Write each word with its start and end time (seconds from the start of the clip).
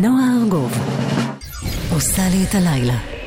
נועה 0.00 0.36
ארגוב 0.42 0.72
עושה 1.92 2.22
לי 2.28 2.44
את 2.44 2.54
הלילה. 2.54 3.17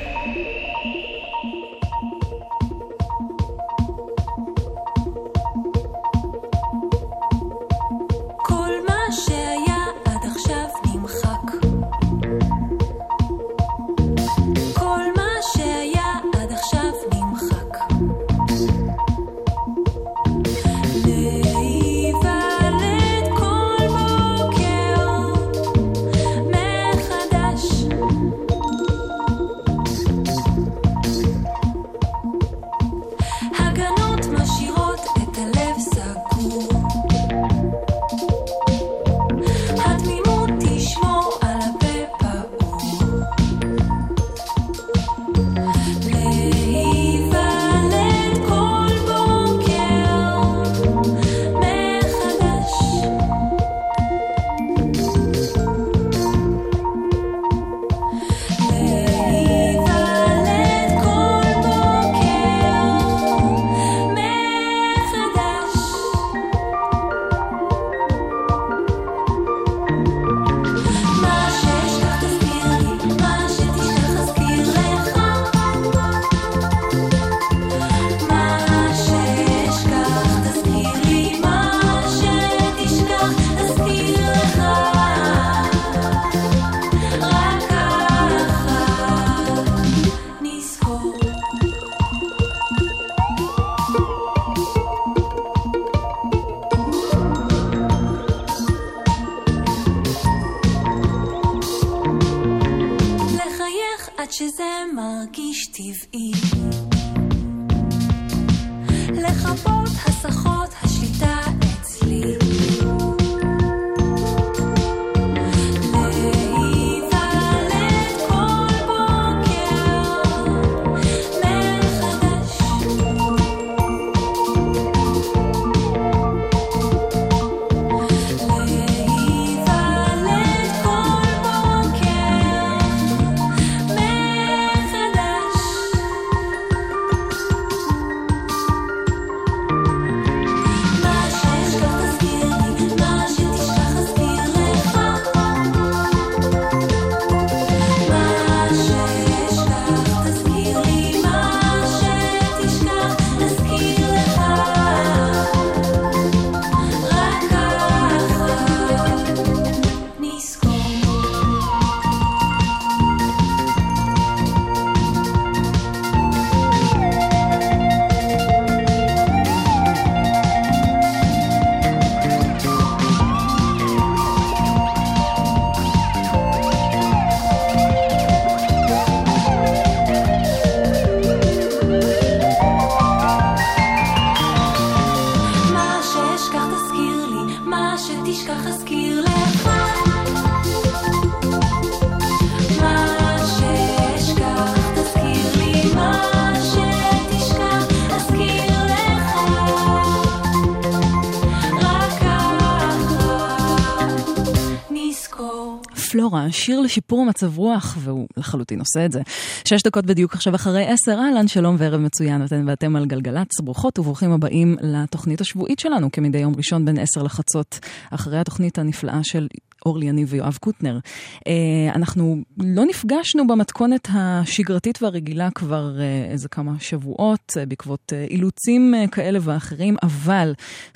שיר 206.52 206.80
לשיפור 206.80 207.26
מצב 207.26 207.58
רוח, 207.58 207.98
והוא 208.00 208.28
לחלוטין 208.38 208.80
עושה 208.80 209.06
את 209.06 209.12
זה. 209.12 209.22
שש 209.66 209.84
דקות 209.84 210.06
בדיוק 210.06 210.34
עכשיו 210.34 210.56
אחרי 210.56 210.86
עשר, 210.86 211.20
אהלן, 211.20 211.48
שלום 211.48 211.76
וערב 211.80 212.00
מצוין, 212.02 212.46
אתם 212.46 212.64
ואתם 212.68 212.96
על 212.96 213.06
גלגלצ, 213.06 213.62
ברוכות 213.64 214.00
וברוכים 214.00 214.32
הבאים 214.32 214.78
לתוכנית 214.82 215.42
השבועית 215.42 215.80
שלנו, 215.80 216.12
כמדי 216.12 216.38
יום 216.38 216.54
ראשון 216.58 216.86
בין 216.86 217.00
עשר 217.00 217.24
לחצות, 217.24 217.80
אחרי 218.12 218.40
התוכנית 218.40 218.80
הנפלאה 218.80 219.20
של 219.24 219.48
אורלי 219.86 220.06
יניב 220.06 220.28
ויואב 220.32 220.58
קוטנר. 220.60 221.00
אה, 221.48 221.54
אנחנו 221.96 222.38
לא 222.58 222.86
נפגשנו 222.86 223.48
במתכונת 223.48 224.08
השגרתית 224.14 225.02
והרגילה 225.02 225.50
כבר 225.56 226.00
אה, 226.00 226.32
איזה 226.32 226.50
כמה 226.50 226.72
שבועות, 226.80 227.54
אה, 227.58 227.66
בעקבות 227.66 228.14
אילוצים 228.30 228.94
כאלה 229.12 229.40
ואחרים, 229.42 229.96
אבל 230.04 230.54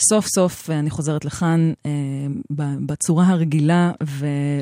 סוף 0.10 0.26
סוף 0.36 0.70
אני 0.70 0.90
חוזרת 0.90 1.26
לכאן 1.26 1.74
בצורה 2.86 3.28
הרגילה 3.28 3.92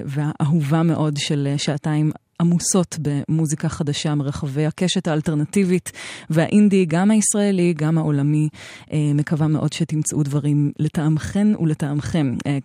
והאהובה 0.06 0.84
מאוד 0.84 1.17
של 1.17 1.53
שעתיים 1.57 2.11
עמוסות 2.42 2.98
במוזיקה 3.02 3.70
חדשה 3.70 4.16
מרחבי 4.16 4.66
הקשת 4.66 5.08
האלטרנטיבית 5.08 5.92
והאינדי, 6.30 6.86
גם 6.86 7.12
הישראלי, 7.12 7.74
גם 7.78 7.98
העולמי. 7.98 8.50
אה, 8.92 9.12
מקווה 9.16 9.48
מאוד 9.48 9.74
שתמצאו 9.74 10.24
דברים 10.24 10.72
לטעמכן 10.80 11.48
ולטעמכם. 11.60 12.36
אה, 12.48 12.58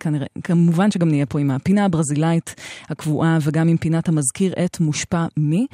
כמובן 0.45 0.91
שגם 0.91 1.09
נהיה 1.09 1.27
פה 1.27 1.41
עם 1.41 1.51
הפינה 1.51 1.85
הברזילאית 1.85 2.55
הקבועה 2.89 3.39
וגם 3.43 3.69
עם 3.69 3.77
פינת 3.77 4.09
המזכיר 4.09 4.53
את 4.65 4.81
מושפע 4.81 5.27
מי. 5.37 5.67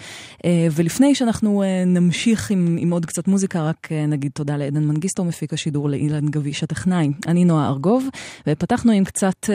אה, 0.44 0.67
ולפני 0.73 1.14
שאנחנו 1.14 1.62
נמשיך 1.87 2.50
עם, 2.50 2.76
עם 2.81 2.93
עוד 2.93 3.06
קצת 3.06 3.29
מוזיקה, 3.29 3.62
רק 3.62 3.88
נגיד 4.08 4.31
תודה 4.35 4.56
לעדן 4.56 4.85
מנגיסטו, 4.85 5.25
מפיק 5.25 5.52
השידור 5.52 5.88
לאילן 5.88 6.29
גביש 6.29 6.62
הטכנאי. 6.62 7.11
אני 7.26 7.44
נועה 7.44 7.69
ארגוב, 7.69 8.08
ופתחנו 8.47 8.93
עם 8.93 9.05
קצת 9.05 9.50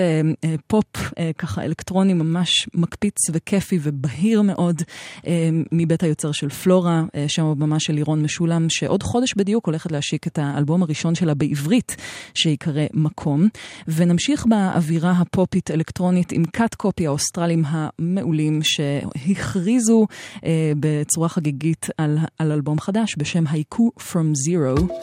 פופ 0.68 1.14
ככה 1.38 1.64
אלקטרוני 1.64 2.14
ממש 2.14 2.70
מקפיץ 2.74 3.18
וכיפי 3.34 3.80
ובהיר. 3.82 4.29
בכיר 4.30 4.42
מאוד 4.42 4.82
אה, 5.28 5.50
מבית 5.72 6.04
היוצר 6.04 6.32
של 6.32 6.50
פלורה, 6.50 7.04
אה, 7.16 7.26
שם 7.28 7.46
הבמה 7.46 7.80
של 7.80 7.94
לירון 7.94 8.24
משולם, 8.24 8.70
שעוד 8.70 9.04
חודש 9.04 9.34
בדיוק 9.38 9.66
הולכת 9.66 9.92
להשיק 9.92 10.28
את 10.28 10.40
האלבום 10.42 10.84
הראשון 10.84 11.16
שלה 11.16 11.34
בעברית, 11.34 11.96
שיקרא 12.34 12.86
מקום. 12.94 13.48
ונמשיך 13.88 14.46
באווירה 14.46 15.12
הפופית-אלקטרונית 15.12 16.32
עם 16.32 16.46
קאט 16.46 16.76
קופי 16.76 17.08
האוסטרלים 17.08 17.64
המעולים, 17.68 18.60
שהכריזו 18.64 20.08
אה, 20.46 20.72
בצורה 20.80 21.30
חגיגית 21.30 21.88
על, 21.98 22.18
על 22.40 22.52
אלבום 22.52 22.80
חדש 22.80 23.16
בשם 23.18 23.44
הייקו 23.48 23.92
From 23.98 24.50
Zero. 24.50 24.94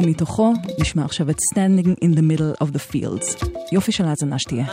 מתוכו 0.00 0.52
נשמע 0.80 1.04
עכשיו 1.04 1.30
את 1.30 1.36
Standing 1.52 2.04
in 2.04 2.16
the 2.16 2.22
Middle 2.22 2.64
of 2.64 2.66
the 2.66 2.92
Fields. 2.92 3.46
יופי 3.72 3.92
של 3.92 4.04
האזנה 4.04 4.38
שתהיה. 4.38 4.66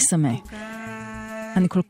Lisa 0.00 0.16
May. 0.16 0.29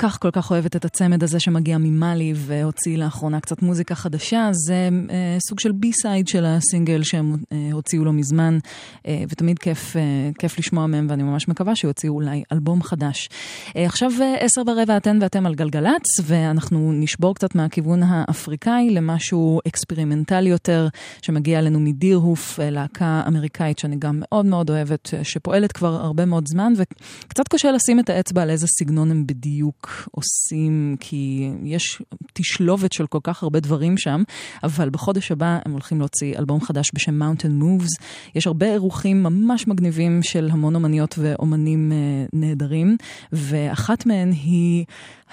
כך 0.03 0.19
כל 0.21 0.31
כך 0.31 0.51
אוהבת 0.51 0.77
את 0.77 0.85
הצמד 0.85 1.23
הזה 1.23 1.41
שמגיע 1.41 1.79
ממאלי 1.79 2.33
והוציא 2.37 2.99
לאחרונה 2.99 3.41
קצת 3.41 3.63
מוזיקה 3.63 3.95
חדשה. 3.95 4.49
זה 4.53 4.89
אה, 5.11 5.37
סוג 5.49 5.61
של 5.61 5.73
B-side 5.73 6.29
של 6.29 6.45
הסינגל 6.47 7.03
שהם 7.03 7.37
אה, 7.53 7.69
הוציאו 7.73 8.05
לא 8.05 8.13
מזמן, 8.13 8.59
אה, 9.07 9.25
ותמיד 9.29 9.59
כיף, 9.59 9.97
אה, 9.97 10.03
כיף 10.39 10.59
לשמוע 10.59 10.87
מהם, 10.87 11.07
ואני 11.11 11.23
ממש 11.23 11.49
מקווה 11.49 11.77
שיוציאו 11.77 12.15
אולי 12.15 12.43
אלבום 12.53 12.83
חדש. 12.83 13.29
אה, 13.77 13.87
עכשיו 13.87 14.11
אה, 14.21 14.35
עשר 14.41 14.63
ורבע 14.67 14.97
אתן 14.97 15.19
ואתם 15.23 15.47
על 15.47 15.55
גלגלצ, 15.55 16.21
ואנחנו 16.23 16.93
נשבור 16.93 17.35
קצת 17.35 17.55
מהכיוון 17.55 18.03
האפריקאי 18.03 18.91
למשהו 18.91 19.61
אקספרימנטלי 19.69 20.51
יותר, 20.51 20.89
שמגיע 21.23 21.59
אלינו 21.59 21.81
מ 21.81 21.89
Deerhoof, 21.89 22.61
אה, 22.61 22.71
להקה 22.71 23.23
אמריקאית 23.27 23.79
שאני 23.79 23.97
גם 23.99 24.19
מאוד 24.21 24.47
מאוד 24.47 24.71
אוהבת, 24.71 25.15
אה, 25.15 25.25
שפועלת 25.25 25.73
כבר 25.73 25.95
הרבה 25.95 26.25
מאוד 26.25 26.49
זמן, 26.49 26.73
וקצת 26.77 27.49
קשה 27.49 27.73
לשים 27.73 28.01
את 28.01 28.11
האצבע 28.11 28.43
על 28.43 28.51
איזה 28.51 28.67
סגנון 28.79 29.11
הם 29.11 29.27
בדיוק 29.27 29.90
עושים, 30.11 30.97
כי 31.01 31.51
יש 31.65 32.03
תשלובת 32.33 32.93
של 32.93 33.07
כל 33.07 33.19
כך 33.23 33.43
הרבה 33.43 33.61
דברים 33.61 33.99
שם, 33.99 34.23
אבל 34.63 34.91
בחודש 34.91 35.33
הבא 35.33 35.59
הם 35.65 35.73
הולכים 35.73 35.99
להוציא 35.99 36.39
אלבום 36.39 36.61
חדש 36.61 36.91
בשם 36.95 37.23
Mountain 37.23 37.63
Moves. 37.63 38.05
יש 38.35 38.47
הרבה 38.47 38.67
אירוחים 38.67 39.23
ממש 39.23 39.69
מגניבים 39.69 40.23
של 40.23 40.49
המון 40.53 40.75
אומניות 40.75 41.15
ואומנים 41.19 41.93
אה, 41.93 41.97
נהדרים, 42.33 42.97
ואחת 43.33 44.07
מהן 44.07 44.33
היא 44.33 44.85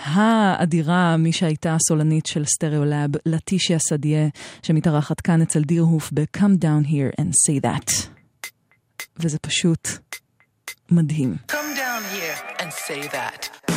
האדירה, 0.04 1.18
מי 1.18 1.32
שהייתה 1.32 1.76
הסולנית 1.76 2.26
של 2.26 2.46
Stereolab, 2.46 3.10
לטישיה 3.26 3.80
סדיה, 3.80 4.28
שמתארחת 4.64 5.22
כאן 5.22 5.42
אצל 5.42 5.62
Deerhoof 5.62 6.12
ב-Come 6.14 6.64
down 6.64 6.88
here 6.88 7.22
and 7.22 7.30
say 7.48 7.66
that. 7.66 8.08
וזה 9.20 9.38
פשוט 9.40 9.90
מדהים. 10.92 11.36
Come 11.48 11.76
down 11.76 12.04
here 12.16 12.62
and 12.62 12.72
say 12.88 13.08
that. 13.08 13.77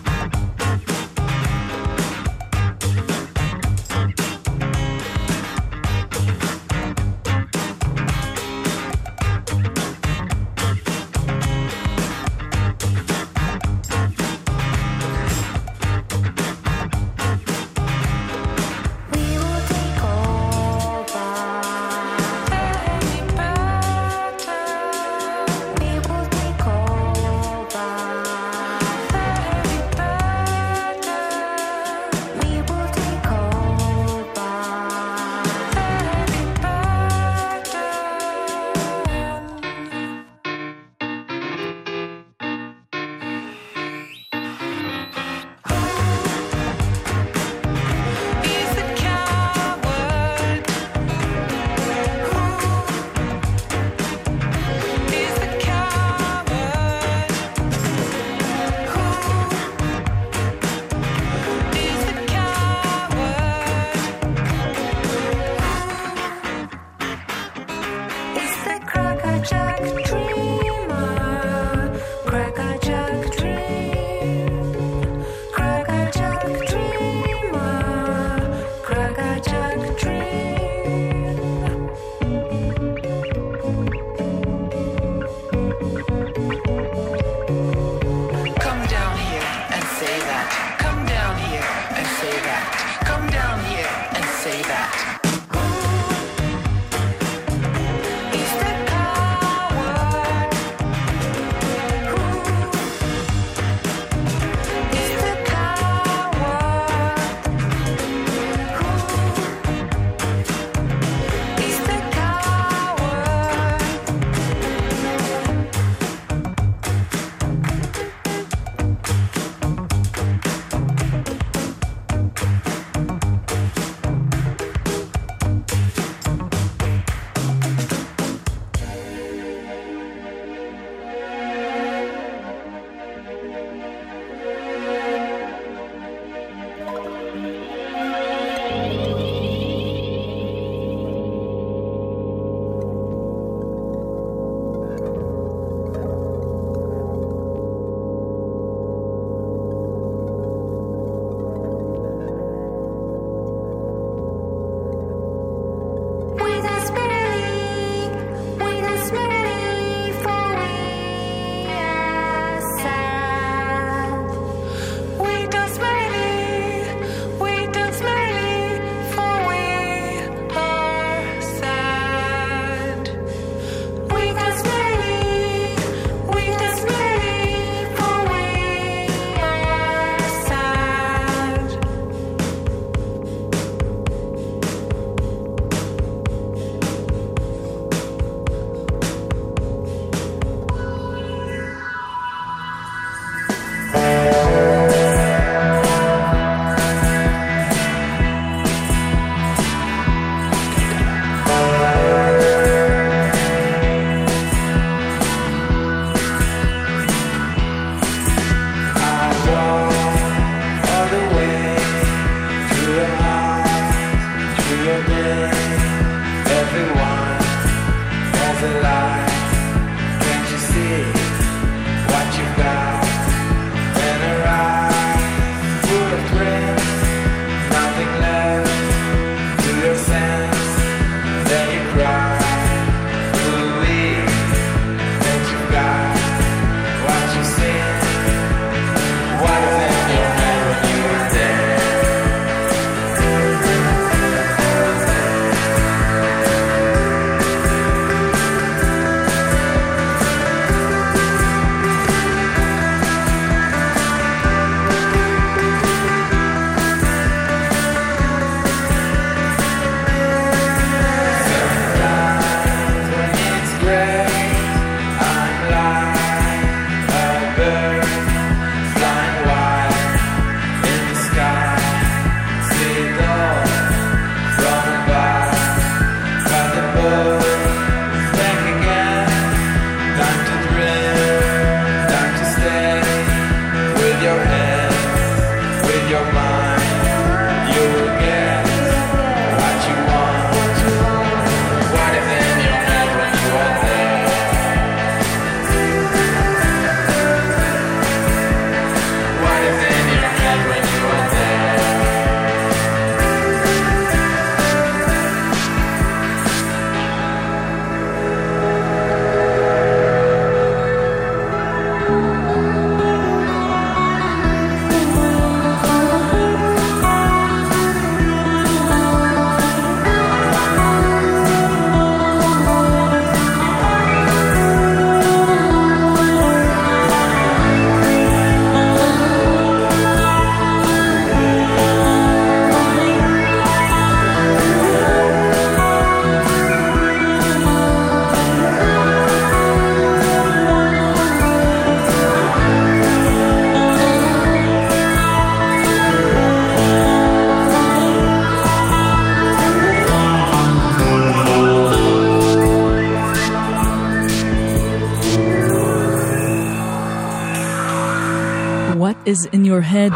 your 359.71 359.81
head? 359.81 360.13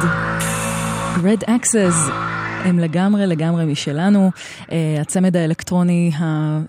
Red 1.24 1.44
Access. 1.48 2.12
הם 2.66 2.80
לגמרי 2.80 3.28
לגמרי 3.28 3.66
משלנו. 3.66 4.32
Uh, 4.62 4.72
הצמד 5.02 5.38
האלקטרוני 5.38 6.12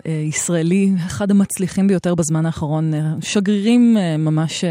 הישראלי, 0.05 0.91
אחד 1.07 1.31
המצליחים 1.31 1.87
ביותר 1.87 2.15
בזמן 2.15 2.45
האחרון, 2.45 2.93
uh, 2.93 3.25
שגרירים 3.25 3.97
uh, 3.97 4.21
ממש, 4.21 4.63
uh, 4.63 4.67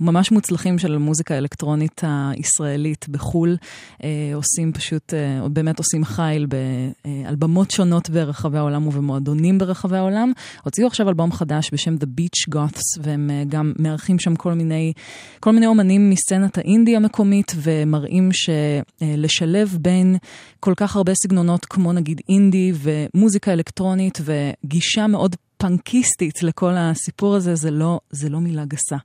ממש 0.00 0.32
מוצלחים 0.32 0.78
של 0.78 0.94
המוזיקה 0.94 1.34
האלקטרונית 1.34 2.02
הישראלית 2.04 3.08
בחו"ל, 3.08 3.56
uh, 3.92 4.04
עושים 4.34 4.72
פשוט, 4.72 5.12
uh, 5.12 5.48
באמת 5.48 5.78
עושים 5.78 6.02
ב, 6.48 6.54
uh, 6.54 7.08
על 7.28 7.34
במות 7.34 7.70
שונות 7.70 8.10
ברחבי 8.10 8.58
העולם 8.58 8.86
ובמועדונים 8.86 9.58
ברחבי 9.58 9.96
העולם. 9.96 10.32
הוציאו 10.64 10.86
עכשיו 10.86 11.08
אלבום 11.08 11.32
חדש 11.32 11.70
בשם 11.72 11.94
The 11.94 12.06
Beach 12.20 12.54
Goths, 12.54 13.00
והם 13.02 13.30
גם 13.48 13.72
מארחים 13.78 14.18
שם 14.18 14.36
כל 14.36 14.52
מיני, 14.52 14.92
כל 15.40 15.52
מיני 15.52 15.66
אומנים 15.66 16.10
מסצנת 16.10 16.58
האינדי 16.58 16.96
המקומית, 16.96 17.52
ומראים 17.56 18.30
שלשלב 18.32 19.78
בין... 19.80 20.16
כל 20.60 20.74
כך 20.76 20.96
הרבה 20.96 21.12
סגנונות 21.14 21.64
כמו 21.64 21.92
נגיד 21.92 22.20
אינדי 22.28 22.72
ומוזיקה 22.74 23.52
אלקטרונית 23.52 24.18
וגישה 24.24 25.06
מאוד 25.06 25.36
פנקיסטית 25.60 26.42
לכל 26.42 26.72
הסיפור 26.76 27.36
הזה, 27.36 27.54
זה 27.54 27.70
לא, 27.70 28.00
זה 28.10 28.28
לא 28.28 28.40
מילה 28.40 28.64
גסה. 28.64 28.96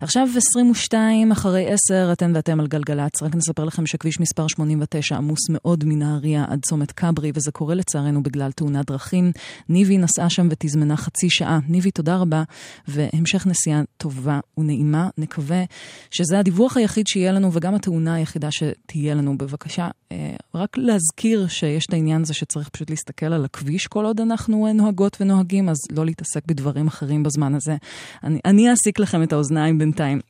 עכשיו 0.00 0.28
22 0.36 1.32
אחרי 1.32 1.72
10, 1.72 2.12
אתן 2.12 2.32
ואתם 2.34 2.60
על 2.60 2.66
גלגלצ, 2.66 3.22
רק 3.22 3.34
נספר 3.34 3.64
לכם 3.64 3.86
שכביש 3.86 4.20
מספר 4.20 4.46
89 4.48 5.16
עמוס 5.16 5.40
מאוד 5.50 5.84
מנהריה 5.84 6.44
עד 6.48 6.60
צומת 6.66 6.92
כברי, 6.92 7.32
וזה 7.34 7.52
קורה 7.52 7.74
לצערנו 7.74 8.22
בגלל 8.22 8.52
תאונת 8.52 8.86
דרכים. 8.90 9.32
ניבי 9.68 9.98
נסעה 9.98 10.30
שם 10.30 10.48
ותזמנה 10.50 10.96
חצי 10.96 11.30
שעה. 11.30 11.58
ניבי, 11.68 11.90
תודה 11.90 12.16
רבה, 12.16 12.42
והמשך 12.88 13.46
נסיעה 13.46 13.82
טובה 13.96 14.40
ונעימה. 14.58 15.08
נקווה 15.18 15.64
שזה 16.10 16.38
הדיווח 16.38 16.76
היחיד 16.76 17.06
שיהיה 17.06 17.32
לנו, 17.32 17.50
וגם 17.52 17.74
התאונה 17.74 18.14
היחידה 18.14 18.48
שתהיה 18.50 19.14
לנו. 19.14 19.38
בבקשה, 19.38 19.88
אה, 20.12 20.36
רק 20.54 20.78
להזכיר 20.78 21.48
שיש 21.48 21.86
את 21.86 21.92
העניין 21.92 22.22
הזה 22.22 22.34
שצריך 22.34 22.68
פשוט 22.68 22.90
להסתכל 22.90 23.26
על 23.26 23.44
הכביש 23.44 23.86
כל 23.86 24.04
עוד 24.04 24.20
אנחנו 24.20 24.72
נוהגות 24.74 25.16
ונוהגים, 25.20 25.68
אז 25.68 25.76
לא 25.90 26.06
להתעסק 26.06 26.46
בדברים 26.46 26.86
אחרים 26.86 27.22
בזמן 27.22 27.54
הזה. 27.54 27.76
אני, 28.24 28.40
אני 28.44 28.70
אעסיק 28.70 28.98
לכם 28.98 29.22
את 29.22 29.32
האוזניים 29.32 29.78
בינתיים 29.78 30.20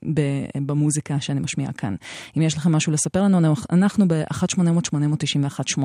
במוזיקה 0.55 1.21
שאני 1.21 1.41
משמיעה 1.41 1.73
כאן. 1.73 1.95
אם 2.37 2.43
יש 2.43 2.57
לכם 2.57 2.73
משהו 2.73 2.93
לספר 2.93 3.23
לנו, 3.23 3.55
אנחנו 3.71 4.09
ב-1-800-891-8. 4.09 5.81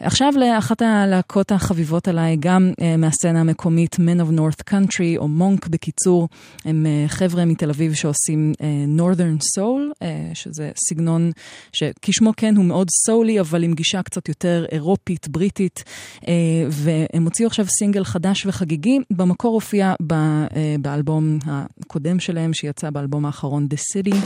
עכשיו 0.00 0.32
לאחת 0.36 0.82
הלהקות 0.82 1.52
החביבות 1.52 2.08
עליי, 2.08 2.36
גם 2.40 2.72
uh, 2.72 2.84
מהסצנה 2.98 3.40
המקומית 3.40 3.94
Men 3.94 4.20
of 4.20 4.38
North 4.38 4.72
Country, 4.72 5.18
או 5.18 5.28
מונק 5.28 5.66
בקיצור, 5.66 6.28
הם 6.64 6.86
uh, 6.86 7.08
חבר'ה 7.08 7.44
מתל 7.44 7.70
אביב 7.70 7.94
שעושים 7.94 8.52
uh, 8.54 8.60
Northern 9.00 9.42
Soul, 9.58 9.92
uh, 9.92 10.04
שזה 10.34 10.70
סגנון 10.88 11.30
שכשמו 11.72 12.32
כן 12.36 12.56
הוא 12.56 12.64
מאוד 12.64 12.88
סולי, 13.06 13.40
אבל 13.40 13.62
עם 13.62 13.74
גישה 13.74 14.02
קצת 14.02 14.28
יותר 14.28 14.64
אירופית, 14.72 15.28
בריטית, 15.28 15.84
uh, 16.20 16.26
והם 16.70 17.24
הוציאו 17.24 17.46
עכשיו 17.46 17.66
סינגל 17.78 18.04
חדש 18.04 18.46
וחגיגי. 18.46 18.95
במקור 19.10 19.54
הופיע 19.54 19.94
ב, 20.06 20.12
אה, 20.12 20.76
באלבום 20.80 21.38
הקודם 21.46 22.20
שלהם, 22.20 22.52
שיצא 22.52 22.90
באלבום 22.90 23.26
האחרון, 23.26 23.68
The 23.74 23.76
City, 23.76 24.16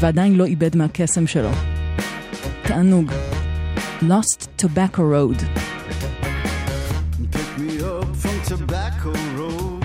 ועדיין 0.00 0.34
לא 0.34 0.44
איבד 0.44 0.76
מהקסם 0.76 1.26
שלו. 1.26 1.50
תענוג. 2.62 3.12
Lost 4.02 4.48
Tobacco 4.58 5.02
Road. 5.14 5.38
Pick 7.30 7.50
me 7.58 7.80
up 7.94 8.08
from 8.22 8.36
Tobacco 8.50 9.12
Road. 9.38 9.84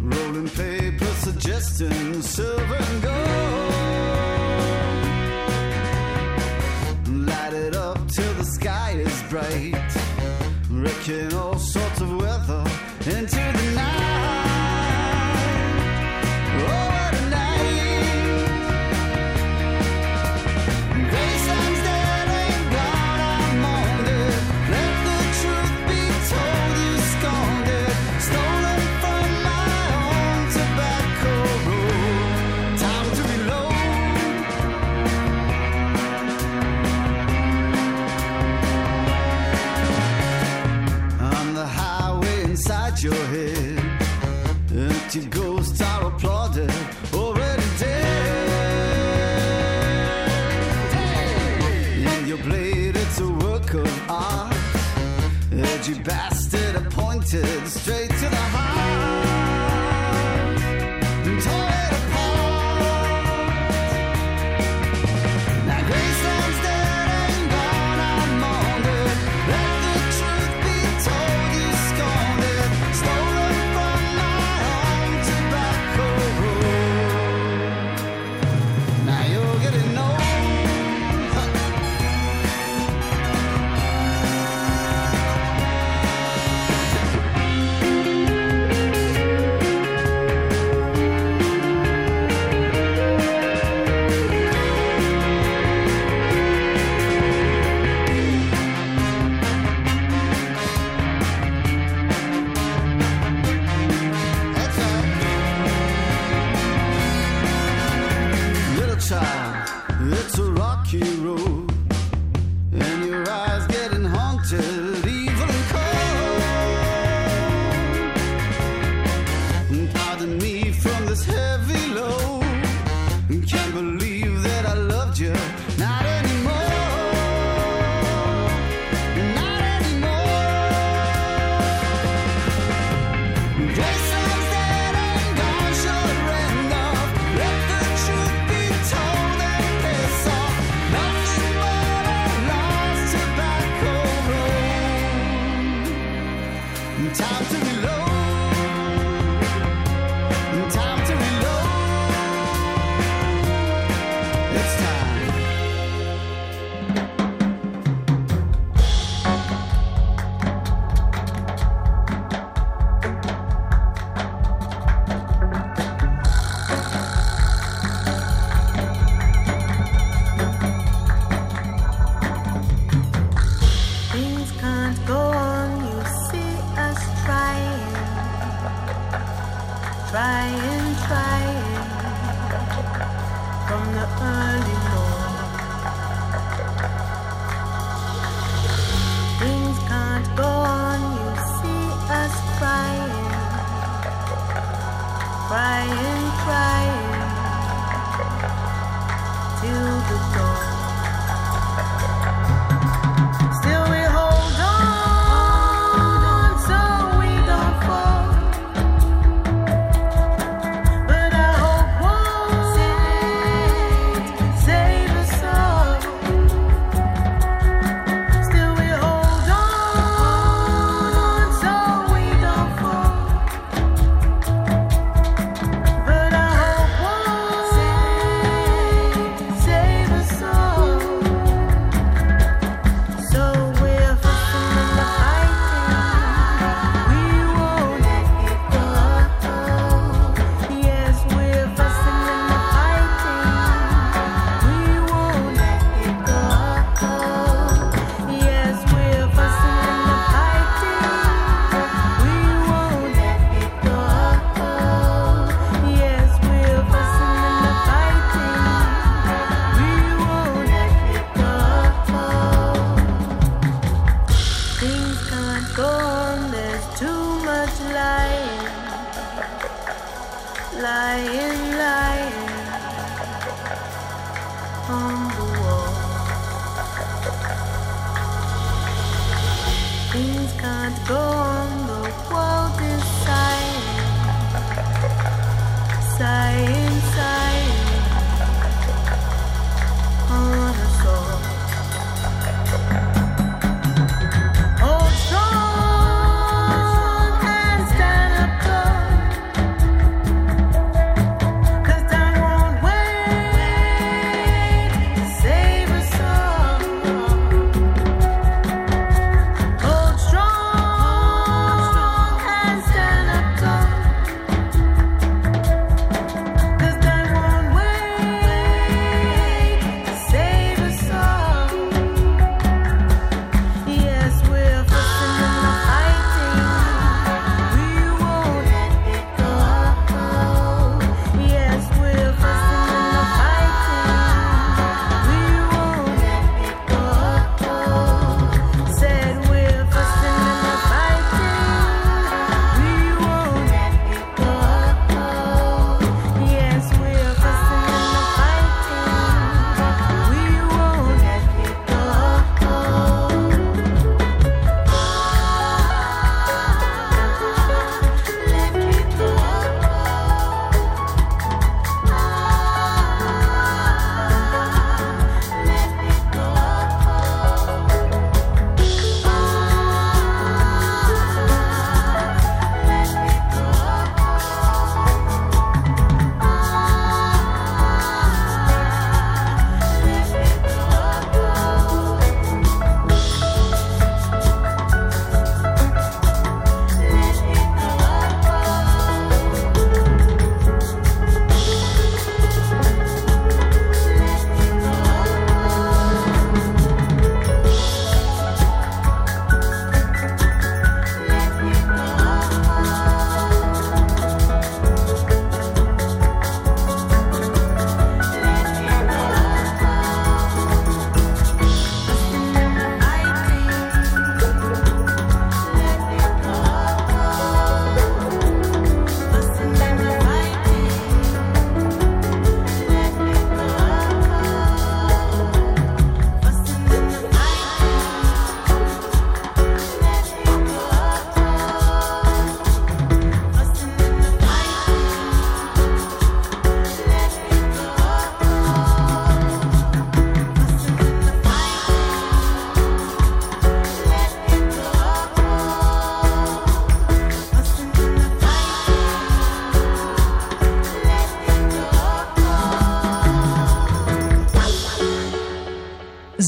Rolling 0.00 0.48
paper 0.48 1.12
suggesting 1.26 2.22
silver 2.22 2.99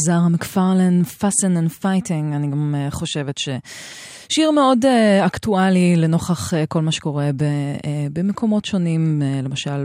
זרה 0.05 0.29
מקפרלן, 0.29 1.03
Fasten 1.03 1.57
and 1.57 1.83
Fighting, 1.83 2.37
אני 2.37 2.51
גם 2.51 2.75
אה, 2.75 2.91
חושבת 2.91 3.39
ש... 3.39 3.49
שיר 4.35 4.51
מאוד 4.51 4.85
uh, 4.85 5.27
אקטואלי 5.27 5.97
לנוכח 5.97 6.55
uh, 6.55 6.57
כל 6.69 6.83
מה 6.83 6.93
שקורה 6.93 7.31
ב, 7.37 7.43
uh, 7.43 7.87
במקומות 8.13 8.65
שונים, 8.65 9.23
uh, 9.23 9.45
למשל 9.45 9.85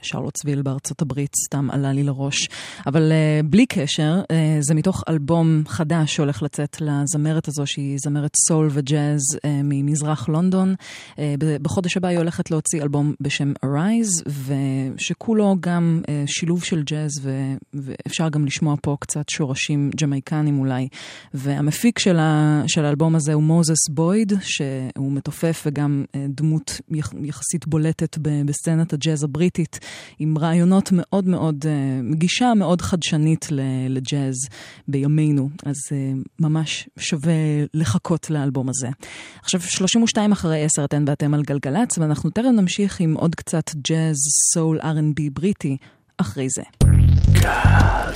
בשרלוטסוויל 0.00 0.62
בארצות 0.62 1.02
הברית, 1.02 1.36
סתם 1.46 1.68
עלה 1.70 1.92
לי 1.92 2.02
לראש. 2.02 2.48
אבל 2.86 3.12
uh, 3.12 3.46
בלי 3.46 3.66
קשר, 3.66 4.20
uh, 4.22 4.34
זה 4.60 4.74
מתוך 4.74 5.04
אלבום 5.08 5.62
חדש 5.66 6.14
שהולך 6.16 6.42
לצאת 6.42 6.76
לזמרת 6.80 7.48
הזו, 7.48 7.66
שהיא 7.66 7.98
זמרת 7.98 8.36
סול 8.48 8.68
וג'אז 8.72 9.20
uh, 9.36 9.38
ממזרח 9.64 10.28
לונדון. 10.28 10.74
Uh, 11.10 11.18
בחודש 11.62 11.96
הבא 11.96 12.08
היא 12.08 12.18
הולכת 12.18 12.50
להוציא 12.50 12.82
אלבום 12.82 13.14
בשם 13.20 13.52
Arise, 13.66 14.30
ושכולו 14.96 15.56
גם 15.60 16.00
uh, 16.02 16.08
שילוב 16.26 16.64
של 16.64 16.82
ג'אז, 16.82 17.10
ו, 17.22 17.54
ואפשר 17.74 18.28
גם 18.28 18.46
לשמוע 18.46 18.74
פה 18.82 18.96
קצת 19.00 19.28
שורשים 19.28 19.90
ג'מייקנים 19.96 20.58
אולי. 20.58 20.88
והמפיק 21.34 21.98
של, 21.98 22.18
ה, 22.18 22.62
של 22.66 22.84
האלבום 22.84 23.14
הזה 23.14 23.32
הוא 23.32 23.42
מוזס 23.42 23.81
בויד, 23.90 24.32
שהוא 24.40 25.12
מתופף 25.12 25.62
וגם 25.66 26.04
אה, 26.14 26.26
דמות 26.28 26.80
יח, 26.90 27.12
יחסית 27.22 27.66
בולטת 27.66 28.18
בסצנת 28.18 28.92
הג'אז 28.92 29.24
הבריטית, 29.24 29.78
עם 30.18 30.38
רעיונות 30.38 30.88
מאוד 30.92 31.28
מאוד, 31.28 31.64
אה, 31.66 32.14
גישה 32.14 32.54
מאוד 32.56 32.82
חדשנית 32.82 33.48
לג'אז 33.88 34.34
בימינו, 34.88 35.50
אז 35.66 35.76
אה, 35.92 36.12
ממש 36.40 36.88
שווה 36.98 37.32
לחכות 37.74 38.30
לאלבום 38.30 38.68
הזה. 38.68 38.88
עכשיו, 39.42 39.60
32 39.60 40.32
אחרי 40.32 40.64
10 40.64 40.84
אתן 40.84 41.04
ואתם 41.06 41.34
על 41.34 41.42
גלגלצ, 41.42 41.98
ואנחנו 41.98 42.30
תכף 42.30 42.44
נמשיך 42.56 43.00
עם 43.00 43.14
עוד 43.14 43.34
קצת 43.34 43.70
ג'אז, 43.88 44.16
סול, 44.52 44.80
R&B 44.80 45.20
בריטי, 45.32 45.76
אחרי 46.18 46.46
זה. 46.50 46.91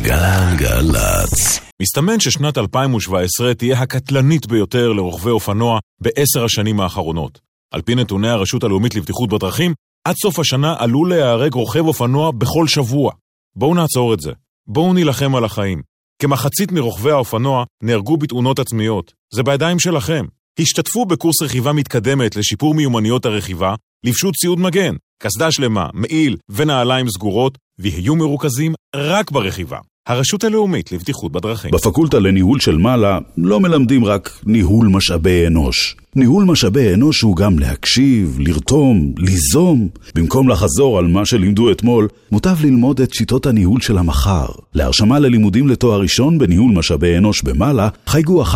גלגלצ. 0.03 1.61
מסתמן 1.83 2.21
ששנת 2.21 2.59
2017 2.59 3.55
תהיה 3.55 3.81
הקטלנית 3.81 4.47
ביותר 4.47 4.93
לרוכבי 4.93 5.31
אופנוע 5.31 5.79
בעשר 6.01 6.45
השנים 6.45 6.81
האחרונות. 6.81 7.41
על 7.71 7.83
פי 7.83 7.95
נתוני 7.95 8.29
הרשות 8.29 8.65
הלאומית 8.65 8.95
לבטיחות 8.95 9.29
בדרכים, 9.29 9.75
עד 10.05 10.15
סוף 10.23 10.39
השנה 10.39 10.75
עלול 10.79 11.09
להיהרג 11.09 11.55
רוכב 11.55 11.87
אופנוע 11.87 12.31
בכל 12.31 12.69
שבוע. 12.69 13.13
בואו 13.57 13.75
נעצור 13.75 14.15
את 14.15 14.21
זה. 14.21 14.33
בואו 14.67 14.93
נילחם 14.93 15.35
על 15.35 15.45
החיים. 15.45 15.83
כמחצית 16.23 16.73
מרוכבי 16.73 17.11
האופנוע 17.11 17.65
נהרגו 17.83 18.17
בתאונות 18.17 18.59
עצמיות. 18.59 19.13
זה 19.35 19.43
בידיים 19.43 19.79
שלכם. 19.79 20.25
השתתפו 20.59 21.07
בקורס 21.07 21.43
רכיבה 21.43 21.73
מתקדמת 21.73 22.37
לשיפור 22.37 22.75
מיומנויות 22.75 23.27
הרכיבה, 23.27 23.75
לבשו 24.05 24.33
ציוד 24.33 24.59
מגן, 24.59 24.95
קסדה 25.23 25.53
שלמה, 25.53 25.89
מעיל 25.95 26.37
ונעליים 26.49 27.09
סגורות, 27.09 27.59
ויהיו 27.79 28.17
מרוכזים 28.17 28.75
רק 28.97 29.31
ברכיבה. 29.31 29.79
הרשות 30.07 30.45
הלאומית 30.45 30.93
לבטיחות 30.93 31.33
בדרכים. 31.33 31.71
בפקולטה 31.71 32.19
לניהול 32.19 32.61
של 32.61 32.77
מעלה 32.77 33.19
לא 33.37 33.61
מלמדים 33.61 34.05
רק 34.05 34.41
ניהול 34.47 34.89
משאבי 34.89 35.47
אנוש. 35.47 35.97
ניהול 36.17 36.45
משאבי 36.45 36.95
אנוש 36.95 37.21
הוא 37.21 37.37
גם 37.37 37.59
להקשיב, 37.59 38.37
לרתום, 38.41 39.13
ליזום. 39.17 39.89
במקום 40.15 40.49
לחזור 40.49 40.99
על 40.99 41.07
מה 41.07 41.27
שלימדו 41.27 41.71
אתמול, 41.71 42.09
מוטב 42.33 42.57
ללמוד 42.65 43.01
את 43.01 43.15
שיטות 43.15 43.47
הניהול 43.47 43.81
של 43.81 43.99
המחר. 43.99 44.47
להרשמה 44.75 45.19
ללימודים 45.19 45.69
לתואר 45.69 46.01
ראשון 46.01 46.39
בניהול 46.39 46.73
משאבי 46.73 47.17
אנוש 47.17 47.43
במעלה, 47.43 47.89
חייגו 48.07 48.45
1-800-404090. 48.45 48.51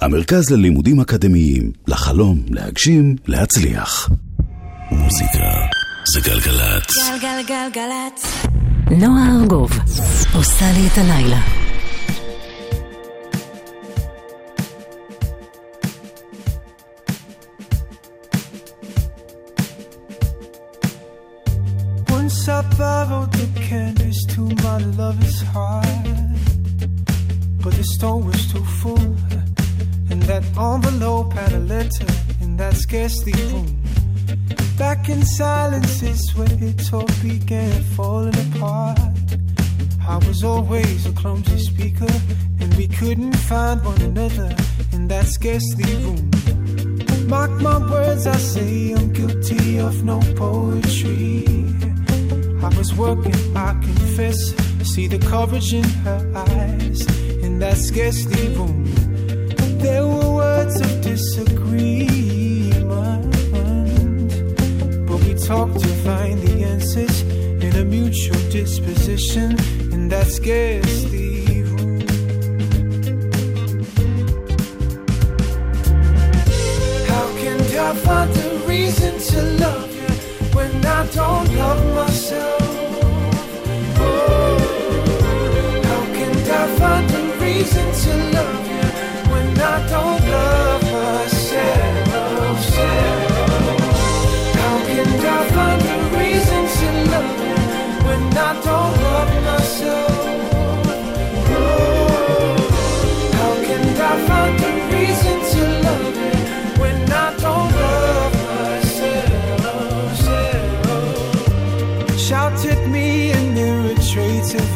המרכז 0.00 0.50
ללימודים 0.50 1.00
אקדמיים, 1.00 1.72
לחלום, 1.88 2.42
להגשים, 2.48 3.16
להצליח. 3.26 4.10
מוזיקה 4.90 5.80
זה 6.13 6.21
גלגלצ. 6.21 6.87
גלגלגלגלצ. 7.21 8.45
נועה 8.91 9.27
ארגוב 9.41 9.71
עושה 10.33 10.71
לי 10.71 10.87
את 10.87 10.97
הלילה. 10.97 11.39
Once 22.17 22.49
I 22.57 22.61
borrowed 22.79 23.31
the 23.41 23.47
canvas 23.67 24.19
to 24.33 24.41
my 24.63 24.77
lover's 24.99 25.41
heart, 25.53 26.07
but 27.63 27.73
the 27.79 27.87
store 27.95 28.21
was 28.29 28.41
too 28.51 28.65
full, 28.81 29.09
and 30.11 30.19
that 30.29 30.43
envelope 30.71 31.29
had 31.39 31.51
a 31.61 31.63
letter 31.73 32.11
in 32.43 32.49
that 32.61 32.75
scarcely 32.85 33.33
room. 33.51 33.69
Back 34.80 35.10
in 35.10 35.22
silence 35.26 36.02
is 36.02 36.34
where 36.34 36.48
it 36.50 36.90
all 36.94 37.06
began 37.20 37.82
falling 37.94 38.34
apart. 38.48 38.98
I 40.08 40.16
was 40.26 40.42
always 40.42 41.04
a 41.04 41.12
clumsy 41.12 41.58
speaker, 41.58 42.10
and 42.60 42.72
we 42.76 42.88
couldn't 42.88 43.36
find 43.50 43.84
one 43.84 44.00
another 44.00 44.56
in 44.92 45.06
that 45.08 45.26
scarcely 45.26 45.84
room. 45.96 46.30
Mark 47.28 47.50
my 47.60 47.76
words, 47.90 48.26
I 48.26 48.36
say 48.36 48.92
I'm 48.92 49.12
guilty 49.12 49.78
of 49.78 50.02
no 50.02 50.18
poetry. 50.34 51.44
I 52.62 52.68
was 52.78 52.94
working, 52.94 53.36
I 53.54 53.72
confess. 53.72 54.38
See 54.82 55.06
the 55.08 55.18
courage 55.18 55.74
in 55.74 55.84
her 56.06 56.22
eyes 56.34 57.04
in 57.44 57.58
that 57.58 57.76
scarcely 57.76 58.48
room. 58.56 58.86
There 59.82 60.06
were 60.06 60.36
words 60.36 60.80
of 60.80 61.02
disagreement, 61.02 62.29
talked 65.50 65.80
to 65.80 65.88
find 66.06 66.40
the 66.42 66.62
answers 66.62 67.22
in 67.66 67.74
a 67.74 67.84
mutual 67.84 68.40
disposition 68.50 69.50
and 69.92 70.08
that 70.08 70.28
scarcely 70.28 71.64
room. 71.64 71.98
How 77.10 77.26
can 77.42 77.58
I 77.88 77.90
find 78.06 78.30
a 78.46 78.50
reason 78.68 79.18
to 79.30 79.42
love 79.64 79.90
you 80.00 80.12
when 80.56 80.72
I 80.86 81.00
don't 81.18 81.48
love 81.56 81.82
myself? 81.96 82.62
Oh, 84.06 84.56
how 85.88 86.02
can 86.16 86.34
I 86.60 86.64
find 86.78 87.10
a 87.10 87.24
reason 87.44 87.86
to 88.02 88.12
love 88.38 88.66
you 88.74 88.86
when 89.32 89.48
I 89.58 89.88
don't 89.88 90.22
love 90.30 90.79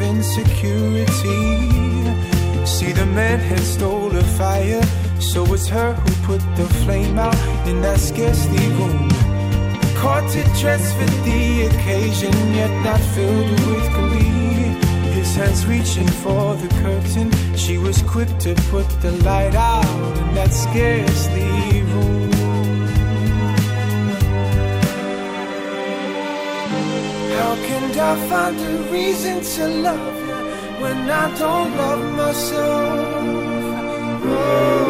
insecurity. 0.05 1.65
See, 2.67 2.93
the 2.93 3.07
man 3.07 3.39
had 3.39 3.61
stole 3.61 4.09
the 4.09 4.25
fire, 4.39 4.83
so 5.21 5.45
it's 5.55 5.69
her 5.69 5.95
who 5.95 6.11
put 6.27 6.41
the 6.57 6.67
flame 6.85 7.19
out 7.19 7.37
in 7.69 7.81
that 7.83 8.01
scarcely 8.01 8.67
room. 8.79 9.09
Caught 9.97 10.37
it 10.37 10.49
dressed 10.61 10.95
for 10.97 11.09
the 11.27 11.67
occasion, 11.69 12.33
yet 12.55 12.73
not 12.85 13.01
filled 13.15 13.51
with 13.67 13.87
glee. 13.99 14.35
His 15.19 15.35
hands 15.37 15.67
reaching 15.67 16.09
for 16.23 16.55
the 16.57 16.69
curtain, 16.83 17.31
she 17.57 17.79
was 17.79 18.03
quick 18.03 18.31
to 18.41 18.55
put 18.71 18.89
the 19.01 19.13
light 19.29 19.55
out 19.55 20.19
in 20.19 20.35
that 20.35 20.53
scarcely 20.53 21.83
room. 21.83 22.24
How 27.55 27.61
can 27.69 27.87
I 28.01 28.29
find 28.29 28.59
a 28.59 28.91
reason 28.91 29.41
to 29.41 29.69
love 29.69 30.17
you 30.27 30.41
when 30.83 31.09
I 31.09 31.39
don't 31.39 31.77
love 31.77 32.05
myself? 32.17 32.99
Oh, 34.25 34.85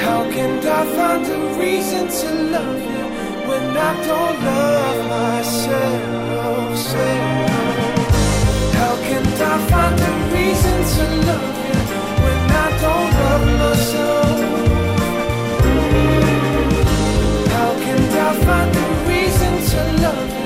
how 0.00 0.28
can 0.32 0.58
I 0.58 0.84
find 0.96 1.24
a 1.24 1.38
reason 1.56 2.08
to 2.18 2.28
love 2.50 2.82
you 2.82 3.04
when 3.48 3.76
I 3.76 3.92
don't 4.08 4.36
love 4.42 4.98
myself? 5.14 6.78
Self? 6.78 7.50
How 8.80 8.94
can 9.06 9.24
I 9.52 9.56
find 9.70 10.00
a 10.00 10.12
reason 10.34 10.78
to 10.94 11.04
love 11.30 11.58
you 11.68 11.78
when 12.24 12.40
I 12.64 12.68
don't 12.82 13.10
love 13.22 13.46
myself? 13.62 14.38
How 17.54 17.70
can 17.84 18.02
I 18.26 18.30
find 18.46 18.72
a 18.74 18.86
reason 19.08 19.52
to 19.70 19.80
love 20.02 20.40
you 20.40 20.45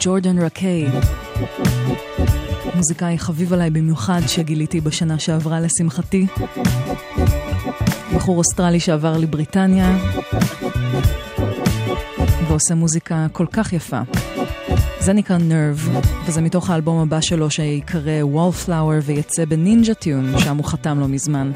ג'ורדן 0.00 0.38
רקיי, 0.38 0.86
מוזיקאי 2.74 3.18
חביב 3.18 3.52
עליי 3.52 3.70
במיוחד 3.70 4.20
שגיליתי 4.26 4.80
בשנה 4.80 5.18
שעברה 5.18 5.60
לשמחתי. 5.60 6.26
בחור 8.14 8.38
אוסטרלי 8.38 8.80
שעבר 8.80 9.16
לבריטניה 9.16 9.98
ועושה 12.48 12.74
מוזיקה 12.74 13.26
כל 13.32 13.46
כך 13.52 13.72
יפה. 13.72 14.00
זה 15.00 15.12
נקרא 15.12 15.38
נרב, 15.38 15.88
וזה 16.26 16.40
מתוך 16.40 16.70
האלבום 16.70 16.98
הבא 16.98 17.20
שלו 17.20 17.50
שיקרא 17.50 18.22
Wallflower 18.34 19.02
ויצא 19.04 19.44
בנינג'ה 19.44 19.94
טיון, 19.94 20.38
שם 20.38 20.56
הוא 20.56 20.64
חתם 20.64 21.00
לא 21.00 21.08
מזמן. 21.08 21.52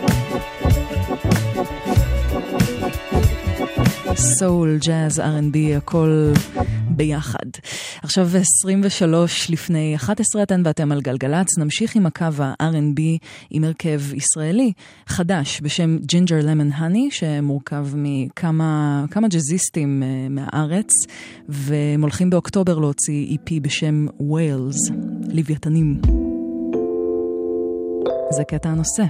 סול, 4.16 4.78
ג'אז, 4.86 5.20
R&B, 5.20 5.76
הכל 5.76 6.32
ביחד. 6.88 7.41
עכשיו 8.12 8.28
23 8.34 9.50
לפני 9.50 9.96
11 9.96 10.42
אתן 10.42 10.62
ואתם 10.64 10.92
על 10.92 11.00
גלגלצ, 11.00 11.58
נמשיך 11.58 11.96
עם 11.96 12.06
הקו 12.06 12.24
ה-R&B 12.38 13.00
עם 13.50 13.64
הרכב 13.64 14.00
ישראלי 14.14 14.72
חדש 15.06 15.60
בשם 15.62 15.98
Ginger 15.98 16.40
Lemon 16.42 16.70
Honey, 16.72 17.08
שמורכב 17.10 17.86
מכמה 17.94 19.04
כמה 19.10 19.28
ג'אזיסטים 19.28 20.02
אה, 20.02 20.28
מהארץ, 20.30 20.90
והם 21.48 22.02
הולכים 22.02 22.30
באוקטובר 22.30 22.78
להוציא 22.78 23.36
EP 23.36 23.50
בשם 23.62 24.06
Whales, 24.20 24.90
לוויתנים. 25.28 26.00
זה 28.30 28.44
קטע 28.44 28.68
הנושא. 28.68 29.04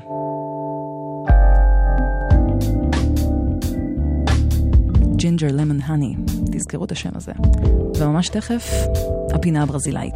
ג'ינג'ר 5.23 5.49
למון 5.53 5.79
הני, 5.85 6.15
תזכרו 6.53 6.85
את 6.85 6.93
השם 6.93 7.11
הזה. 7.15 7.33
וממש 7.99 8.29
תכף, 8.29 8.73
הפינה 9.35 9.63
הברזילאית. 9.63 10.15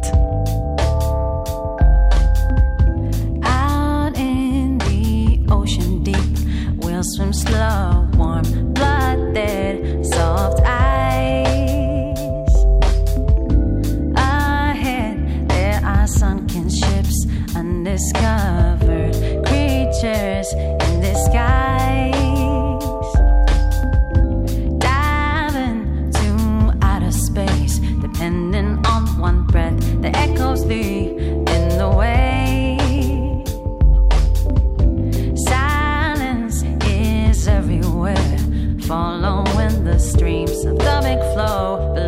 Swim 7.17 7.33
slow, 7.45 7.85
warm 8.19 8.47
blooded, 8.77 9.75
soft 10.13 10.59
eyes. 10.65 12.53
Ahead, 14.15 15.15
there 15.51 15.79
are 15.93 16.07
sunken 16.21 16.67
ships, 16.79 17.17
undiscovered 17.59 19.15
creatures 19.47 20.47
following 38.87 39.83
the 39.83 39.99
streams 39.99 40.63
of 40.63 40.77
the 40.77 40.99
big 41.03 41.19
flow 41.33 42.06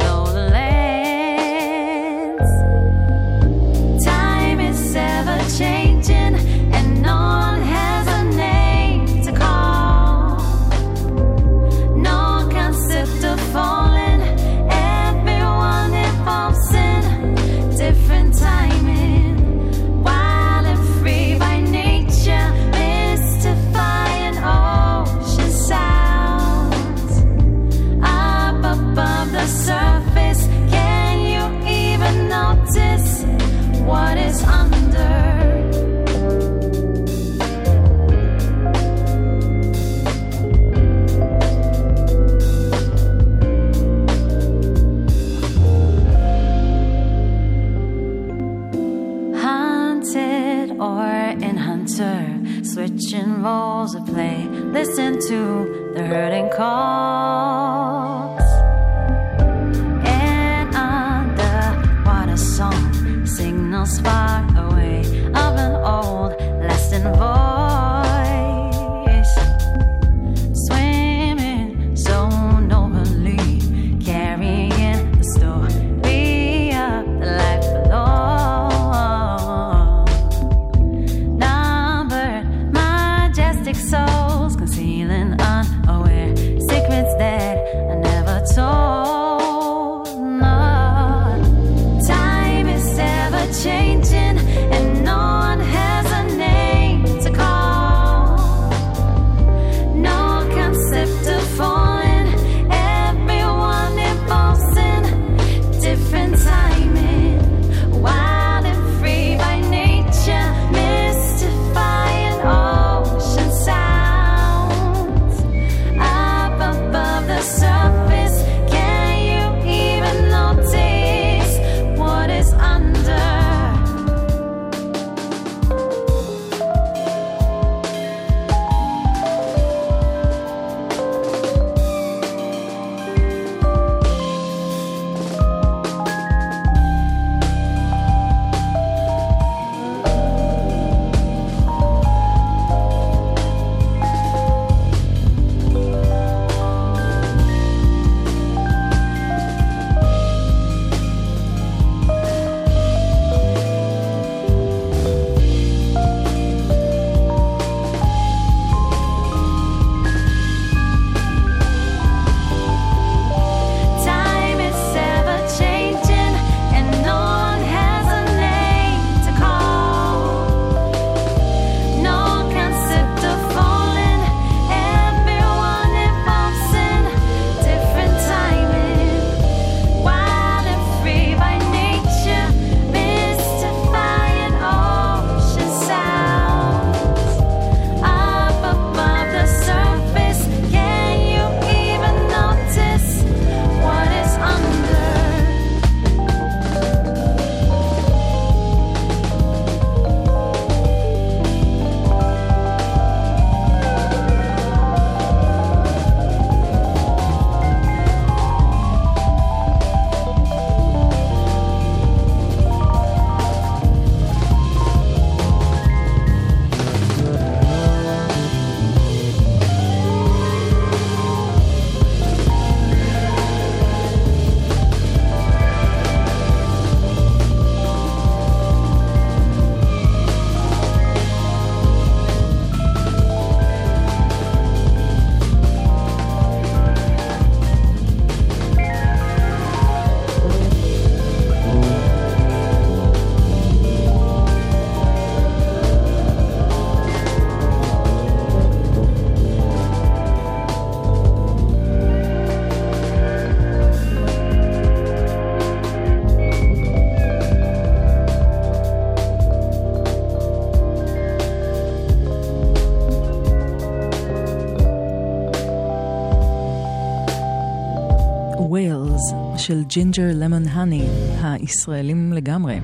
של 269.70 269.84
Ginger 269.84 270.24
Lemon 270.34 270.68
Honey, 270.68 271.08
הישראלים 271.41 272.34
לגמרי. 272.34 272.80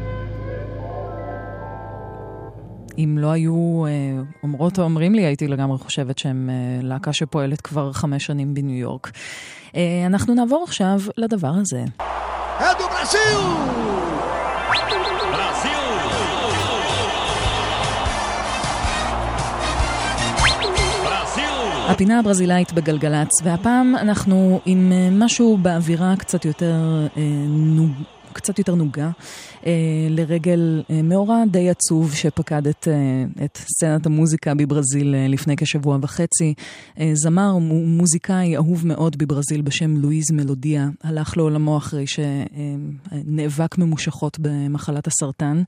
אם 2.97 3.17
לא 3.21 3.31
היו 3.31 3.86
אה, 3.86 3.91
אומרות 4.43 4.79
או 4.79 4.83
אומרים 4.83 5.15
לי, 5.15 5.25
הייתי 5.25 5.47
לגמרי 5.47 5.77
חושבת 5.77 6.17
שהם 6.17 6.49
אה, 6.49 6.55
להקה 6.81 7.13
שפועלת 7.13 7.61
כבר 7.61 7.93
חמש 7.93 8.25
שנים 8.25 8.53
בניו 8.53 8.77
יורק. 8.77 9.11
אה, 9.75 10.03
אנחנו 10.05 10.33
נעבור 10.33 10.63
עכשיו 10.63 10.99
לדבר 11.17 11.51
הזה. 11.61 11.86
É 12.59 12.73
do 12.79 14.24
הפינה 21.89 22.19
הברזילאית 22.19 22.73
בגלגלצ, 22.73 23.29
והפעם 23.43 23.95
אנחנו 23.95 24.59
עם 24.65 24.91
אה, 24.91 25.09
משהו 25.11 25.57
באווירה 25.57 26.15
קצת 26.17 26.45
יותר, 26.45 27.07
אה, 27.17 27.23
קצת 28.33 28.59
יותר 28.59 28.75
נוגה, 28.75 29.09
אה, 29.65 29.71
לרגל 30.09 30.83
מאורע 31.03 31.43
די 31.51 31.69
עצוב 31.69 32.13
שפקד 32.13 32.67
את, 32.67 32.88
את 33.45 33.57
סצנת 33.57 34.05
המוזיקה 34.05 34.53
בברזיל 34.53 35.15
לפני 35.29 35.55
כשבוע 35.57 35.97
וחצי. 36.01 36.53
זמר, 37.13 37.57
מו- 37.57 37.86
מוזיקאי 37.86 38.55
אהוב 38.55 38.88
מאוד 38.88 39.17
בברזיל 39.17 39.61
בשם 39.61 39.97
לואיז 39.97 40.31
מלודיה, 40.31 40.89
הלך 41.03 41.38
לעולמו 41.38 41.77
אחרי 41.77 42.05
שנאבק 42.07 43.77
ממושכות 43.77 44.38
במחלת 44.39 45.07
הסרטן, 45.07 45.63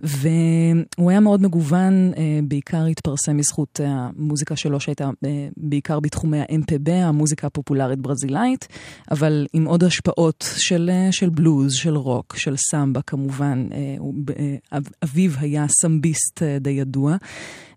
והוא 0.00 1.10
היה 1.10 1.20
מאוד 1.20 1.42
מגוון, 1.42 2.12
אה, 2.16 2.40
בעיקר 2.42 2.84
התפרסם 2.84 3.36
בזכות 3.36 3.80
המוזיקה 3.84 4.56
שלו 4.56 4.80
שהייתה 4.80 5.10
אה, 5.24 5.48
בעיקר 5.56 6.00
בתחומי 6.00 6.40
ה-MPB, 6.40 6.90
המוזיקה 6.90 7.46
הפופולרית 7.46 7.98
ברזילאית, 7.98 8.68
אבל 9.10 9.46
עם 9.52 9.64
עוד 9.64 9.84
השפעות 9.84 10.54
של, 10.56 10.90
אה, 10.92 11.12
של 11.12 11.28
בלוז, 11.28 11.74
של 11.74 11.96
רוק, 11.96 12.36
של 12.36 12.54
סמבה 12.56 13.02
כמובן. 13.02 13.68
אביו 15.04 15.30
היה 15.38 15.66
סמביסט 15.68 16.42
די 16.60 16.70
ידוע. 16.70 17.16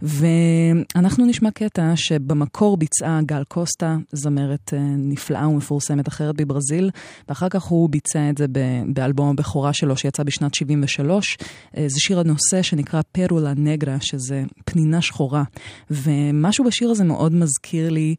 ואנחנו 0.01 1.25
נשמע 1.25 1.51
קטע 1.51 1.91
שבמקור 1.95 2.77
ביצעה 2.77 3.19
גל 3.21 3.43
קוסטה, 3.43 3.97
זמרת 4.11 4.73
אה, 4.73 4.79
נפלאה 4.97 5.47
ומפורסמת 5.47 6.07
אחרת 6.07 6.35
בברזיל, 6.35 6.89
ואחר 7.29 7.49
כך 7.49 7.63
הוא 7.63 7.89
ביצע 7.89 8.29
את 8.29 8.37
זה 8.37 8.45
באלבום 8.87 9.29
הבכורה 9.29 9.73
שלו 9.73 9.97
שיצא 9.97 10.23
בשנת 10.23 10.53
73. 10.53 11.37
אה, 11.77 11.85
זה 11.87 11.99
שיר 11.99 12.19
הנושא 12.19 12.61
שנקרא 12.61 13.01
פרולה 13.11 13.53
נגרה, 13.55 13.97
שזה 14.01 14.43
פנינה 14.65 15.01
שחורה. 15.01 15.43
ומשהו 15.91 16.65
בשיר 16.65 16.89
הזה 16.89 17.03
מאוד 17.03 17.33
מזכיר 17.33 17.89
לי 17.89 18.15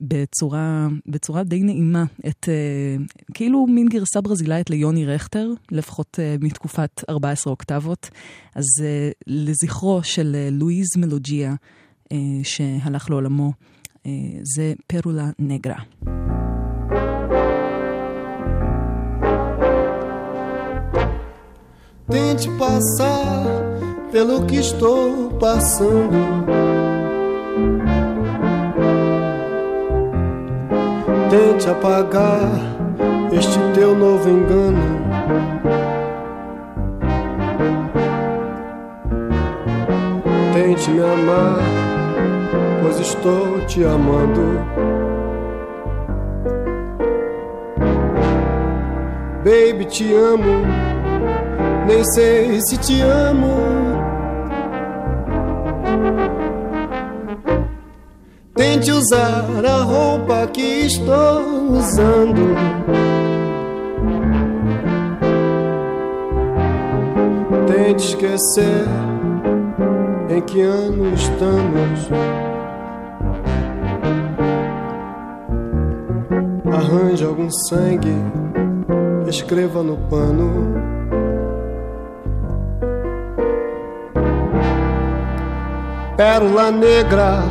בצורה, 0.00 0.88
בצורה 1.06 1.42
די 1.44 1.62
נעימה 1.62 2.04
את, 2.28 2.48
אה, 2.48 3.04
כאילו 3.34 3.66
מין 3.66 3.88
גרסה 3.88 4.20
ברזילאית 4.20 4.70
ליוני 4.70 5.06
רכטר, 5.06 5.50
לפחות 5.70 6.18
אה, 6.22 6.36
מתקופת 6.40 7.04
14 7.08 7.50
אוקטבות. 7.50 8.10
אז 8.54 8.64
אה, 8.82 9.10
לזכרו 9.26 10.00
של 10.02 10.36
לואיז 10.50 10.86
מלוג'יה, 10.96 11.54
שהלך 12.42 13.10
לעולמו, 13.10 13.52
זה 14.56 14.72
פרולה 14.86 15.30
נגרה. 15.38 15.78
Tente 22.08 22.48
passar 22.56 23.44
pelo 24.12 24.46
que 24.46 24.56
estou 24.56 25.36
passando. 25.40 26.75
Tente 31.36 31.68
apagar 31.68 32.48
este 33.30 33.58
teu 33.74 33.94
novo 33.94 34.26
engano. 34.26 34.80
Tente 40.54 40.90
me 40.92 41.00
amar, 41.00 41.58
pois 42.80 42.98
estou 43.00 43.60
te 43.66 43.84
amando. 43.84 44.64
Baby, 49.44 49.84
te 49.84 50.14
amo 50.14 50.96
nem 51.86 52.02
sei 52.14 52.60
se 52.62 52.78
te 52.78 53.02
amo. 53.02 53.75
Tente 58.56 58.90
usar 58.90 59.44
a 59.66 59.82
roupa 59.82 60.46
que 60.46 60.86
estou 60.86 61.72
usando. 61.72 62.54
Tente 67.66 68.06
esquecer 68.06 68.86
em 70.30 70.40
que 70.40 70.62
ano 70.62 71.12
estamos. 71.12 72.08
Arranje 76.72 77.24
algum 77.26 77.50
sangue, 77.68 78.16
escreva 79.28 79.82
no 79.82 79.98
pano. 80.08 80.96
Pérola 86.16 86.70
negra, 86.70 87.42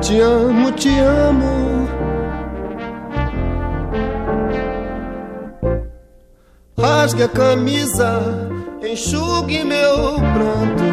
te 0.00 0.20
amo, 0.20 0.72
te 0.72 0.98
amo. 1.00 1.88
Rasgue 6.76 7.24
a 7.24 7.28
camisa, 7.28 8.50
enxugue 8.82 9.64
meu 9.64 10.14
pranto. 10.34 10.84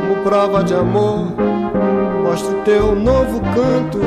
Como 0.00 0.22
prova 0.22 0.64
de 0.64 0.74
amor, 0.74 1.34
mostre 2.22 2.54
teu 2.64 2.94
novo 2.94 3.40
canto. 3.40 4.00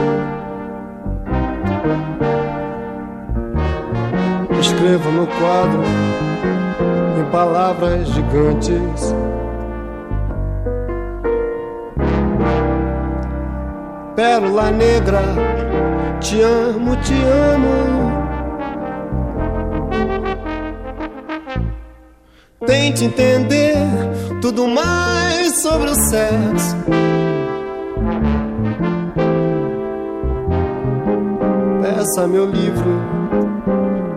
Escreva 4.59 5.11
no 5.11 5.27
quadro 5.27 5.83
em 7.19 7.31
palavras 7.31 8.07
gigantes. 8.09 9.13
Pérola 14.23 14.71
negra, 14.71 15.21
te 16.21 16.41
amo, 16.41 16.95
te 17.01 17.13
amo. 17.13 18.09
Tente 22.65 23.03
entender 23.03 23.75
tudo 24.39 24.65
mais 24.65 25.61
sobre 25.61 25.89
o 25.89 25.95
sexo. 25.95 26.77
Peça 31.81 32.25
meu 32.25 32.45
livro, 32.45 33.01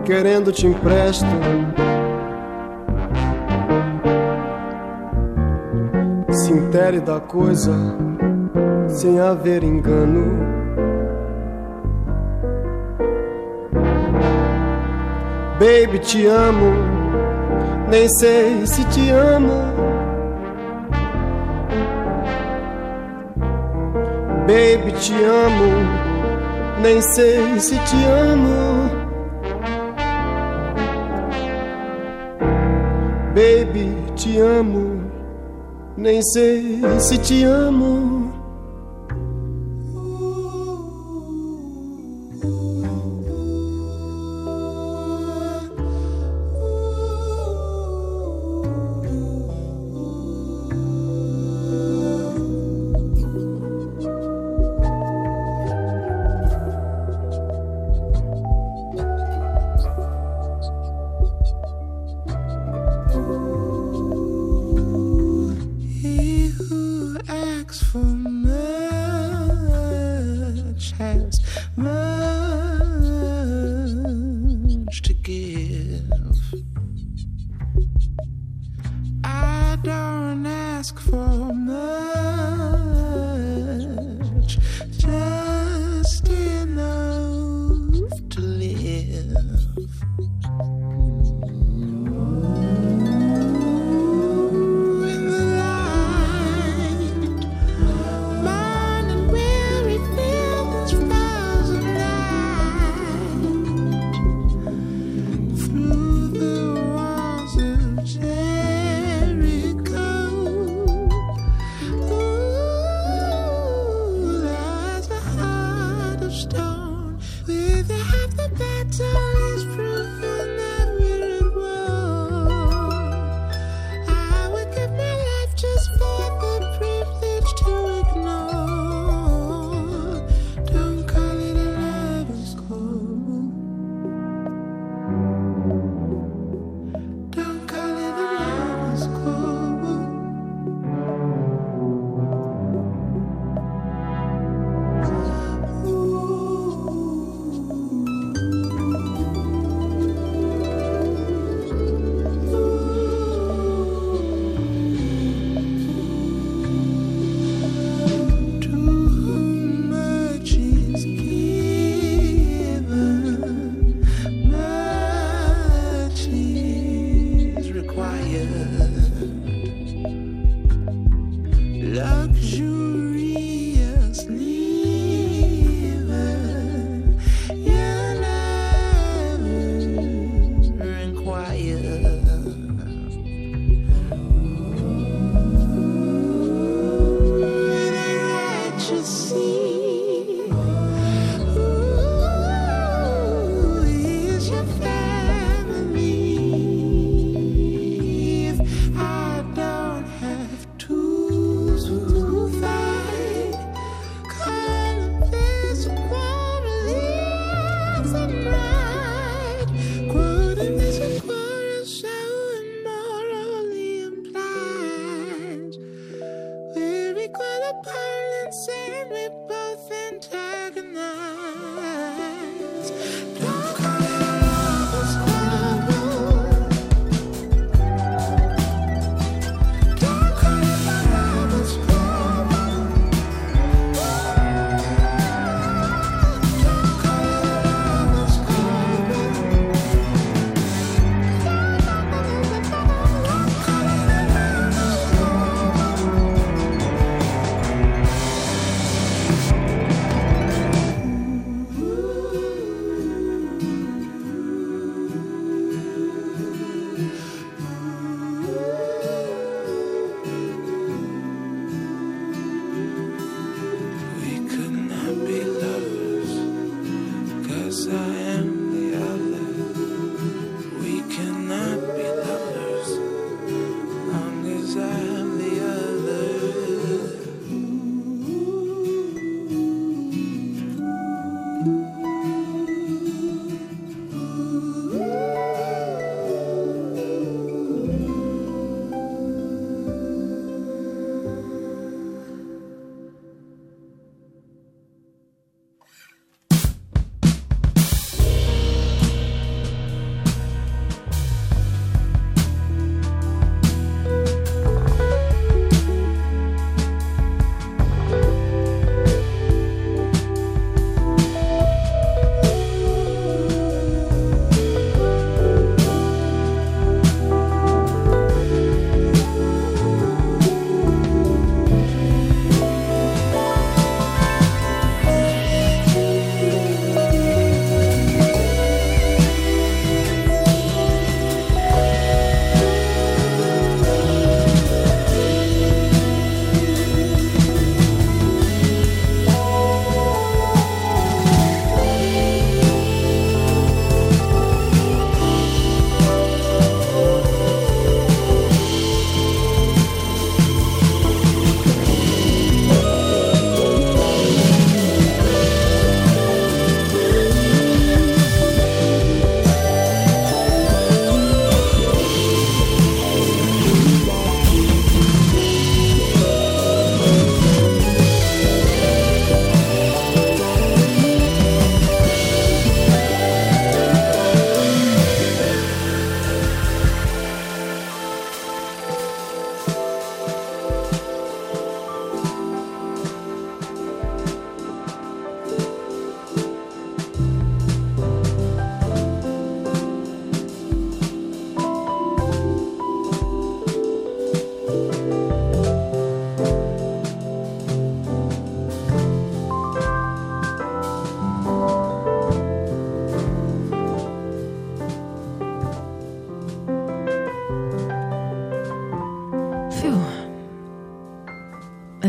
querendo 0.05 0.53
te 0.53 0.67
empresto. 0.67 1.27
se 6.29 6.53
intere 6.53 7.01
da 7.01 7.19
coisa 7.19 7.97
sem 8.97 9.19
haver 9.19 9.63
engano. 9.63 10.25
Baby, 15.59 15.99
te 15.99 16.27
amo, 16.27 16.73
nem 17.89 18.07
sei 18.19 18.65
se 18.65 18.83
te 18.85 19.11
amo. 19.11 19.75
Baby, 24.47 24.91
te 24.93 25.13
amo, 25.13 26.81
nem 26.81 27.01
sei 27.01 27.59
se 27.59 27.75
te 27.75 28.05
amo. 28.05 28.87
Baby, 33.35 33.95
te 34.15 34.39
amo 34.39 35.07
nem 35.97 36.21
sei 36.21 36.79
se 36.99 37.17
te 37.17 37.43
amo. 37.43 38.16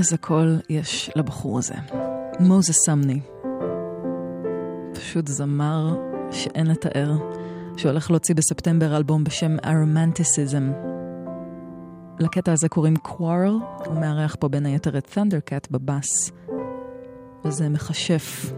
איזה 0.09 0.19
קול 0.19 0.61
יש 0.69 1.11
לבחור 1.17 1.59
הזה. 1.59 1.75
מוזס 2.41 2.85
סמני. 2.85 3.21
פשוט 4.93 5.27
זמר 5.29 5.97
שאין 6.31 6.67
לתאר, 6.67 7.13
שהולך 7.77 8.11
להוציא 8.11 8.35
בספטמבר 8.35 8.97
אלבום 8.97 9.25
בשם 9.25 9.57
Aromanticism. 9.59 10.87
לקטע 12.19 12.53
הזה 12.53 12.69
קוראים 12.69 12.95
Quarrel, 13.07 13.85
הוא 13.87 14.01
מארח 14.01 14.37
פה 14.41 14.49
בין 14.49 14.67
היתר 14.67 14.99
את 14.99 15.19
Thundercat 15.19 15.69
בבאס, 15.71 16.33
וזה 17.45 17.69
מכשף 17.69 18.53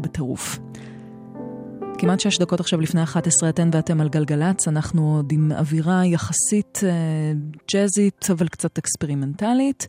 בטירוף. 0.00 0.58
כמעט 1.98 2.20
שש 2.20 2.38
דקות 2.38 2.60
עכשיו 2.60 2.80
לפני 2.80 3.02
11 3.02 3.48
אתן 3.48 3.70
ואתם 3.72 4.00
על 4.00 4.08
גלגלצ, 4.08 4.68
אנחנו 4.68 5.16
עוד 5.16 5.32
עם 5.32 5.52
אווירה 5.52 6.06
יחסית 6.06 6.80
אה, 6.82 6.90
ג'אזית, 7.72 8.26
אבל 8.30 8.48
קצת 8.48 8.78
אקספרימנטלית. 8.78 9.86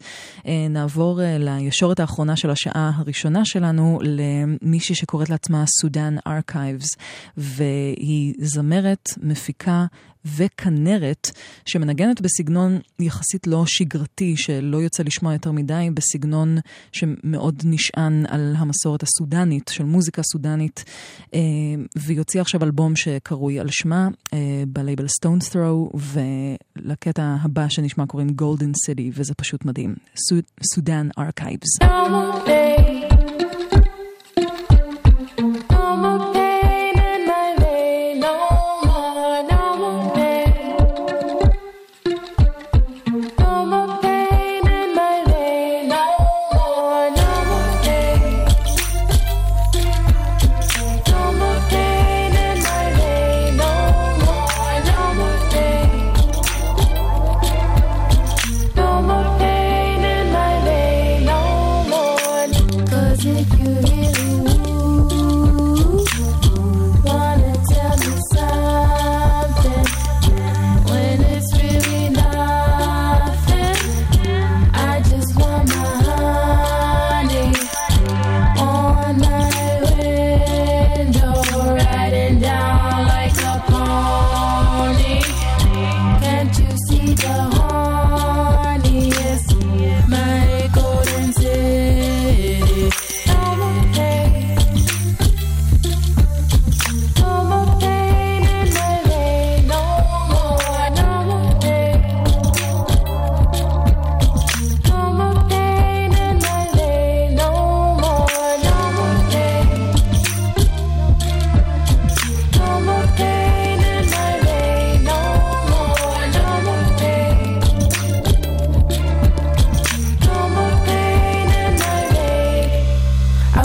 אה, 0.47 0.67
נעבור 0.69 1.21
אה, 1.21 1.37
לישורת 1.39 1.99
האחרונה 1.99 2.35
של 2.35 2.49
השעה 2.49 2.91
הראשונה 2.95 3.45
שלנו 3.45 3.99
למישהי 4.01 4.95
שקוראת 4.95 5.29
לעצמה 5.29 5.63
Sudan 5.81 6.15
Archives, 6.27 6.87
והיא 7.37 8.33
זמרת, 8.39 9.09
מפיקה 9.21 9.85
וכנרת, 10.25 11.31
שמנגנת 11.65 12.21
בסגנון 12.21 12.79
יחסית 12.99 13.47
לא 13.47 13.63
שגרתי, 13.65 14.37
שלא 14.37 14.77
יוצא 14.77 15.03
לשמוע 15.03 15.33
יותר 15.33 15.51
מדי, 15.51 15.89
בסגנון 15.93 16.57
שמאוד 16.91 17.61
נשען 17.65 18.25
על 18.27 18.53
המסורת 18.57 19.03
הסודנית, 19.03 19.71
של 19.73 19.83
מוזיקה 19.83 20.21
סודנית, 20.23 20.83
אה, 21.33 21.39
והיא 21.95 22.17
הוציאה 22.17 22.41
עכשיו 22.41 22.63
אלבום 22.63 22.95
שקרוי 22.95 23.59
על 23.59 23.67
שמה, 23.69 24.07
בלייבל 24.67 25.07
Stones 25.07 25.39
Throw, 25.39 25.91
ולקטע 25.93 27.35
הבא 27.41 27.69
שנשמע 27.69 28.05
קוראים 28.05 28.29
Golden 28.29 28.71
City, 28.85 29.11
וזה 29.13 29.33
פשוט 29.33 29.65
מדהים. 29.65 29.95
Sudan 30.73 31.09
Archives. 31.17 31.77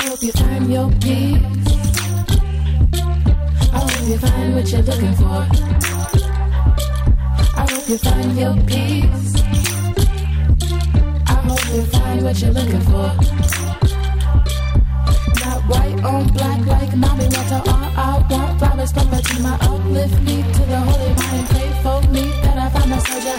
Hope 0.09 0.23
you 0.23 0.33
find 0.33 0.73
your 0.73 0.91
peace. 1.01 1.39
I 3.73 3.79
hope 3.79 4.09
you 4.09 4.19
find 4.19 4.55
what 4.55 4.71
you're 4.71 4.83
looking 4.83 5.15
for. 5.15 5.47
I 7.55 7.67
hope 7.71 7.89
you 7.89 7.99
find 7.99 8.37
your 8.37 8.57
peace. 8.67 9.43
I 11.27 11.35
hope 11.47 11.67
you 11.75 11.83
find 11.85 12.23
what 12.25 12.41
you're 12.41 12.51
looking 12.51 12.81
for. 12.81 13.09
Not 15.41 15.63
white 15.71 16.05
on 16.05 16.27
black 16.33 16.67
like 16.67 16.97
mommy 16.97 17.25
wants 17.25 17.53
all 17.53 17.63
I 17.69 18.27
want. 18.29 18.59
Flowers 18.59 18.93
from 18.93 19.09
Fatima 19.09 19.59
uplift 19.63 20.21
me 20.23 20.43
to 20.43 20.63
the 20.73 20.81
holy 20.89 21.15
mind. 21.15 21.47
Pray 21.49 21.71
for 21.83 22.03
me 22.11 22.25
that 22.43 22.59
I 22.59 22.69
find 22.71 22.91
my 22.91 22.99
soldier. 22.99 23.39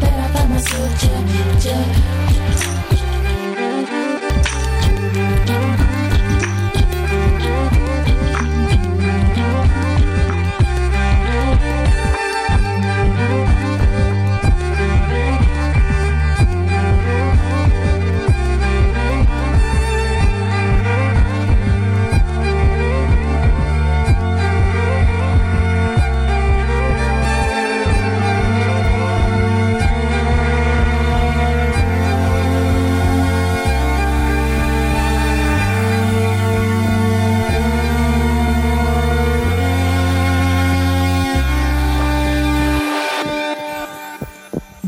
That 0.00 0.16
I 0.20 0.28
find 0.32 0.50
my 0.50 0.58
soldier. 0.60 2.14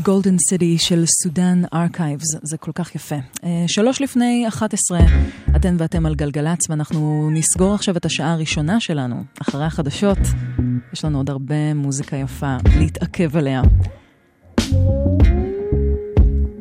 Golden 0.07 0.37
City 0.49 0.77
של 0.77 1.03
Sudan 1.05 1.61
Archives, 1.73 2.25
זה 2.43 2.57
כל 2.57 2.71
כך 2.75 2.95
יפה. 2.95 3.15
אה, 3.43 3.63
שלוש 3.67 4.01
לפני 4.01 4.47
11, 4.47 4.99
אתן 5.55 5.75
ואתם 5.79 6.05
על 6.05 6.15
גלגלצ, 6.15 6.69
ואנחנו 6.69 7.29
נסגור 7.31 7.73
עכשיו 7.73 7.97
את 7.97 8.05
השעה 8.05 8.33
הראשונה 8.33 8.79
שלנו. 8.79 9.23
אחרי 9.41 9.65
החדשות, 9.65 10.17
יש 10.93 11.05
לנו 11.05 11.17
עוד 11.17 11.29
הרבה 11.29 11.73
מוזיקה 11.73 12.17
יפה 12.17 12.57
להתעכב 12.79 13.37
עליה. 13.37 13.61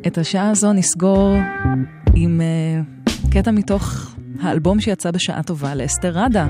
את 0.07 0.19
השעה 0.19 0.51
הזו 0.51 0.73
נסגור 0.73 1.35
עם 2.15 2.41
אה, 2.41 3.31
קטע 3.31 3.51
מתוך 3.51 4.15
האלבום 4.41 4.81
שיצא 4.81 5.11
בשעה 5.11 5.43
טובה 5.43 5.75
לאסתר 5.75 6.19
ראדה. 6.19 6.47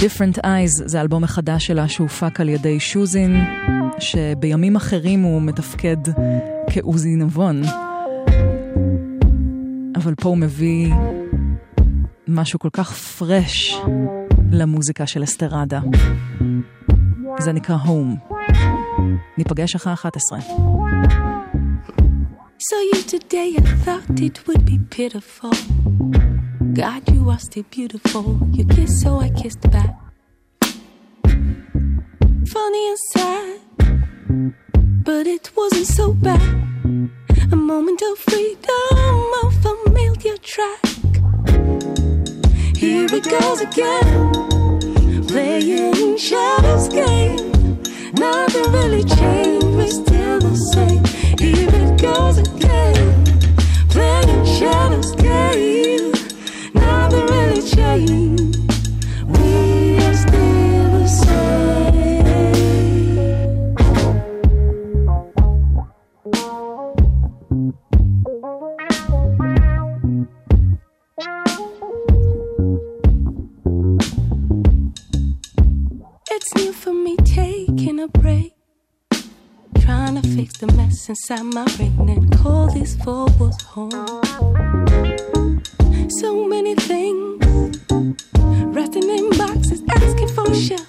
Different 0.00 0.38
Eyes 0.44 0.82
זה 0.84 0.98
האלבום 0.98 1.24
החדש 1.24 1.66
שלה 1.66 1.88
שהופק 1.88 2.40
על 2.40 2.48
ידי 2.48 2.80
שוזין, 2.80 3.36
שבימים 3.98 4.76
אחרים 4.76 5.22
הוא 5.22 5.42
מתפקד 5.42 5.96
כעוזי 6.70 7.16
נבון. 7.16 7.62
אבל 9.94 10.14
פה 10.14 10.28
הוא 10.28 10.38
מביא 10.38 10.92
משהו 12.28 12.58
כל 12.58 12.68
כך 12.72 12.92
פרש 12.92 13.76
למוזיקה 14.52 15.06
של 15.06 15.24
אסתרדה. 15.24 15.80
זה 17.38 17.52
נקרא 17.52 17.76
Home. 17.84 18.34
ניפגש 19.38 19.74
אחרי 19.74 19.92
11. 19.92 20.38
So 22.58 22.76
you 22.92 23.02
today 23.02 23.56
I 23.58 23.62
thought 23.84 24.20
it 24.20 24.36
would 24.46 24.64
be 24.64 24.78
pitiful. 24.96 26.35
God, 26.76 27.10
you 27.10 27.30
are 27.30 27.38
still 27.38 27.64
beautiful. 27.70 28.38
You 28.52 28.66
kissed, 28.66 29.00
so 29.00 29.18
I 29.18 29.30
kissed 29.30 29.62
back. 29.70 29.98
Funny 31.24 32.88
and 32.90 32.98
sad, 33.12 33.60
but 35.02 35.26
it 35.26 35.50
wasn't 35.56 35.86
so 35.86 36.12
bad. 36.12 36.42
A 37.50 37.56
moment 37.56 38.02
of 38.02 38.18
freedom, 38.18 39.32
a 39.42 39.50
familiar 39.62 40.36
track. 40.36 40.84
Here 42.76 43.08
it 43.10 43.24
goes 43.24 43.62
again, 43.62 44.32
playing 45.28 46.18
shadows 46.18 46.90
game. 46.90 47.80
Nothing 48.18 48.70
really 48.72 49.04
changed, 49.04 49.66
we're 49.66 49.88
still 49.88 50.40
the 50.40 50.56
same. 50.74 51.02
Here 51.38 51.70
it 51.72 52.02
goes 52.02 52.36
again, 52.36 53.24
playing 53.88 54.44
shadows 54.44 55.14
game. 55.14 55.85
Inside 81.28 81.42
my 81.54 81.64
brain 81.76 82.08
and 82.08 82.38
call 82.38 82.68
this 82.72 82.94
for 82.96 83.26
what's 83.38 83.62
home. 83.64 83.90
So 86.08 86.46
many 86.46 86.74
things 86.76 87.35
resting 88.77 89.07
in 89.17 89.25
boxes, 89.41 89.81
asking 89.99 90.29
for 90.35 90.45
a 90.51 90.55
shell. 90.65 90.85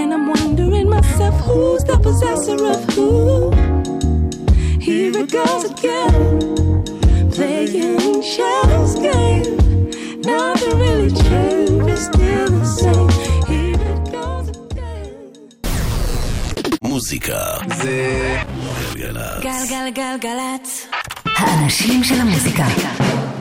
And 0.00 0.08
I'm 0.14 0.24
wondering 0.34 0.88
myself 0.96 1.34
who's 1.46 1.82
the 1.90 1.96
possessor 2.06 2.58
of 2.74 2.80
who. 2.94 3.10
Here 4.86 5.12
it 5.22 5.28
goes 5.38 5.62
again, 5.72 6.14
playing 7.34 8.22
shadows 8.34 8.94
game. 9.08 9.56
Nothing 10.30 10.76
really 10.84 11.10
changed, 11.26 11.86
it's 11.92 12.04
still 12.10 12.48
the 12.58 12.64
same. 12.80 13.10
Here 13.50 13.80
it 13.92 14.00
goes 14.16 14.48
again. 14.48 15.22
מוזיקה 16.82 17.38
זה 17.76 17.96
גלגלצ. 18.94 19.42
גלגלגלגלצ. 19.42 20.86
האנשים 21.36 22.04
של 22.04 22.20
המוזיקה. 22.20 22.66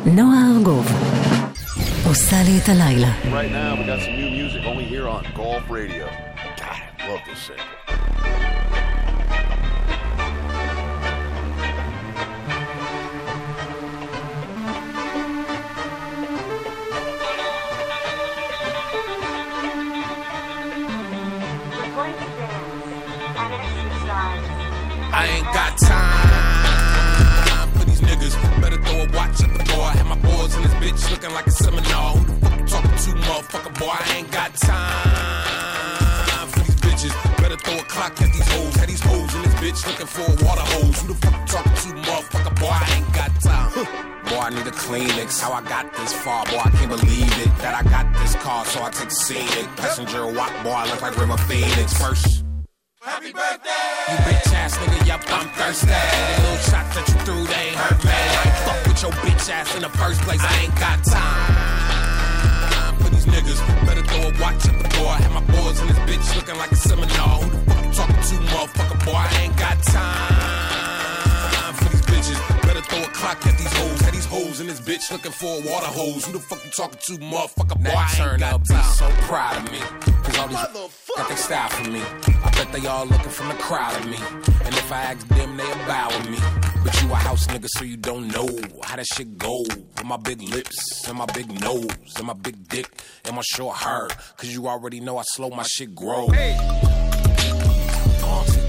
נועה 0.05 0.37
ארגוב. 0.55 0.85
עושה 2.05 2.35
לי 2.43 2.57
את 2.57 2.69
הלילה. 2.69 3.07
Right 3.23 3.51
now, 3.51 3.75
we 3.79 3.85
got 3.85 3.99
some 3.99 4.15
new 4.15 4.29
music 4.29 4.61
only 4.65 4.85
here 4.85 5.07
on 5.07 5.23
Golf 5.35 5.69
Radio. 5.69 6.05
God, 6.61 6.79
I 6.99 7.07
love 7.09 7.21
this 7.27 7.39
shit. 7.45 7.59
I 25.17 25.27
ain't 25.33 25.45
got 25.53 25.77
time 25.77 26.18
bitch 30.90 31.10
looking 31.10 31.32
like 31.32 31.46
a 31.46 31.50
seminar. 31.50 32.16
Who 32.16 32.24
the 32.24 32.34
fuck 32.40 32.58
you 32.58 32.66
talking 32.66 32.90
to, 32.90 33.10
motherfucker? 33.26 33.78
Boy, 33.78 33.90
I 33.90 34.16
ain't 34.16 34.30
got 34.30 34.54
time 34.54 36.48
for 36.48 36.60
these 36.60 36.80
bitches. 36.80 37.36
Better 37.38 37.56
throw 37.56 37.78
a 37.78 37.82
clock 37.84 38.20
at 38.20 38.32
these 38.32 38.48
hoes. 38.52 38.74
Have 38.76 38.88
these 38.88 39.00
hoes 39.00 39.34
in 39.34 39.42
this 39.42 39.54
bitch 39.54 39.86
looking 39.86 40.06
for 40.06 40.22
a 40.22 40.46
water 40.46 40.62
hose. 40.62 41.00
Who 41.02 41.08
the 41.08 41.14
fuck 41.14 41.32
you 41.32 41.46
talking 41.46 41.72
to, 41.72 42.10
motherfucker? 42.10 42.60
Boy, 42.60 42.70
I 42.70 42.96
ain't 42.96 43.12
got 43.14 43.30
time. 43.40 43.70
Boy, 44.24 44.38
I 44.38 44.50
need 44.50 44.66
a 44.66 44.70
Kleenex. 44.70 45.40
How 45.40 45.52
I 45.52 45.62
got 45.62 45.92
this 45.94 46.12
far, 46.12 46.44
boy, 46.46 46.58
I 46.64 46.70
can't 46.70 46.90
believe 46.90 47.38
it. 47.38 47.50
That 47.58 47.74
I 47.74 47.88
got 47.88 48.12
this 48.20 48.34
car, 48.36 48.64
so 48.64 48.82
I 48.82 48.90
take 48.90 49.10
scenic. 49.10 49.66
Passenger 49.76 50.26
walk, 50.26 50.52
boy, 50.62 50.70
I 50.70 50.90
look 50.90 51.02
like 51.02 51.16
River 51.18 51.36
Phoenix. 51.48 51.94
First. 51.94 52.39
Happy 53.02 53.32
birthday! 53.32 54.12
You 54.12 54.16
bitch 54.28 54.52
ass 54.52 54.76
nigga, 54.76 55.06
yup, 55.06 55.24
I'm 55.32 55.48
thirsty. 55.56 55.88
Little 55.88 56.60
shots 56.68 56.92
that 56.92 57.08
you 57.08 57.16
threw, 57.24 57.46
they 57.48 57.72
ain't 57.72 57.80
hurt 57.80 57.96
me. 58.04 58.12
I 58.12 58.44
ain't 58.44 58.60
fuck 58.60 58.76
with 58.84 59.00
your 59.00 59.12
bitch 59.24 59.48
ass 59.48 59.74
in 59.74 59.80
the 59.80 59.88
first 59.96 60.20
place. 60.20 60.44
I 60.44 60.52
ain't 60.60 60.76
got 60.76 61.00
time 61.08 62.96
for 63.00 63.08
these 63.08 63.24
niggas. 63.24 63.56
Better 63.88 64.04
throw 64.04 64.28
a 64.28 64.32
watch 64.36 64.68
at 64.68 64.76
the 64.76 64.88
door. 65.00 65.16
I 65.16 65.16
Have 65.16 65.32
my 65.32 65.40
boys 65.48 65.80
in 65.80 65.88
this 65.88 65.96
bitch 66.04 66.36
looking 66.36 66.58
like 66.60 66.72
a 66.72 66.76
seminar. 66.76 67.40
Who 67.40 67.48
the 67.48 67.56
fuck 67.72 67.80
you 67.84 67.92
talking 67.96 68.20
to, 68.20 68.36
motherfucker? 68.52 69.00
Boy, 69.06 69.16
I 69.16 69.48
ain't 69.48 69.56
got 69.56 69.80
time 69.80 71.72
for 71.80 71.88
these 71.88 72.04
bitches. 72.04 72.36
Better 72.68 72.84
throw 72.84 73.00
a 73.00 73.08
clock 73.16 73.40
at 73.46 73.56
these 73.56 73.72
hoes. 73.80 74.09
Have 74.30 74.44
hoes 74.44 74.60
in 74.60 74.66
this 74.68 74.80
bitch 74.80 75.10
looking 75.10 75.32
for 75.32 75.46
a 75.46 75.70
water 75.70 75.86
hose. 75.86 76.24
Who 76.24 76.32
the 76.32 76.38
fuck 76.38 76.64
you 76.64 76.70
talking 76.70 77.00
to, 77.06 77.12
motherfucker? 77.24 77.82
Boy, 77.82 77.90
I 77.94 78.30
ain't 78.32 78.40
got 78.40 78.64
time. 78.64 78.92
so 78.92 79.08
proud 79.26 79.56
of 79.56 79.72
me. 79.72 79.78
Cause 80.22 80.38
all 80.38 80.48
these 80.48 80.56
got 81.16 81.28
their 81.28 81.36
style 81.36 81.68
from 81.70 81.92
me. 81.92 82.00
I 82.00 82.50
bet 82.54 82.72
they 82.72 82.86
all 82.86 83.06
looking 83.06 83.30
from 83.30 83.48
the 83.48 83.54
crowd 83.54 83.96
of 83.96 84.06
me. 84.06 84.18
And 84.64 84.74
if 84.74 84.92
I 84.92 85.02
ask 85.02 85.26
them, 85.28 85.56
they 85.56 85.64
bow 85.64 86.08
with 86.10 86.30
me. 86.30 86.38
But 86.84 87.02
you 87.02 87.10
a 87.10 87.14
house 87.16 87.46
nigga, 87.48 87.66
so 87.70 87.84
you 87.84 87.96
don't 87.96 88.28
know 88.28 88.48
how 88.84 88.96
that 88.96 89.06
shit 89.06 89.36
go. 89.36 89.62
With 89.62 90.04
my 90.04 90.16
big 90.16 90.42
lips, 90.42 91.08
and 91.08 91.18
my 91.18 91.26
big 91.26 91.60
nose, 91.60 91.88
and 92.16 92.26
my 92.26 92.34
big 92.34 92.68
dick, 92.68 92.88
and 93.24 93.34
my 93.34 93.42
short 93.42 93.78
hair. 93.78 94.08
Cause 94.36 94.54
you 94.54 94.68
already 94.68 95.00
know 95.00 95.18
I 95.18 95.22
slow 95.22 95.50
my 95.50 95.64
shit 95.64 95.94
grow. 95.94 96.28
Uh, 98.22 98.59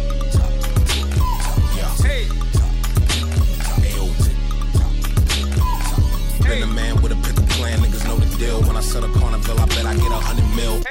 Been 6.52 6.64
a 6.64 6.68
man 6.68 7.02
with 7.02 7.14
a 7.14 7.16
pickle 7.16 7.46
plan, 7.56 7.80
niggas 7.80 8.06
know 8.06 8.18
the 8.18 8.38
deal. 8.38 8.62
When 8.64 8.76
I 8.76 8.82
set 8.82 9.06
up 9.06 9.16
on 9.24 9.34
a 9.34 9.40
carnival, 9.40 9.58
I 9.62 9.66
bet 9.68 9.86
I 9.86 9.96
get 9.96 10.12
a 10.12 10.20
hundred 10.20 10.54
mil. 10.54 10.84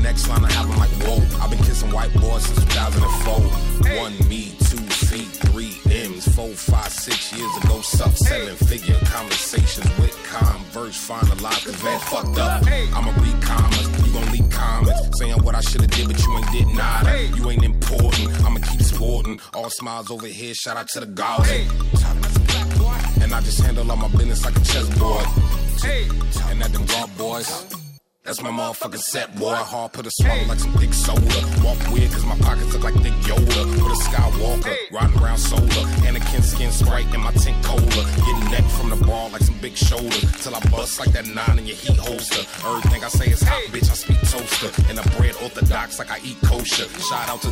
Next 0.00 0.28
line 0.28 0.44
I 0.44 0.52
have, 0.52 0.70
I'm 0.70 0.78
like, 0.78 0.90
whoa. 1.02 1.18
I've 1.42 1.50
been 1.50 1.58
kissing 1.58 1.90
white 1.90 2.14
boys 2.14 2.44
since 2.46 2.64
2004. 2.76 3.98
One 3.98 4.16
me, 4.28 4.54
two 4.60 4.78
feet, 5.10 5.26
three 5.50 5.74
M's, 5.90 6.24
four, 6.34 6.48
five, 6.50 6.92
six 6.92 7.32
years 7.36 7.50
ago. 7.64 7.80
Suck 7.80 8.16
seven 8.16 8.54
figure 8.68 8.98
conversations 9.06 9.86
with 9.98 10.14
converse, 10.24 10.96
finalized, 11.08 11.66
cause 11.66 11.82
man 11.82 12.00
fucked 12.00 12.38
up. 12.38 12.62
I'ma 12.94 13.12
read 13.20 13.42
comments, 13.42 14.06
you 14.06 14.12
gon' 14.12 14.30
leak 14.32 14.50
comments. 14.50 15.18
Saying 15.18 15.42
what 15.42 15.54
I 15.56 15.60
should've 15.60 15.90
did, 15.90 16.06
but 16.06 16.18
you 16.24 16.36
ain't 16.36 16.52
did 16.52 16.68
nada. 16.68 17.26
You 17.36 17.50
ain't 17.50 17.64
important, 17.64 18.30
I'ma 18.44 18.60
keep 18.60 18.82
sporting. 18.82 19.40
All 19.52 19.70
smiles 19.70 20.10
over 20.10 20.28
here, 20.28 20.54
shout 20.54 20.76
out 20.76 20.88
to 20.88 21.00
the 21.00 21.06
gods. 21.06 21.50
And 23.20 23.34
I 23.34 23.40
just 23.40 23.60
handle 23.60 23.90
all 23.90 23.96
my 23.96 24.08
business 24.08 24.44
like 24.44 24.56
a 24.56 24.60
chessboard. 24.60 25.26
And 26.50 26.62
at 26.62 26.72
them 26.72 26.86
guard 26.86 27.10
boys. 27.18 27.79
That's 28.24 28.42
my 28.42 28.50
motherfucking 28.50 29.00
set, 29.00 29.34
boy. 29.38 29.54
Hard 29.54 29.92
put 29.92 30.06
a 30.06 30.10
swallow 30.12 30.44
like 30.44 30.58
some 30.58 30.72
thick 30.74 30.92
soda. 30.92 31.40
Walk 31.64 31.78
weird 31.90 32.12
cause 32.12 32.24
my 32.26 32.36
pockets 32.38 32.72
look 32.74 32.84
like 32.84 32.94
thick 33.02 33.14
Yoda. 33.24 33.64
With 33.82 33.92
a 33.92 34.00
Skywalker, 34.04 34.76
riding 34.92 35.18
around 35.18 35.38
solar. 35.38 35.86
Anakin 36.04 36.42
skin 36.42 36.70
sprite 36.70 37.12
in 37.14 37.20
my 37.20 37.32
tint 37.32 37.56
cola. 37.64 37.80
Getting 37.80 38.50
neck 38.50 38.64
from 38.64 38.90
the 38.90 38.96
ball 39.06 39.30
like 39.30 39.40
some 39.40 39.58
big 39.58 39.74
shoulder. 39.74 40.20
Till 40.42 40.54
I 40.54 40.60
bust 40.70 41.00
like 41.00 41.12
that 41.12 41.26
nine 41.26 41.58
in 41.58 41.66
your 41.66 41.76
heat 41.76 41.96
holster. 41.96 42.44
Everything 42.68 43.02
I 43.04 43.08
say 43.08 43.26
is 43.30 43.42
hot, 43.42 43.62
bitch. 43.72 43.90
I 43.90 43.94
speak 43.94 44.20
toaster. 44.28 44.70
And 44.90 45.00
I 45.00 45.02
bread 45.16 45.34
orthodox 45.42 45.98
like 45.98 46.10
I 46.10 46.18
eat 46.22 46.36
kosher. 46.44 46.88
Shout 47.00 47.28
out 47.28 47.40
to 47.42 47.48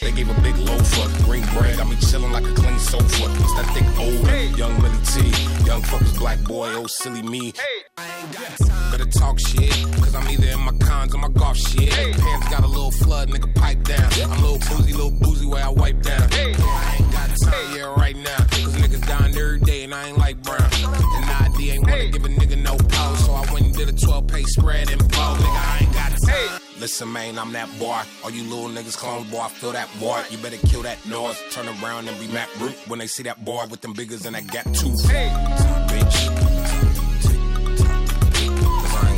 they 0.00 0.12
gave 0.12 0.30
a 0.30 0.40
big 0.40 0.56
loafer. 0.56 1.24
Green 1.24 1.44
bread 1.54 1.76
got 1.76 1.88
me 1.88 1.96
chillin' 1.96 2.32
like 2.32 2.44
a 2.44 2.54
clean 2.54 2.78
sofa. 2.78 3.04
It's 3.04 3.54
that 3.54 3.68
thick 3.74 3.86
older. 3.98 4.58
Young 4.58 4.80
Millie 4.82 5.04
T. 5.04 5.20
Young 5.64 5.82
fuckers, 5.82 6.18
black 6.18 6.40
boy, 6.44 6.68
oh 6.74 6.86
silly 6.86 7.22
me. 7.22 7.52
Hey. 7.56 7.90
Better 8.90 9.06
talk 9.06 9.38
shit, 9.38 9.70
cause 10.02 10.14
I'm 10.14 10.28
either 10.28 10.48
in 10.48 10.60
my 10.60 10.72
cons 10.78 11.14
or 11.14 11.18
my 11.18 11.28
golf 11.28 11.56
shit. 11.56 11.92
Hey. 11.92 12.12
Pants 12.12 12.48
got 12.48 12.64
a 12.64 12.66
little 12.66 12.90
flood, 12.90 13.28
nigga, 13.28 13.54
pipe 13.54 13.82
down. 13.84 14.10
I'm 14.22 14.32
a 14.32 14.46
little 14.46 14.58
boozy, 14.58 14.92
little 14.92 15.10
boozy 15.10 15.46
where 15.46 15.64
I 15.64 15.68
wipe 15.68 16.02
down. 16.02 16.30
Hey. 16.30 16.54
I 16.58 16.96
ain't 16.98 17.12
got 17.12 17.28
time, 17.44 17.76
yeah, 17.76 17.94
right 17.96 18.16
now. 18.16 18.36
Cause 18.36 18.76
niggas 18.76 19.06
dying 19.06 19.36
every 19.36 19.60
day 19.60 19.84
and 19.84 19.94
I 19.94 20.08
ain't 20.08 20.18
like 20.18 20.42
brown. 20.42 20.70
And 20.72 21.24
ID 21.54 21.70
ain't 21.72 21.82
wanna 21.82 22.08
give 22.08 22.24
a 22.24 22.28
nigga 22.28 22.58
no 22.58 22.76
pause. 22.76 23.26
So 23.26 23.32
I 23.32 23.52
went 23.52 23.66
and 23.66 23.74
did 23.74 23.88
a 23.88 23.92
12 23.92 24.26
page 24.26 24.46
spread 24.46 24.90
and 24.90 25.00
blow. 25.08 25.34
Nigga, 25.36 25.60
I 25.72 25.78
ain't 25.82 25.89
time. 26.30 26.60
Listen, 26.80 27.12
man, 27.12 27.38
I'm 27.38 27.52
that 27.52 27.68
boy. 27.78 28.00
All 28.24 28.30
you 28.30 28.44
little 28.44 28.70
niggas 28.76 28.96
clones, 28.96 29.30
boy, 29.30 29.40
I 29.40 29.48
feel 29.48 29.72
that 29.72 29.88
boy. 30.00 30.22
You 30.30 30.38
better 30.38 30.56
kill 30.66 30.82
that 30.82 30.98
noise. 31.06 31.38
Turn 31.50 31.66
around 31.68 32.08
and 32.08 32.18
be 32.18 32.28
Matt 32.28 32.48
Root 32.60 32.76
when 32.88 32.98
they 33.00 33.06
see 33.06 33.24
that 33.24 33.44
boy 33.44 33.64
with 33.70 33.80
them 33.82 33.92
biggers 33.92 34.24
and 34.26 34.34
that 34.36 34.46
gap 34.46 34.64
too. 34.80 34.92
Bitch. 35.92 36.18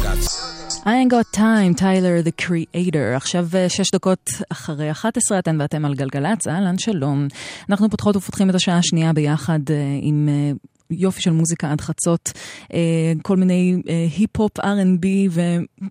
Cause 0.03 0.43
I 0.85 0.97
ain't 0.97 1.11
got 1.11 1.27
time, 1.33 1.75
Tyler 1.75 2.23
the 2.25 2.43
Creator. 2.43 3.17
עכשיו 3.17 3.47
אה, 3.55 3.69
שש 3.69 3.91
דקות 3.91 4.31
אחרי 4.49 4.91
11 4.91 5.39
אתן 5.39 5.61
ואתם 5.61 5.85
על 5.85 5.95
גלגלצ, 5.95 6.47
אהלן, 6.49 6.79
שלום. 6.79 7.29
אנחנו 7.71 7.91
פותחות 7.91 8.17
ופותחים 8.17 8.51
את 8.51 8.55
השעה 8.55 8.79
השנייה 8.79 9.13
ביחד 9.13 9.61
אה, 9.71 9.99
עם... 10.01 10.29
אה, 10.93 10.97
יופי 10.99 11.23
של 11.23 11.31
מוזיקה 11.31 11.73
עד 11.73 11.81
חצות, 11.81 12.33
אה, 12.75 13.13
כל 13.23 13.37
מיני 13.37 13.83
אה, 13.89 14.07
היפ-הופ, 14.17 14.59
R&B 14.61 15.07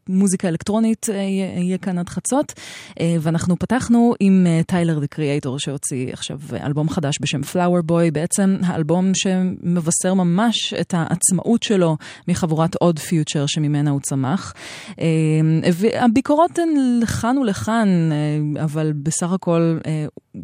ומוזיקה 0.09 0.47
אלקטרונית 0.47 1.07
אה, 1.09 1.15
יהיה 1.15 1.77
כאן 1.77 1.97
עד 1.97 2.09
חצות. 2.09 2.53
אה, 2.99 3.15
ואנחנו 3.21 3.59
פתחנו 3.59 4.13
עם 4.19 4.47
אה, 4.47 4.61
Tyler 4.63 4.99
the 4.99 5.07
Creator 5.07 5.59
שהוציא 5.59 6.13
עכשיו 6.13 6.39
אלבום 6.63 6.89
חדש 6.89 7.15
בשם 7.21 7.41
Flower 7.41 7.91
Boy, 7.91 8.11
בעצם 8.13 8.57
האלבום 8.63 9.11
שמבשר 9.13 10.13
ממש 10.13 10.73
את 10.73 10.93
העצמאות 10.97 11.63
שלו 11.63 11.97
מחבורת 12.27 12.75
עוד 12.75 12.99
פיוטר 12.99 13.45
שממנה 13.47 13.91
הוא 13.91 14.01
צמח. 14.01 14.53
אה, 14.99 15.05
והביקורות 15.73 16.59
הן 16.59 16.99
לכאן 17.01 17.37
ולכאן, 17.37 17.87
אה, 18.11 18.63
אבל 18.63 18.93
בסך 19.03 19.31
הכל... 19.31 19.77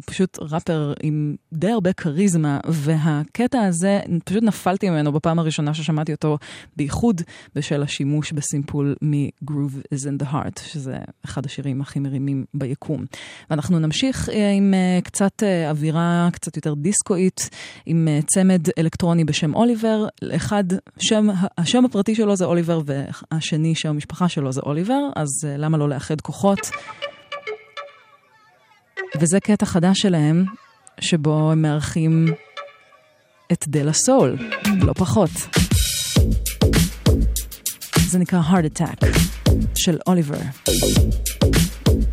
פשוט 0.06 0.38
ראפר 0.40 0.92
עם 1.02 1.36
די 1.52 1.70
הרבה 1.70 1.92
כריזמה, 1.92 2.60
והקטע 2.68 3.60
הזה, 3.60 4.00
פשוט 4.24 4.42
נפלתי 4.42 4.90
ממנו 4.90 5.12
בפעם 5.12 5.38
הראשונה 5.38 5.74
ששמעתי 5.74 6.12
אותו, 6.12 6.38
בייחוד 6.76 7.22
בשל 7.54 7.82
השימוש 7.82 8.32
בסימפול 8.32 8.94
מ-Groove 9.02 9.94
is 9.94 10.06
in 10.06 10.22
the 10.22 10.26
Heart, 10.32 10.60
שזה 10.62 10.96
אחד 11.24 11.46
השירים 11.46 11.80
הכי 11.80 11.98
מרימים 11.98 12.44
ביקום. 12.54 13.04
ואנחנו 13.50 13.78
נמשיך 13.78 14.28
אה, 14.28 14.52
עם 14.52 14.74
אה, 14.74 15.00
קצת 15.04 15.42
אה, 15.42 15.70
אווירה 15.70 16.28
קצת 16.32 16.56
יותר 16.56 16.74
דיסקואית, 16.74 17.50
עם 17.86 18.08
צמד 18.26 18.62
אלקטרוני 18.78 19.24
בשם 19.24 19.54
אוליבר. 19.54 20.06
אחד, 20.36 20.64
שם, 20.98 21.28
השם 21.58 21.84
הפרטי 21.84 22.14
שלו 22.14 22.36
זה 22.36 22.44
אוליבר, 22.44 22.80
והשני, 22.86 23.74
שם 23.74 23.88
המשפחה 23.88 24.28
שלו 24.28 24.52
זה 24.52 24.60
אוליבר, 24.60 25.00
אז 25.16 25.28
למה 25.58 25.78
לא 25.78 25.88
לאחד 25.88 26.20
כוחות? 26.20 26.70
וזה 29.20 29.40
קטע 29.40 29.66
חדש 29.66 30.00
שלהם, 30.00 30.44
שבו 31.00 31.52
הם 31.52 31.62
מארחים 31.62 32.28
את 33.52 33.64
דלה 33.68 33.92
סול, 33.92 34.36
לא 34.80 34.92
פחות. 34.92 35.30
זה 38.06 38.18
נקרא 38.18 38.40
Heart 38.50 38.78
Attack 38.78 39.06
של 39.78 39.98
אוליבר. 40.06 40.38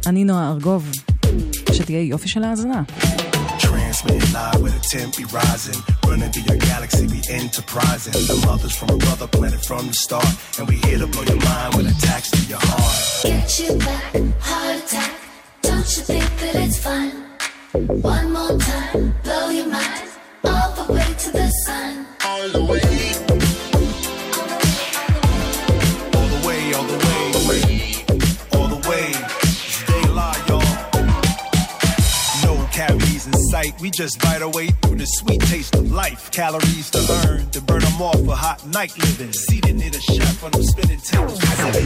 אני 0.05 0.23
נועה 0.23 0.51
ארגוב, 0.51 0.91
שתהיה 1.73 2.01
יופי 2.01 2.27
של 2.27 2.43
האזנה. 2.43 2.83
Transmitting 3.59 4.33
live 4.33 4.61
with 4.61 4.75
a 4.81 4.83
temp 4.93 5.15
be 5.15 5.25
rising. 5.41 5.79
Running 6.07 6.31
through 6.33 6.47
your 6.49 6.59
galaxy, 6.71 7.05
be 7.07 7.21
enterprising. 7.41 8.13
The 8.31 8.37
mothers 8.45 8.75
from 8.79 8.89
a 8.95 8.97
brother 9.05 9.27
planet 9.35 9.61
from 9.69 9.83
the 9.91 9.97
start. 10.05 10.33
And 10.57 10.67
we 10.69 10.75
here 10.85 10.99
to 11.03 11.07
blow 11.07 11.23
your 11.31 11.41
mind 11.49 11.71
with 11.75 11.87
attacks 11.93 12.29
to 12.35 12.41
your 12.51 12.61
heart. 12.69 12.95
Get 13.23 13.49
you 13.61 13.71
back, 13.87 14.11
heart 14.47 14.75
attack. 14.83 15.24
Don't 15.75 15.97
you 15.97 16.03
think 16.03 16.39
that 16.39 16.55
it's 16.55 16.79
fun? 16.79 17.11
One 18.01 18.31
more 18.31 18.57
time, 18.57 19.13
blow 19.23 19.49
your 19.49 19.67
mind 19.67 20.09
all 20.45 20.71
the 20.71 20.93
way 20.93 21.13
to 21.17 21.31
the 21.31 21.49
sun. 21.65 22.07
All 22.23 22.47
the 22.47 22.63
way. 22.63 23.24
Sight. 33.55 33.79
We 33.79 33.89
just 33.89 34.19
bite 34.21 34.41
our 34.41 34.49
way 34.49 34.67
through 34.81 34.97
the 34.97 35.05
sweet 35.05 35.41
taste 35.41 35.75
of 35.75 35.91
life. 35.91 36.31
Calories 36.31 36.89
to 36.91 36.99
earn, 37.23 37.49
to 37.51 37.61
burn 37.61 37.81
them 37.81 38.01
off 38.01 38.19
for 38.25 38.35
hot 38.35 38.59
night 38.67 38.91
living. 38.97 39.31
Seated 39.31 39.75
near 39.75 39.91
the 39.91 40.01
chef 40.01 40.43
on 40.43 40.51
them 40.51 40.63
spinning 40.63 40.99
tables. 40.99 41.39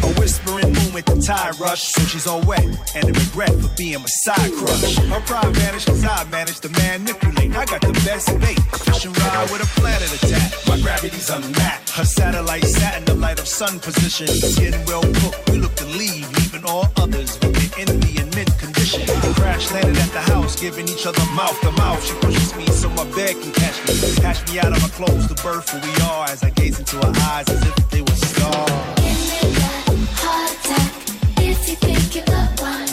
A 0.07 0.11
whispering 0.19 0.71
moon 0.77 0.91
with 0.93 1.05
the 1.05 1.21
tide 1.21 1.59
rush. 1.59 1.83
So 1.93 2.01
she's 2.11 2.25
all 2.25 2.41
wet 2.41 2.65
and 2.95 3.03
the 3.07 3.13
regret 3.23 3.53
for 3.61 3.71
being 3.77 4.01
my 4.05 4.11
side 4.25 4.51
crush. 4.59 4.95
Her 5.13 5.21
pride 5.29 5.53
vanished 5.55 5.87
cause 5.87 6.03
I 6.03 6.23
managed 6.37 6.61
to 6.63 6.69
manipulate. 6.69 7.55
I 7.55 7.65
got 7.65 7.81
the 7.81 7.93
best 8.05 8.27
bait. 8.39 8.61
Fishing 8.85 9.13
ride 9.13 9.47
with 9.51 9.61
a 9.61 9.69
planet 9.79 10.09
attack. 10.17 10.47
My 10.67 10.77
gravity's 10.81 11.29
unmatched. 11.29 11.89
Her 11.97 12.05
satellite 12.05 12.65
sat 12.65 12.97
in 12.99 13.05
the 13.05 13.15
light 13.15 13.39
of 13.39 13.47
sun 13.47 13.79
position. 13.79 14.27
Skin 14.27 14.73
well 14.87 15.05
cooked. 15.21 15.49
We 15.51 15.57
look 15.63 15.75
to 15.75 15.85
leave, 15.85 16.25
leaving 16.37 16.65
all 16.65 16.87
others 16.97 17.37
with 17.41 17.53
the 17.61 17.69
enemy 17.83 18.17
in 18.21 18.27
mid 18.37 18.49
Crash 18.89 19.71
landed 19.71 19.97
at 19.97 20.11
the 20.11 20.19
house, 20.19 20.59
giving 20.59 20.89
each 20.89 21.05
other 21.05 21.23
mouth 21.35 21.59
to 21.61 21.71
mouth. 21.73 22.03
She 22.03 22.13
pushes 22.15 22.55
me 22.55 22.65
so 22.67 22.89
my 22.89 23.03
bed 23.15 23.35
can 23.39 23.51
catch 23.51 23.77
me. 23.87 23.93
Catch 24.15 24.51
me 24.51 24.59
out 24.59 24.71
of 24.75 24.81
my 24.81 24.89
clothes 24.89 25.27
to 25.27 25.35
birth 25.43 25.69
who 25.69 25.77
we 25.79 25.93
are 26.05 26.25
as 26.25 26.43
I 26.43 26.49
gaze 26.49 26.79
into 26.79 26.97
her 26.97 27.13
eyes 27.29 27.47
as 27.49 27.61
if 27.67 27.89
they 27.91 28.01
were 28.01 28.07
stars. 28.15 28.71
Give 28.95 29.19
me 29.29 29.53
a 29.53 29.69
Heart 30.15 30.51
attack 30.65 30.91
if 31.37 31.69
you 31.69 31.75
think 31.75 32.15
you're 32.15 32.25
the 32.25 32.41
one. 32.61 32.87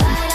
Right 0.00 0.26
on 0.26 0.31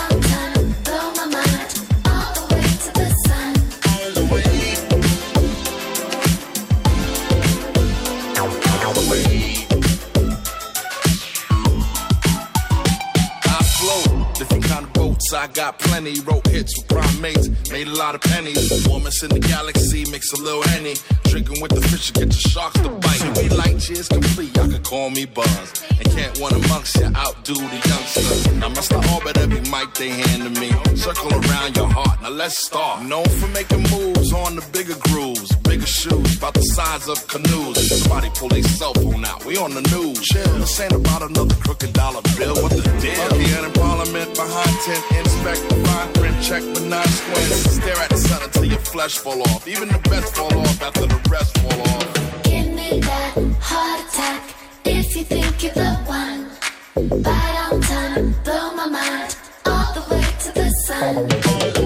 boats. 15.31 15.33
I 15.33 15.47
got 15.53 15.79
plenty. 15.79 16.19
Wrote 16.21 16.47
hits 16.47 16.77
with 16.77 16.87
primates. 16.87 17.71
Made 17.71 17.87
a 17.87 17.95
lot 17.95 18.15
of 18.15 18.21
pennies. 18.21 18.87
Warmest 18.87 19.23
in 19.23 19.29
the 19.29 19.39
galaxy. 19.39 20.05
Mix 20.11 20.33
a 20.33 20.41
little 20.41 20.63
henny. 20.63 20.95
Drinking 21.25 21.61
with 21.61 21.71
the 21.71 21.81
fish. 21.81 22.11
Get 22.13 22.25
your 22.25 22.31
sharks 22.31 22.79
to 22.81 22.89
bite. 22.89 23.37
We 23.37 23.49
light 23.49 23.89
years 23.89 24.07
complete. 24.07 24.55
Y'all 24.55 24.69
can 24.69 24.83
call 24.83 25.09
me 25.09 25.25
Buzz. 25.25 25.83
And 25.89 26.09
can't 26.11 26.39
one 26.39 26.53
amongst 26.53 26.95
you 26.97 27.05
outdo 27.15 27.55
the 27.55 27.79
youngster. 27.89 28.53
Now 28.55 28.67
I 28.67 29.13
orbit 29.15 29.37
every 29.37 29.61
mic 29.71 29.93
they 29.95 30.09
hand 30.09 30.43
to 30.43 30.61
me. 30.61 30.71
Circle 30.95 31.33
around 31.33 31.75
your 31.75 31.89
heart. 31.89 32.21
Now 32.21 32.29
let's 32.29 32.57
start. 32.57 33.03
Known 33.03 33.25
for 33.25 33.47
making 33.49 33.83
moves 33.91 34.33
on 34.33 34.55
the 34.55 34.65
bigger 34.71 34.97
grooves. 35.09 35.55
Bigger 35.67 35.85
shoes. 35.85 36.37
About 36.37 36.53
the 36.53 36.63
size 36.75 37.07
of 37.07 37.27
canoes. 37.27 37.75
Somebody 38.01 38.29
pull 38.35 38.49
their 38.49 38.63
cell 38.63 38.93
phone 38.93 39.25
out. 39.25 39.45
We 39.45 39.57
on 39.57 39.73
the 39.73 39.81
news. 39.93 40.19
Chill. 40.21 40.57
This 40.59 40.79
ain't 40.79 40.93
about 40.93 41.21
another 41.21 41.55
crooked 41.55 41.93
dollar 41.93 42.21
bill. 42.37 42.55
What 42.61 42.71
the 42.71 42.83
deal? 43.01 43.39
Here 43.39 43.65
in 43.65 43.73
Parliament 43.73 44.35
behind 44.35 44.75
tent. 44.85 45.16
Inspect 45.19 45.61
the 45.69 45.75
fine 45.85 46.13
print. 46.13 46.35
Check 46.43 46.63
but 46.73 46.83
not 46.83 47.07
squint. 47.07 47.51
Stare 47.77 47.99
at 48.03 48.09
the 48.09 48.17
sun 48.17 48.41
until 48.43 48.65
your 48.65 48.79
flesh 48.79 49.17
fall 49.17 49.41
off. 49.49 49.67
Even 49.67 49.89
the 49.89 49.99
best 50.09 50.35
fall 50.35 50.57
off 50.57 50.81
after 50.81 51.05
the 51.05 51.19
rest 51.29 51.57
fall 51.59 51.81
off. 51.93 52.43
Give 52.43 52.67
me 52.67 52.99
that 53.01 53.33
heart 53.59 53.99
attack 54.07 54.41
if 54.85 55.15
you 55.15 55.23
think 55.23 55.63
you're 55.63 55.73
the 55.73 55.93
one. 56.05 56.47
Right 56.95 57.69
on 57.71 57.81
time, 57.81 58.35
blow 58.43 58.73
my 58.75 58.87
mind 58.87 59.37
all 59.65 59.93
the 59.93 60.03
way 60.09 60.25
to 60.43 60.51
the 60.53 60.69
sun. 60.85 61.76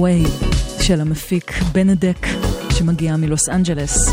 On 0.00 0.02
My 0.02 0.06
Way 0.06 0.82
של 0.82 1.00
המפיק 1.00 1.52
Benedek 1.72 2.26
שמגיע 2.70 3.16
מלוס 3.16 3.48
אנג'לס. 3.48 4.08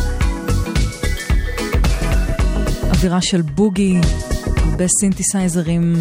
אווירה 2.84 3.22
של 3.22 3.42
בוגי, 3.42 3.98
הרבה 4.58 4.86
סינתסייזרים 5.00 5.96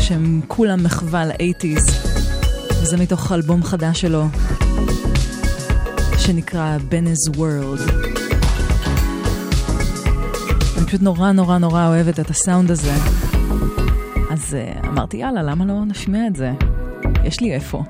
שהם 0.00 0.40
כולם 0.46 0.82
מחווה 0.82 1.24
ל-80's, 1.24 1.92
וזה 2.82 2.96
מתוך 2.96 3.32
אלבום 3.32 3.62
חדש 3.62 4.00
שלו 4.00 4.24
שנקרא 6.18 6.78
Bene's 6.88 7.28
World. 7.36 7.80
אני 10.78 10.86
פשוט 10.86 11.02
נורא 11.02 11.32
נורא 11.32 11.58
נורא 11.58 11.86
אוהבת 11.86 12.20
את 12.20 12.30
הסאונד 12.30 12.70
הזה. 12.70 12.94
אז 14.30 14.56
אה, 14.80 14.86
אמרתי, 14.86 15.16
יאללה, 15.16 15.42
למה 15.42 15.64
לא 15.64 15.84
נשמיע 15.84 16.26
את 16.26 16.36
זה? 16.36 16.52
יש 17.24 17.40
לי 17.40 17.54
איפה. 17.54 17.82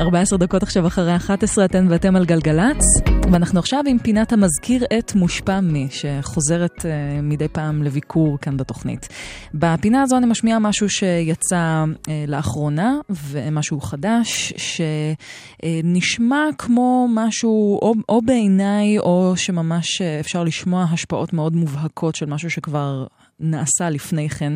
14 0.00 0.38
דקות 0.38 0.62
עכשיו 0.62 0.86
אחרי 0.86 1.16
11, 1.16 1.64
אתן 1.64 1.86
ואתם 1.90 2.16
על 2.16 2.24
גלגלצ, 2.24 2.84
ואנחנו 3.32 3.58
עכשיו 3.58 3.80
עם 3.86 3.98
פינת 3.98 4.32
המזכיר 4.32 4.84
את 4.98 5.14
מושפע 5.14 5.60
מי, 5.60 5.88
שחוזרת 5.90 6.78
uh, 6.78 6.84
מדי 7.22 7.48
פעם 7.48 7.82
לביקור 7.82 8.38
כאן 8.40 8.56
בתוכנית. 8.56 9.08
בפינה 9.54 10.02
הזו 10.02 10.16
אני 10.16 10.26
משמיעה 10.26 10.58
משהו 10.58 10.88
שיצא 10.88 11.84
uh, 11.84 12.10
לאחרונה, 12.26 12.94
ומשהו 13.10 13.80
חדש, 13.80 14.52
שנשמע 14.56 16.44
כמו 16.58 17.08
משהו, 17.14 17.78
או, 17.82 17.94
או 18.08 18.22
בעיניי, 18.22 18.98
או 18.98 19.32
שממש 19.36 20.02
uh, 20.02 20.04
אפשר 20.20 20.44
לשמוע 20.44 20.86
השפעות 20.92 21.32
מאוד 21.32 21.56
מובהקות 21.56 22.14
של 22.14 22.26
משהו 22.26 22.50
שכבר... 22.50 23.06
נעשה 23.40 23.90
לפני 23.90 24.28
כן, 24.28 24.52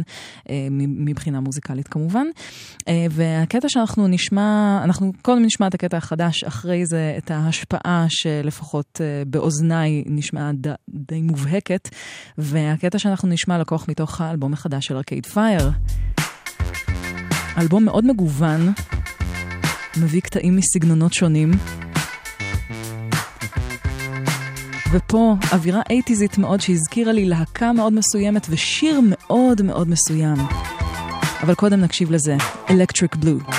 אה, 0.50 0.68
מבחינה 0.70 1.40
מוזיקלית 1.40 1.88
כמובן. 1.88 2.26
אה, 2.88 3.06
והקטע 3.10 3.68
שאנחנו 3.68 4.08
נשמע, 4.08 4.80
אנחנו 4.84 5.12
קודם 5.22 5.42
נשמע 5.42 5.66
את 5.66 5.74
הקטע 5.74 5.96
החדש, 5.96 6.44
אחרי 6.44 6.86
זה 6.86 7.14
את 7.18 7.30
ההשפעה 7.30 8.06
שלפחות 8.08 9.00
אה, 9.00 9.22
באוזניי 9.26 10.04
נשמעה 10.06 10.50
די 10.88 11.22
מובהקת, 11.22 11.88
והקטע 12.38 12.98
שאנחנו 12.98 13.28
נשמע 13.28 13.58
לקוח 13.58 13.88
מתוך 13.88 14.20
האלבום 14.20 14.52
החדש 14.52 14.86
של 14.86 14.96
ארקייד 14.96 15.26
פייר. 15.26 15.70
אלבום 17.58 17.84
מאוד 17.84 18.04
מגוון, 18.04 18.72
מביא 19.96 20.20
קטעים 20.20 20.56
מסגנונות 20.56 21.12
שונים. 21.12 21.50
ופה 24.92 25.34
אווירה 25.52 25.80
אייטיזית 25.90 26.38
מאוד 26.38 26.60
שהזכירה 26.60 27.12
לי 27.12 27.24
להקה 27.24 27.72
מאוד 27.72 27.92
מסוימת 27.92 28.46
ושיר 28.50 29.00
מאוד 29.04 29.62
מאוד 29.62 29.88
מסוים. 29.88 30.36
אבל 31.42 31.54
קודם 31.54 31.80
נקשיב 31.80 32.10
לזה, 32.10 32.36
Electric 32.68 33.16
Blue. 33.24 33.54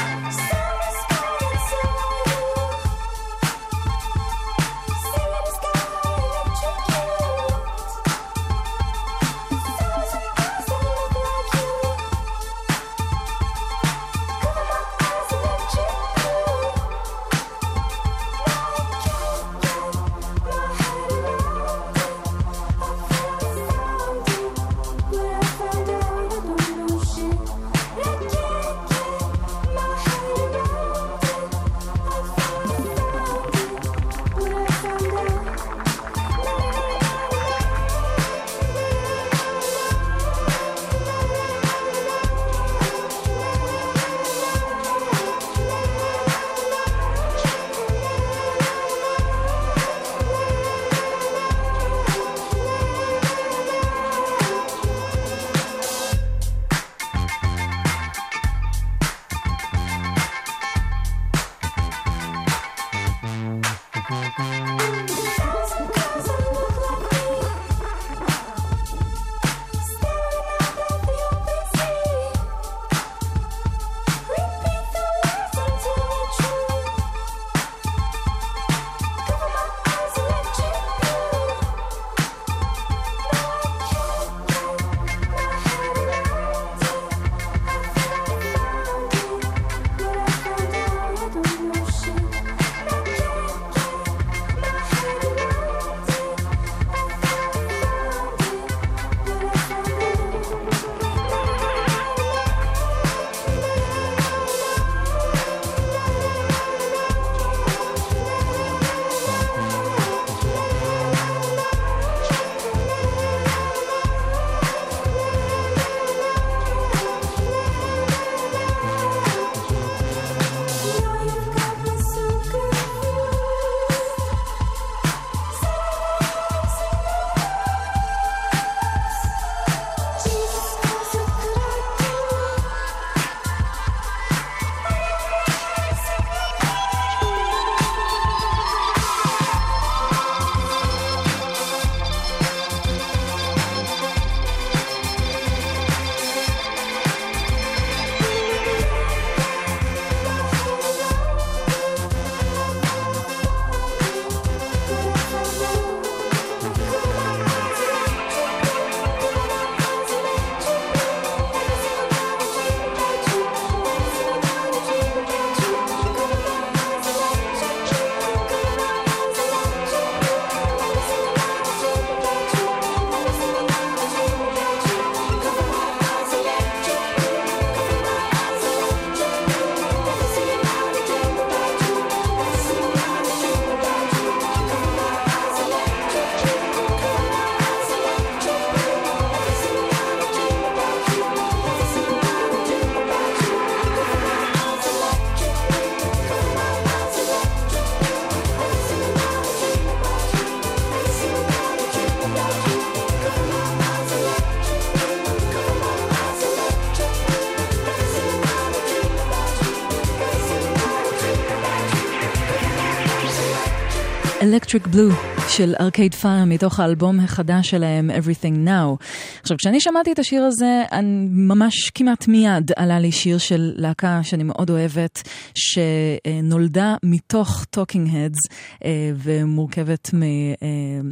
Electric 214.52 214.96
Blue 214.96 215.14
של 215.50 215.74
Arcade 215.80 216.14
Fire 216.14 216.46
מתוך 216.46 216.80
האלבום 216.80 217.20
החדש 217.20 217.70
שלהם 217.70 218.10
Everything 218.10 218.68
Now. 218.68 219.06
עכשיו 219.42 219.58
כשאני 219.58 219.82
שמעתי 219.82 220.12
את 220.12 220.20
השיר 220.20 220.44
הזה, 220.44 220.84
אני 220.92 221.28
ממש 221.30 221.90
כמעט 221.90 222.28
מיד 222.28 222.72
עלה 222.76 223.00
לי 223.00 223.12
שיר 223.12 223.38
של 223.38 223.74
להקה 223.76 224.20
שאני 224.24 224.44
מאוד 224.44 224.70
אוהבת, 224.70 225.24
שנולדה 225.56 226.96
מתוך 227.04 227.66
Talking 227.76 228.08
Heads 228.08 228.54
אה, 228.86 229.12
ומורכבת 229.16 230.10
אה, 230.14 230.68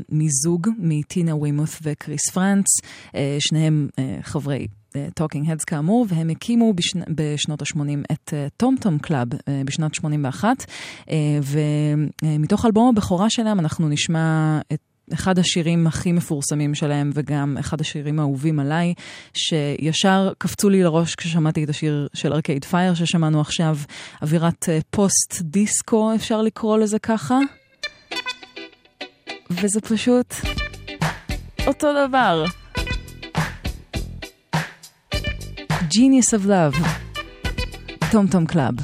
מזוג, 0.10 0.68
מטינה 0.80 1.36
וימות 1.36 1.70
וקריס 1.84 2.30
פרנץ, 2.30 2.66
אה, 3.16 3.38
שניהם 3.40 3.88
חברי 4.22 4.68
Talking 5.14 5.52
Heads 5.52 5.64
כאמור, 5.64 6.06
והם 6.10 6.30
הקימו 6.30 6.74
בשנ... 6.74 7.00
בשנות 7.10 7.62
ה-80 7.62 7.80
את 8.12 8.34
Tom 8.58 8.76
Tom 8.82 9.00
Club 9.00 9.28
בשנת 9.66 9.96
81, 9.96 10.66
אה, 11.10 11.16
ומתוך 12.24 12.66
אלבום 12.66 12.90
הבכורה 12.90 13.30
שלהם 13.30 13.60
אנחנו 13.60 13.90
נשמע 13.90 14.60
את 14.74 14.80
אחד 15.14 15.40
השירים 15.40 15.88
הכי 15.88 16.12
מפורסמים 16.12 16.76
שלהם, 16.76 17.10
וגם 17.14 17.58
אחד 17.60 17.82
השירים 17.82 18.20
האהובים 18.20 18.60
עליי, 18.60 18.94
שישר 19.34 20.32
קפצו 20.38 20.70
לי 20.70 20.84
לראש 20.84 21.16
כששמעתי 21.16 21.64
את 21.64 21.70
השיר 21.70 22.08
של 22.14 22.34
ארקייד 22.34 22.66
פייר 22.66 22.94
ששמענו 22.94 23.42
עכשיו, 23.42 23.78
אווירת 24.22 24.70
אה, 24.70 24.80
פוסט 24.90 25.42
דיסקו, 25.42 26.16
אפשר 26.16 26.42
לקרוא 26.42 26.78
לזה 26.78 27.00
ככה. 27.00 27.40
וזה 29.50 29.82
פשוט 29.82 30.34
אותו 31.68 31.88
דבר. 32.08 32.46
Genius 35.89 36.35
of 36.35 36.47
Love, 36.47 36.79
טום 38.13 38.27
טום 38.27 38.47
קלאב. 38.47 38.75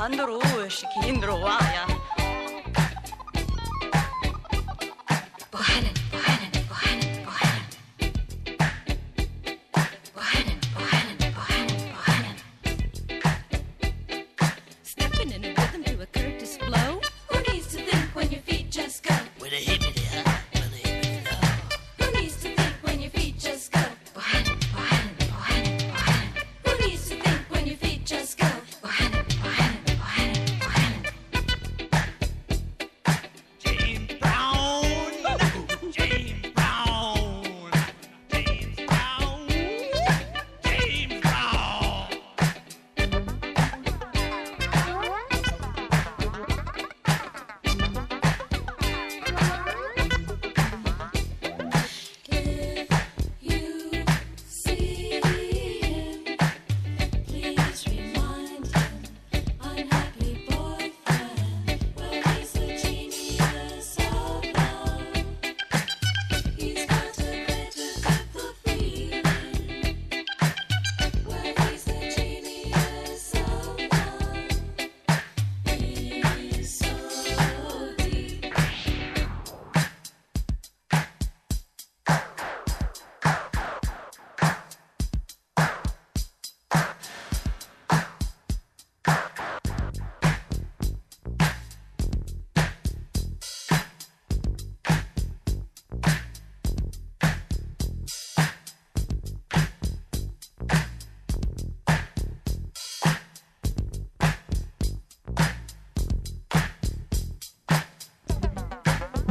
Alejandro, 0.00 0.40
Shikindro, 0.70 1.36
Waya. 1.42 1.79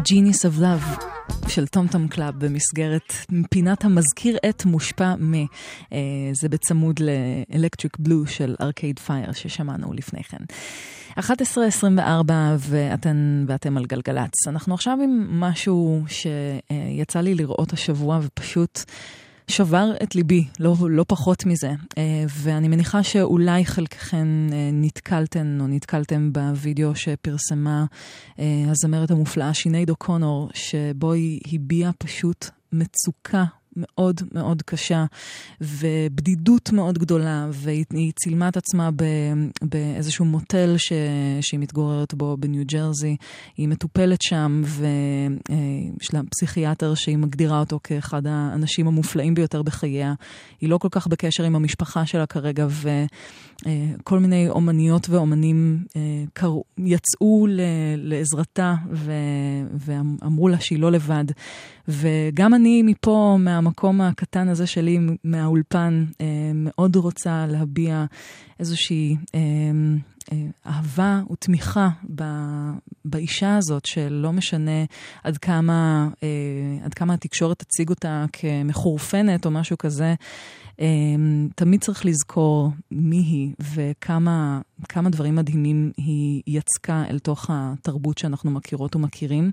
Genius 0.10 0.46
of 0.46 0.62
Love 0.62 1.06
של 1.48 1.68
Tom 1.68 1.88
Tom 1.88 2.08
Club 2.08 2.46
במסגרת 2.46 3.14
פינת 3.50 3.86
המזכיר 3.86 4.38
את 4.50 4.66
מושפע 4.66 5.16
מ. 5.16 5.34
אה, 5.34 5.98
זה 6.34 6.50
בצמוד 6.50 7.00
ל 7.00 7.10
Electric 7.10 7.98
Blue 8.00 8.28
של 8.28 8.56
Arcade 8.62 9.00
Fire 9.00 9.32
ששמענו 9.32 9.94
לפני 9.94 10.24
כן. 10.24 10.38
11.24 11.20 12.02
ואתן 12.60 13.46
ואתם 13.48 13.78
על 13.78 13.86
גלגלצ. 13.86 14.48
אנחנו 14.48 14.74
עכשיו 14.74 14.98
עם 15.04 15.40
משהו 15.40 16.04
שיצא 16.08 17.22
לי 17.22 17.36
לראות 17.36 17.74
השבוע 17.74 18.20
ופשוט 18.22 18.80
שבר 19.50 19.92
את 20.04 20.16
ליבי, 20.16 20.48
לא, 20.60 20.76
לא 20.90 21.06
פחות 21.08 21.46
מזה. 21.46 21.72
אה, 21.98 22.24
ואני 22.30 22.68
מניחה 22.68 23.04
שאולי 23.04 23.66
חלקכן 23.66 24.28
אה, 24.52 24.70
נתקלתן 24.74 25.58
או 25.62 25.68
נתקלתם 25.68 26.34
בווידאו 26.34 26.96
שפרסמה 26.96 27.86
אה, 28.40 28.46
הזמרת 28.68 29.12
המופלאה 29.12 29.54
שינייד 29.54 29.90
אוקונור, 29.90 30.50
שבו 30.54 31.12
היא 31.12 31.42
הביעה 31.54 31.92
פשוט 31.94 32.50
מצוקה 32.74 33.46
מאוד 33.76 34.22
מאוד 34.34 34.62
קשה 34.62 35.06
ובדידות 35.62 36.72
מאוד 36.72 36.98
גדולה, 36.98 37.48
והיא 37.52 38.14
צילמה 38.16 38.48
את 38.48 38.58
עצמה 38.58 38.90
באיזשהו 39.62 40.26
מוטל 40.26 40.76
ש, 40.78 40.94
שהיא 41.42 41.60
מתגוררת 41.60 42.14
בו 42.14 42.38
בניו 42.40 42.64
ג'רזי. 42.66 43.16
היא 43.58 43.68
מטופלת 43.68 44.22
שם 44.22 44.62
ויש 44.66 46.14
לה 46.14 46.22
פסיכיאטר 46.30 46.96
שהיא 46.96 47.18
מגדירה 47.18 47.60
אותו 47.60 47.80
כאחד 47.84 48.22
האנשים 48.28 48.88
המופלאים 48.88 49.34
ביותר 49.34 49.62
בחייה. 49.62 50.14
היא 50.62 50.70
לא 50.70 50.78
כל 50.78 50.90
כך 50.92 51.08
בקשר 51.08 51.44
עם 51.44 51.56
המשפחה 51.56 52.06
שלה 52.06 52.26
כרגע, 52.26 52.68
וכל 52.70 54.20
מיני 54.20 54.50
אומניות 54.50 55.10
ואומנים 55.10 55.84
קראו, 56.34 56.64
יצאו 56.78 57.48
לעזרתה 57.98 58.76
ואמרו 59.74 60.48
לה 60.48 60.60
שהיא 60.60 60.80
לא 60.80 60.92
לבד. 60.92 61.26
וגם 61.90 62.54
אני 62.54 62.84
מפה, 62.84 63.38
מהמקום 63.40 64.02
הקטן 64.02 64.50
הזה 64.50 64.68
שלי, 64.68 65.00
מהאולפן, 65.24 66.06
אה, 66.22 66.26
מאוד 66.56 66.96
רוצה 66.96 67.46
להביע 67.48 68.06
איזושהי 68.60 69.16
אה, 69.36 69.40
אה, 70.32 70.38
אהבה 70.66 71.22
ותמיכה 71.32 71.90
באישה 73.06 73.58
הזאת, 73.58 73.86
שלא 73.86 74.34
משנה 74.34 74.86
עד 75.24 75.38
כמה, 75.38 76.10
עד 76.86 76.94
כמה 76.94 77.14
התקשורת 77.14 77.60
תציג 77.60 77.90
אותה 77.90 78.26
כמחורפנת 78.34 79.46
או 79.46 79.52
משהו 79.52 79.78
כזה. 79.78 80.16
תמיד 81.56 81.82
צריך 81.82 82.06
לזכור 82.06 82.72
מי 82.92 83.18
היא 83.18 83.54
וכמה 83.60 85.10
דברים 85.10 85.36
מדהימים 85.36 85.92
היא 85.98 86.42
יצקה 86.48 87.04
אל 87.10 87.20
תוך 87.20 87.46
התרבות 87.50 88.18
שאנחנו 88.18 88.52
מכירות 88.52 88.96
ומכירים. 88.96 89.52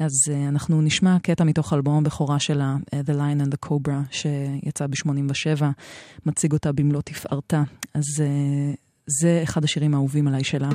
אז 0.00 0.12
אנחנו 0.48 0.82
נשמע 0.82 1.18
קטע 1.22 1.44
מתוך 1.44 1.72
אלבום 1.72 1.98
הבכורה 1.98 2.38
שלה, 2.38 2.76
The 2.90 3.12
Lion 3.12 3.46
and 3.46 3.52
the 3.54 3.68
Cobra, 3.68 3.96
שיצא 4.10 4.86
ב-87, 4.86 5.62
מציג 6.26 6.52
אותה 6.52 6.72
במלוא 6.72 7.00
תפארתה. 7.04 7.62
אז 7.94 8.04
זה 9.20 9.40
אחד 9.42 9.64
השירים 9.64 9.94
האהובים 9.94 10.28
עליי 10.28 10.44
שלה. 10.44 10.68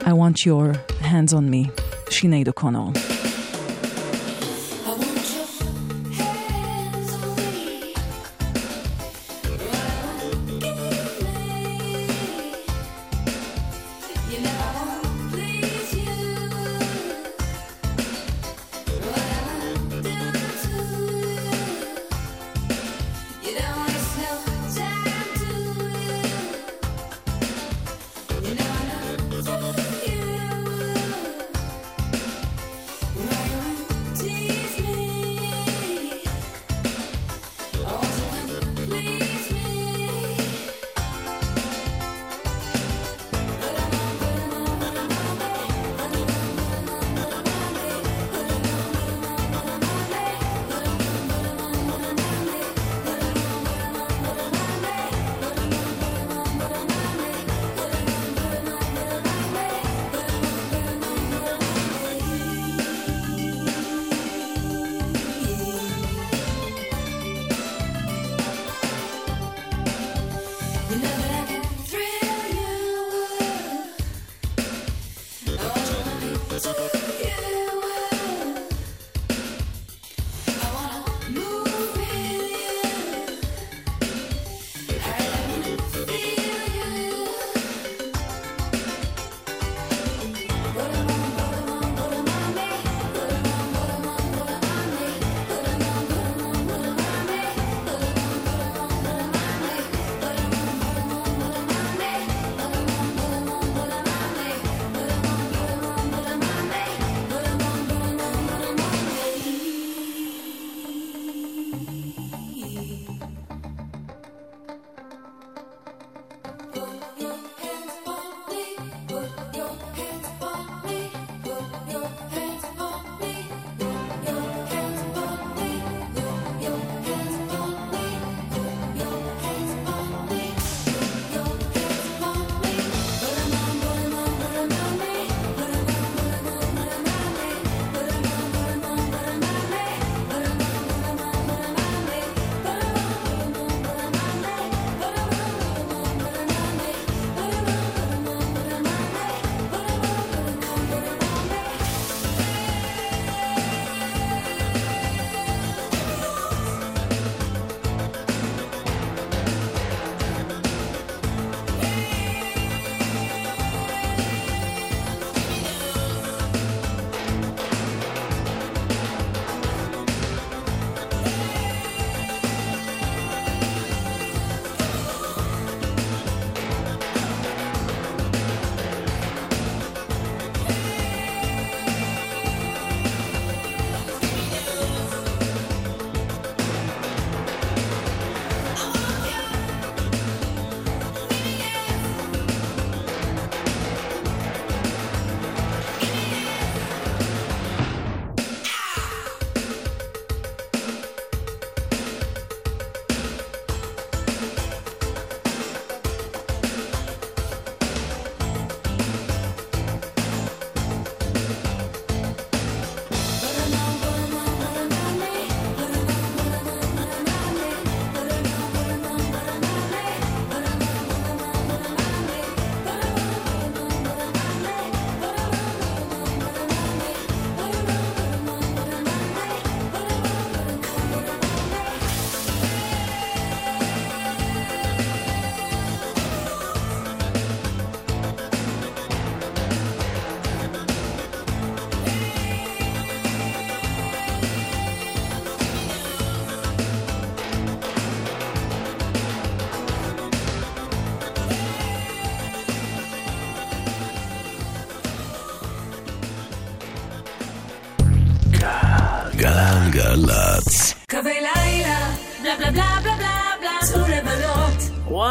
I 0.00 0.10
want 0.10 0.46
your 0.46 0.94
hands 1.02 1.32
on 1.32 1.52
me, 1.52 1.82
שינייד 2.10 2.48
אוקונור. 2.48 2.92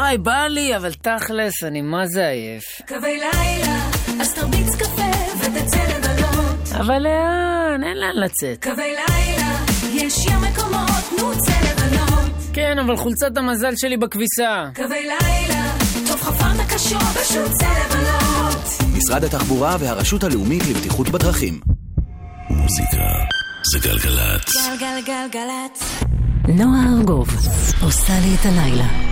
וואי, 0.08 0.18
בא 0.18 0.46
לי, 0.46 0.76
אבל 0.76 0.92
תכלס, 0.92 1.64
אני 1.64 1.82
מה 1.82 2.06
זה 2.06 2.28
עייף. 2.28 2.64
קווי 2.88 3.16
לילה, 3.18 3.90
אז 4.20 4.34
תרביץ 4.34 4.76
קפה 4.76 5.10
ותצא 5.38 5.78
לבלות. 5.82 6.72
אבל 6.80 6.98
לאן? 6.98 7.84
אין 7.84 7.96
לאן 7.96 8.16
לצאת. 8.16 8.62
קווי 8.62 8.94
לילה, 8.94 9.64
יש 9.92 10.26
ים 10.26 10.40
מקומות, 10.40 11.04
נו 11.18 11.32
צא 11.38 11.52
לבלות. 11.70 12.30
כן, 12.52 12.78
אבל 12.78 12.96
חולצת 12.96 13.36
המזל 13.36 13.72
שלי 13.76 13.96
בכביסה. 13.96 14.68
קווי 14.74 15.02
לילה, 15.02 15.72
טוב 16.06 16.20
חפרת 16.20 16.72
קשור, 16.74 17.00
פשוט 17.00 17.52
צא 17.60 17.68
לבלות. 17.84 18.92
משרד 18.96 19.24
התחבורה 19.24 19.76
והרשות 19.80 20.24
הלאומית 20.24 20.62
לבטיחות 20.70 21.08
בדרכים. 21.08 21.60
מוזיקה 22.50 23.04
זה 23.72 23.78
גלגלצ. 23.88 24.68
גלגלגלצ. 24.80 26.02
נועה 26.48 26.98
ארגוב 26.98 27.28
עושה 27.82 28.12
לי 28.20 28.34
את 28.34 28.46
הלילה. 28.46 29.07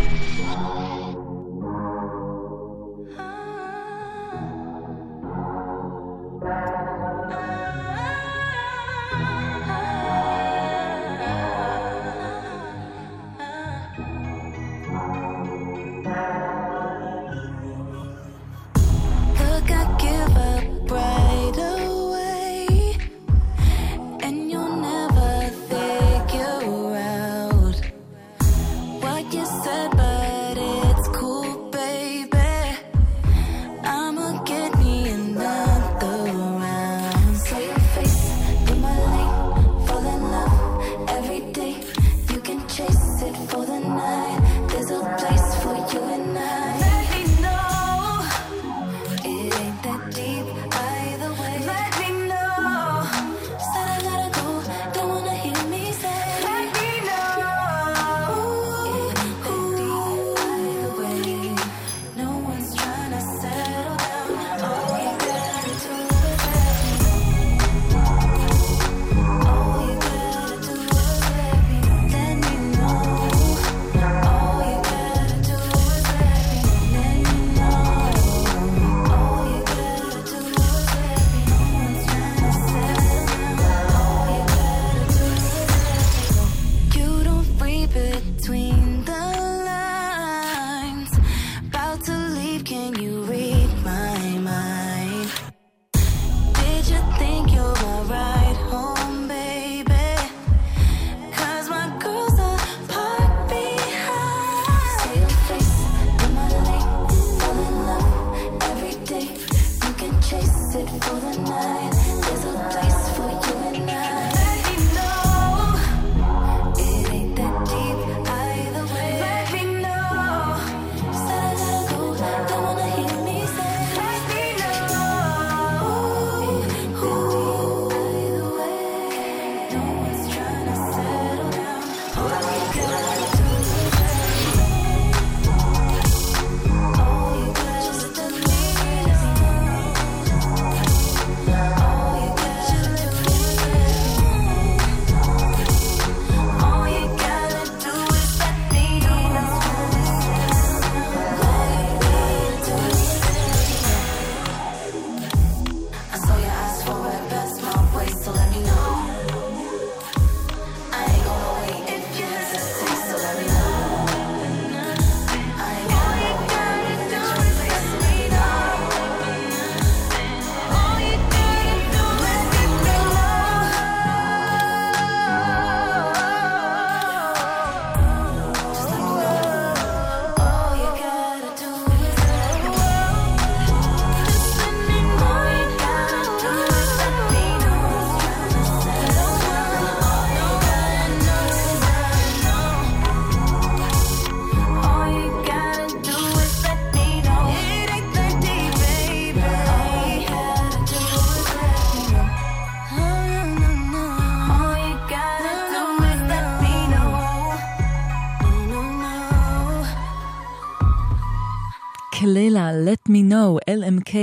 לילה, 212.37 212.71
Let 212.71 213.11
Me 213.11 213.33
Know, 213.33 213.71
LMK, 213.71 214.15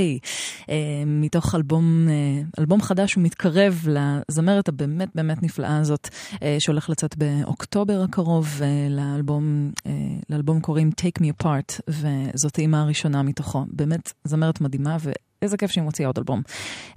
אה, 0.69 0.75
מתוך 1.05 1.55
אלבום, 1.55 2.07
אה, 2.09 2.41
אלבום 2.59 2.81
חדש 2.81 3.17
ומתקרב 3.17 3.87
לזמרת 3.87 4.69
הבאמת 4.69 5.09
באמת 5.15 5.43
נפלאה 5.43 5.77
הזאת, 5.77 6.09
אה, 6.43 6.55
שהולך 6.59 6.89
לצאת 6.89 7.17
באוקטובר 7.17 8.01
הקרוב, 8.01 8.61
לאלבום, 8.89 9.71
לאלבום 10.29 10.59
קוראים 10.59 10.89
Take 11.01 11.21
Me 11.21 11.43
Apart, 11.43 11.81
וזאת 11.87 12.57
האימה 12.57 12.81
הראשונה 12.81 13.23
מתוכו. 13.23 13.65
באמת 13.67 14.13
זמרת 14.23 14.61
מדהימה, 14.61 14.97
ו... 14.99 15.11
איזה 15.43 15.57
כיף 15.57 15.71
שהיא 15.71 15.83
מוציאה 15.83 16.09
עוד 16.09 16.17
אלבום. 16.17 16.41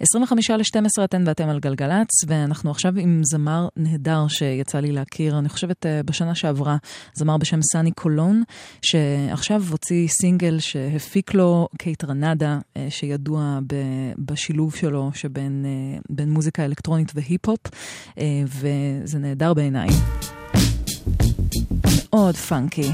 25 0.01 0.51
ל-12 0.51 1.05
אתן 1.05 1.25
ואתם 1.27 1.49
על 1.49 1.61
גלגלצ, 1.61 2.09
ואנחנו 2.27 2.71
עכשיו 2.71 2.93
עם 2.99 3.21
זמר 3.25 3.69
נהדר 3.77 4.29
שיצא 4.29 4.81
לי 4.81 4.93
להכיר, 4.93 5.39
אני 5.39 5.49
חושבת 5.49 5.87
אה, 5.87 6.03
בשנה 6.03 6.35
שעברה, 6.35 6.77
זמר 7.15 7.37
בשם 7.37 7.63
סני 7.63 7.93
קולון, 7.93 8.43
שעכשיו 8.83 9.63
הוציא 9.71 10.09
סינגל 10.09 10.59
שהפיק 10.59 11.35
לו 11.35 11.69
Kaytranada, 11.79 12.59
אה, 12.77 12.87
שידוע 12.91 13.59
בשילוב 14.19 14.75
שלו 14.75 15.11
שבין 15.15 15.67
אה, 16.19 16.25
מוזיקה 16.27 16.65
אלקטרונית 16.65 17.13
והיפ-הופ, 17.15 17.61
וזה 18.47 19.19
נהדר 19.19 19.55
בעיניי. 19.55 19.89
מאוד 22.13 22.37
פאנקי. 22.37 22.91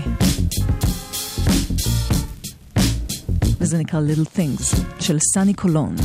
וזה 3.63 3.79
נקרא 3.79 4.01
Little 4.01 4.39
Things 4.39 4.77
של 5.01 5.19
סני 5.35 5.55
קולון. 5.55 5.97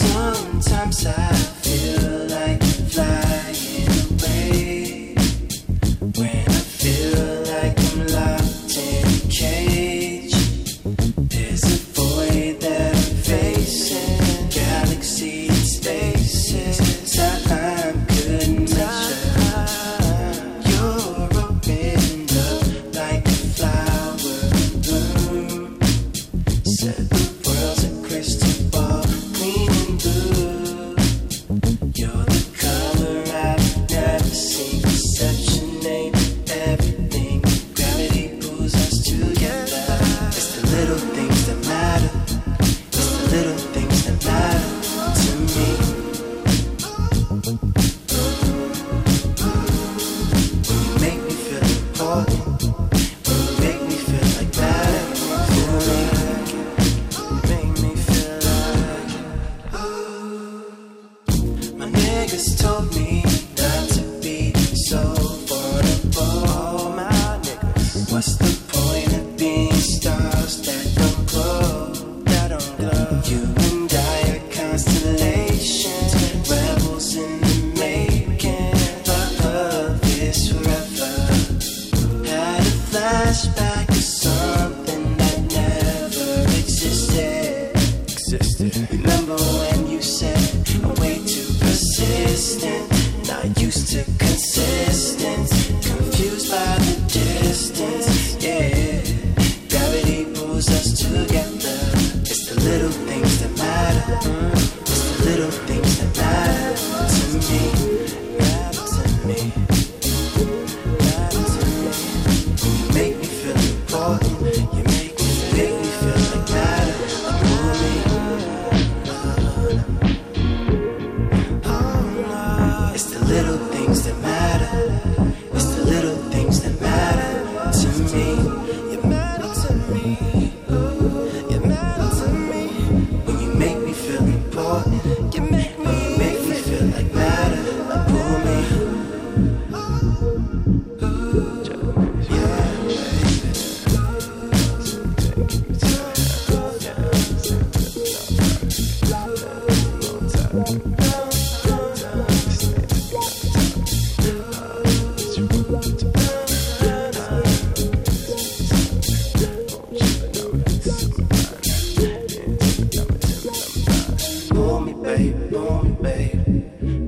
Sometimes 0.00 1.06
I 1.06 1.27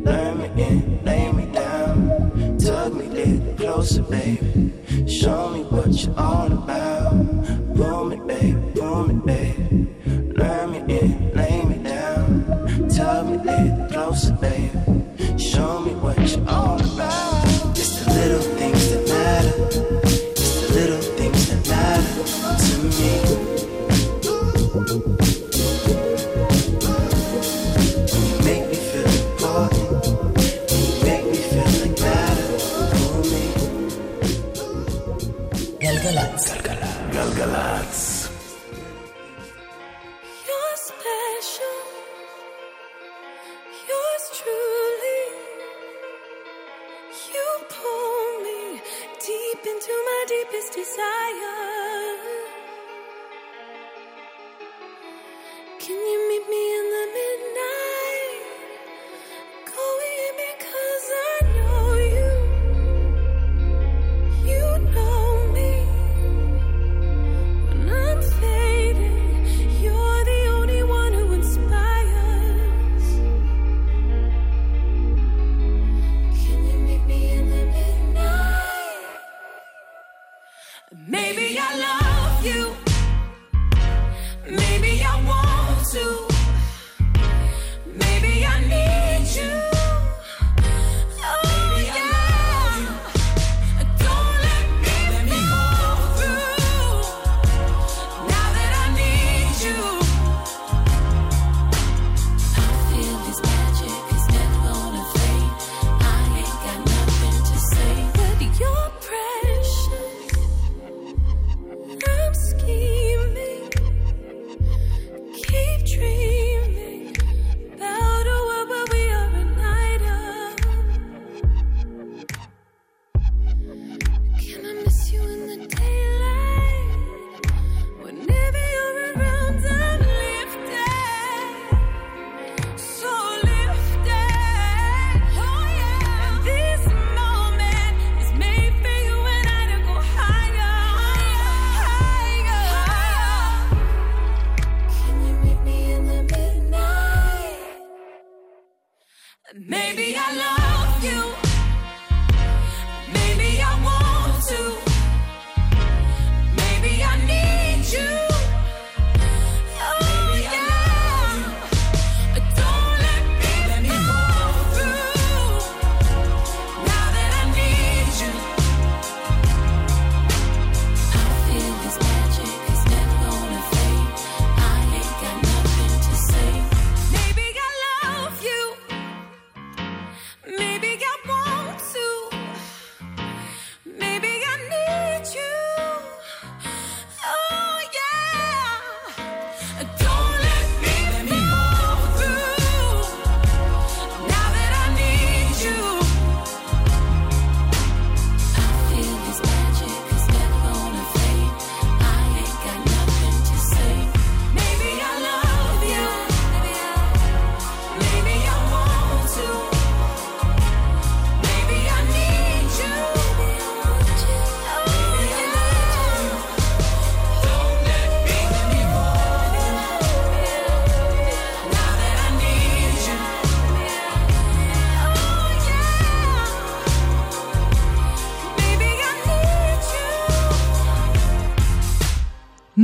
Learn 0.05 0.39
me 0.39 0.63
in, 0.63 1.05
lay 1.05 1.31
me 1.31 1.47
down. 1.53 2.59
Tug 2.59 2.95
me 2.95 3.05
in 3.23 3.57
closer, 3.57 4.03
baby, 4.03 4.73
Show 5.07 5.51
me 5.51 5.63
what 5.63 5.93
you're 6.03 6.19
all 6.19 6.47
about. 6.47 6.60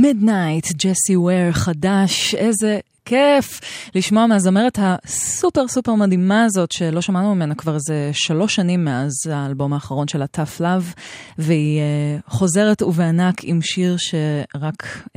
Midnight, 0.07 0.65
ג'סי 0.71 1.15
וויר 1.15 1.51
חדש, 1.51 2.35
איזה 2.35 2.79
כיף 3.05 3.61
לשמוע 3.95 4.27
מהזמרת 4.27 4.79
הסופר 4.81 5.67
סופר 5.67 5.93
מדהימה 5.93 6.43
הזאת, 6.43 6.71
שלא 6.71 7.01
שמענו 7.01 7.35
ממנה 7.35 7.55
כבר 7.55 7.75
איזה 7.75 8.09
שלוש 8.13 8.55
שנים 8.55 8.85
מאז 8.85 9.11
האלבום 9.31 9.73
האחרון 9.73 10.07
שלה, 10.07 10.25
Tough 10.35 10.61
Love, 10.61 10.99
והיא 11.37 11.79
אה, 11.79 12.31
חוזרת 12.31 12.81
ובענק 12.81 13.43
עם 13.43 13.61
שיר 13.61 13.95
שרק 13.97 15.07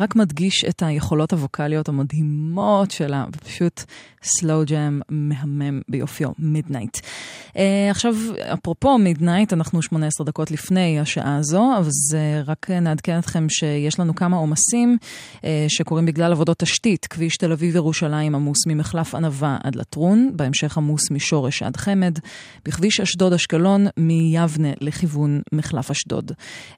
רק 0.00 0.16
מדגיש 0.16 0.64
את 0.64 0.82
היכולות 0.82 1.32
הווקאליות 1.32 1.88
המדהימות 1.88 2.90
שלה, 2.90 3.24
ופשוט 3.36 3.82
slow 4.26 4.64
jam 4.66 5.00
מהמם 5.08 5.80
ביופיו, 5.88 6.30
Midnight. 6.38 6.96
אה, 6.96 7.58
עכשיו, 7.90 8.14
אפרופו 8.52 8.98
Midnight, 8.98 9.52
אנחנו 9.52 9.82
18 9.82 10.26
דקות 10.26 10.50
לפני 10.50 11.00
השעה 11.00 11.36
הזו, 11.36 11.72
אז 11.76 11.92
אה, 12.12 12.50
רק 12.50 12.70
נעדכן 12.70 13.18
אתכם 13.18 13.46
שיש 13.48 14.00
לנו 14.00 14.14
כמה 14.14 14.36
עומסים 14.36 14.96
uh, 15.36 15.44
שקורים 15.68 16.06
בגלל 16.06 16.32
עבודות 16.32 16.58
תשתית. 16.58 17.06
כביש 17.06 17.36
תל 17.36 17.52
אביב-ירושלים 17.52 18.34
עמוס 18.34 18.66
ממחלף 18.66 19.14
ענווה 19.14 19.58
עד 19.64 19.76
לטרון, 19.76 20.30
בהמשך 20.34 20.78
עמוס 20.78 21.10
משורש 21.10 21.62
עד 21.62 21.76
חמד, 21.76 22.18
בכביש 22.64 23.00
אשדוד-אשקלון 23.00 23.86
מיבנה 23.96 24.68
לכיוון 24.80 25.40
מחלף 25.52 25.90
אשדוד. 25.90 26.32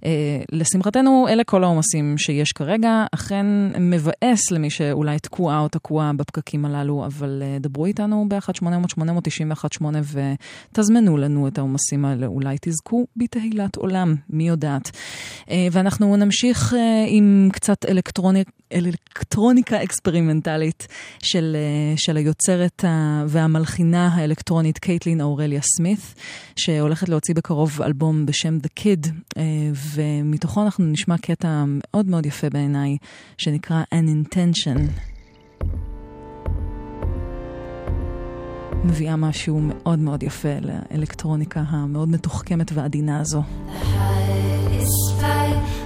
אה, 0.05 0.11
לשמחתנו, 0.53 1.27
אלה 1.29 1.45
כל 1.45 1.65
העומסים 1.65 2.19
שיש 2.19 2.53
כרגע, 2.53 3.05
אכן 3.15 3.47
מבאס 3.81 4.51
למי 4.51 4.71
שאולי 4.71 5.19
תקועה 5.19 5.61
או 5.61 5.69
תקועה 5.69 6.13
בפקקים 6.13 6.65
הללו, 6.65 7.07
אבל 7.07 7.38
אה, 7.43 7.59
דברו 7.61 7.87
איתנו 7.87 8.27
ב-1-800-891-8 8.29 9.85
ותזמנו 10.73 11.17
לנו 11.17 11.49
את 11.49 11.59
העומסים 11.59 12.05
האלה, 12.05 12.27
אולי 12.27 12.57
תזכו 12.61 13.07
בתהילת 13.17 13.77
עולם, 13.77 14.15
מי 14.31 14.49
יודעת. 14.49 14.91
אה, 15.51 15.69
ואנחנו 15.73 16.17
נמשיך 16.17 16.75
אה, 16.75 17.05
עם 17.09 17.49
קצת 17.53 17.85
אלקטרוניק. 17.85 18.51
אלקטרוניקה 18.73 19.83
אקספרימנטלית 19.83 20.87
של, 21.23 21.57
של 21.97 22.17
היוצרת 22.17 22.85
והמלחינה 23.27 24.09
האלקטרונית 24.15 24.79
קייטלין 24.79 25.21
אורליה 25.21 25.61
סמית, 25.63 26.15
שהולכת 26.57 27.09
להוציא 27.09 27.35
בקרוב 27.35 27.83
אלבום 27.83 28.27
בשם 28.27 28.59
The 28.65 28.81
Kid, 28.81 29.09
ומתוכו 29.95 30.63
אנחנו 30.63 30.85
נשמע 30.85 31.19
קטע 31.19 31.65
מאוד 31.67 32.07
מאוד 32.07 32.27
יפה 32.27 32.51
בעיניי, 32.51 32.97
שנקרא 33.39 33.83
An 33.95 34.29
Intention. 34.29 34.79
מביאה 38.85 39.17
משהו 39.17 39.61
מאוד 39.63 39.99
מאוד 39.99 40.23
יפה 40.23 40.49
לאלקטרוניקה 40.61 41.61
המאוד 41.69 42.09
מתוחכמת 42.09 42.71
ועדינה 42.75 43.21
הזו. 43.21 43.43
It's 44.81 45.21
fine, 45.21 45.79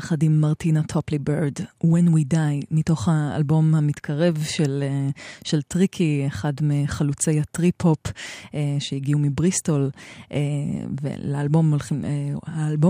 טריקי 0.00 0.06
יחד 0.06 0.22
עם 0.22 0.40
מרטינה 0.40 0.82
טופלי 0.82 1.18
בירד, 1.18 1.52
When 1.84 2.08
We 2.08 2.34
Die, 2.34 2.66
מתוך 2.70 3.08
האלבום 3.08 3.74
המתקרב 3.74 4.38
של, 4.44 4.84
אה, 4.86 5.10
של 5.44 5.62
טריקי, 5.62 6.24
אחד 6.26 6.52
מחלוצי 6.62 7.40
ה 7.40 7.46
trip-hop 7.46 7.98
אה, 8.54 8.76
שהגיעו 8.78 9.20
מבריסטול, 9.20 9.90
אה, 10.32 10.38
ולאלבום 11.02 11.70
הולכים, 11.70 12.04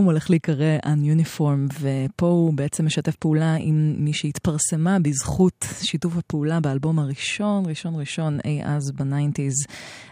הולך 0.04 0.30
להיקרא 0.30 0.78
Ununiform, 0.84 1.74
ופה 1.80 2.26
הוא 2.26 2.54
בעצם 2.54 2.86
משתף 2.86 3.16
פעולה 3.16 3.54
עם 3.54 3.94
מי 3.98 4.12
שהתפרסמה 4.12 4.98
בזכות 4.98 5.66
שיתוף 5.82 6.16
הפעולה 6.16 6.60
באלבום 6.60 6.98
הראשון, 6.98 7.66
ראשון 7.66 7.94
ראשון 8.00 8.38
אי 8.44 8.60
אז 8.64 8.90
בניינטיז, 8.90 9.54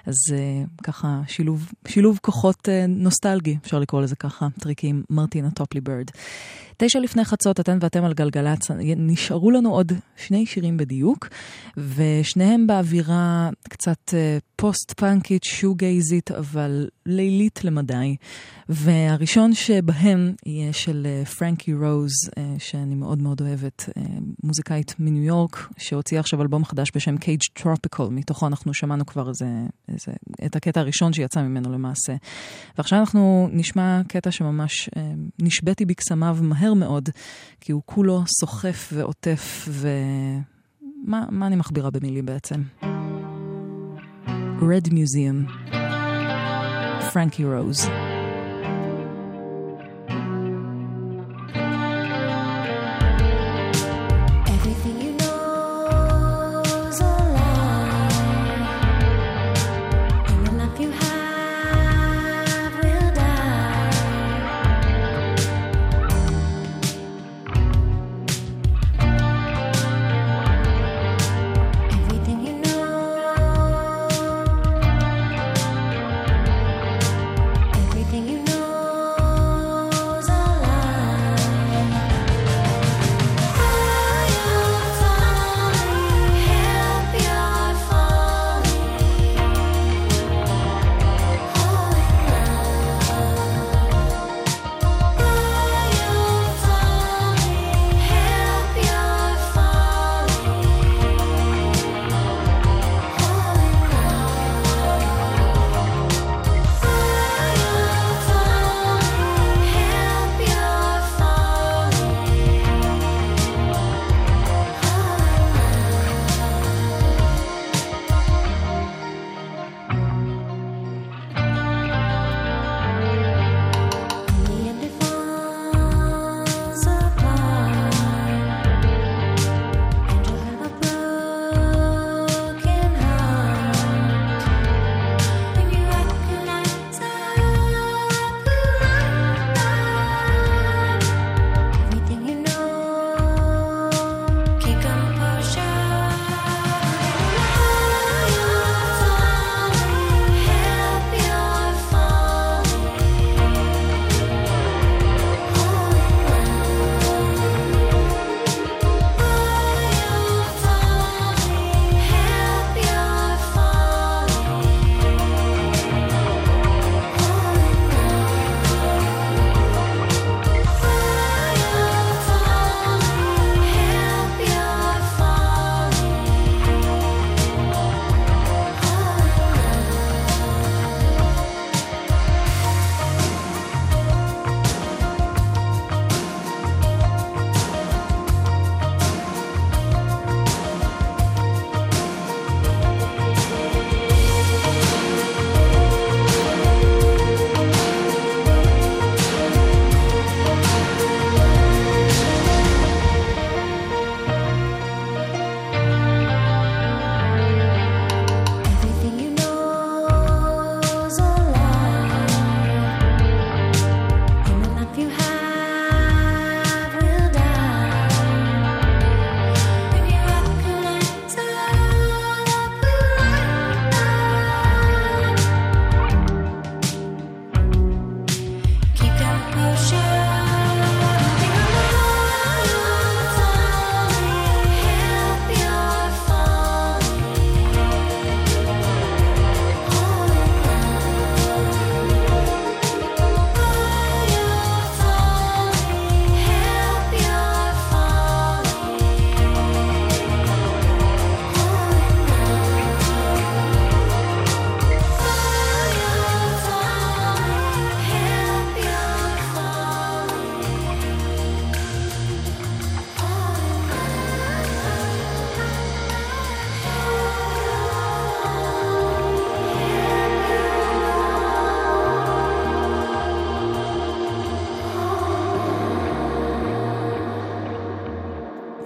אז 0.07 0.15
ככה 0.83 1.21
שילוב, 1.27 1.73
שילוב 1.89 2.19
כוחות 2.23 2.69
נוסטלגי, 2.89 3.57
אפשר 3.65 3.79
לקרוא 3.79 4.03
לזה 4.03 4.17
ככה, 4.17 4.49
טריקי 4.61 4.87
עם 4.87 5.03
מרטינה 5.11 5.51
טופלי 5.51 5.81
בירד. 5.81 6.11
תשע 6.81 7.01
לפני 7.01 7.25
חצות, 7.25 7.61
אתן 7.61 7.79
ואתם 7.81 8.05
על 8.05 8.13
גלגלצ, 8.15 8.71
נשארו 8.97 9.51
לנו 9.51 9.71
עוד 9.71 9.93
שני 10.17 10.47
שירים 10.47 10.77
בדיוק, 10.77 11.29
ושניהם 11.77 12.67
באווירה 12.67 13.51
קצת 13.69 14.15
אה, 14.15 14.39
פוסט-פאנקית, 14.61 15.45
שוגייזית, 15.45 16.31
אבל 16.31 16.89
לילית 17.07 17.65
למדי. 17.65 18.17
והראשון 18.69 19.55
שבהם 19.55 20.33
יהיה 20.47 20.73
של 20.73 21.07
אה, 21.07 21.25
פרנקי 21.25 21.75
רוז, 21.75 22.11
אה, 22.39 22.55
שאני 22.59 22.95
מאוד 22.95 23.23
מאוד 23.23 23.41
אוהבת, 23.41 23.89
אה, 23.97 24.03
מוזיקאית 24.43 24.95
מניו 24.99 25.23
יורק, 25.23 25.69
שהוציאה 25.77 26.21
עכשיו 26.21 26.43
אלבום 26.43 26.65
חדש 26.65 26.91
בשם 26.95 27.15
Cage 27.17 27.63
Tropical, 27.63 28.11
מתוכו 28.11 28.47
אנחנו 28.47 28.75
שמענו 28.75 29.07
כבר 29.07 29.29
איזה, 29.29 29.47
איזה, 29.89 30.13
את 30.47 30.57
הקטע 30.57 30.81
הראשון 30.81 31.13
שיצא 31.13 31.43
ממנו 31.43 31.73
למעשה. 31.73 32.15
ועכשיו 32.79 32.99
אנחנו 32.99 33.49
נשמע 33.53 34.01
קטע 34.09 34.31
שממש 34.31 34.91
נשבתי 35.39 35.85
בקסמיו 35.85 36.39
מהר 36.43 36.75
מאוד, 36.75 37.09
כי 37.61 37.73
הוא 37.73 37.83
כולו 37.87 38.25
סוחף 38.41 38.91
ועוטף, 38.93 39.69
ומה 39.69 41.25
מה 41.31 41.47
אני 41.47 41.57
מכבירה 41.57 41.91
במילים 41.91 42.27
בעצם? 42.27 42.63
Red 44.61 44.89
Museum, 44.89 45.47
פרנקי 47.13 47.45
רוז. 47.45 47.89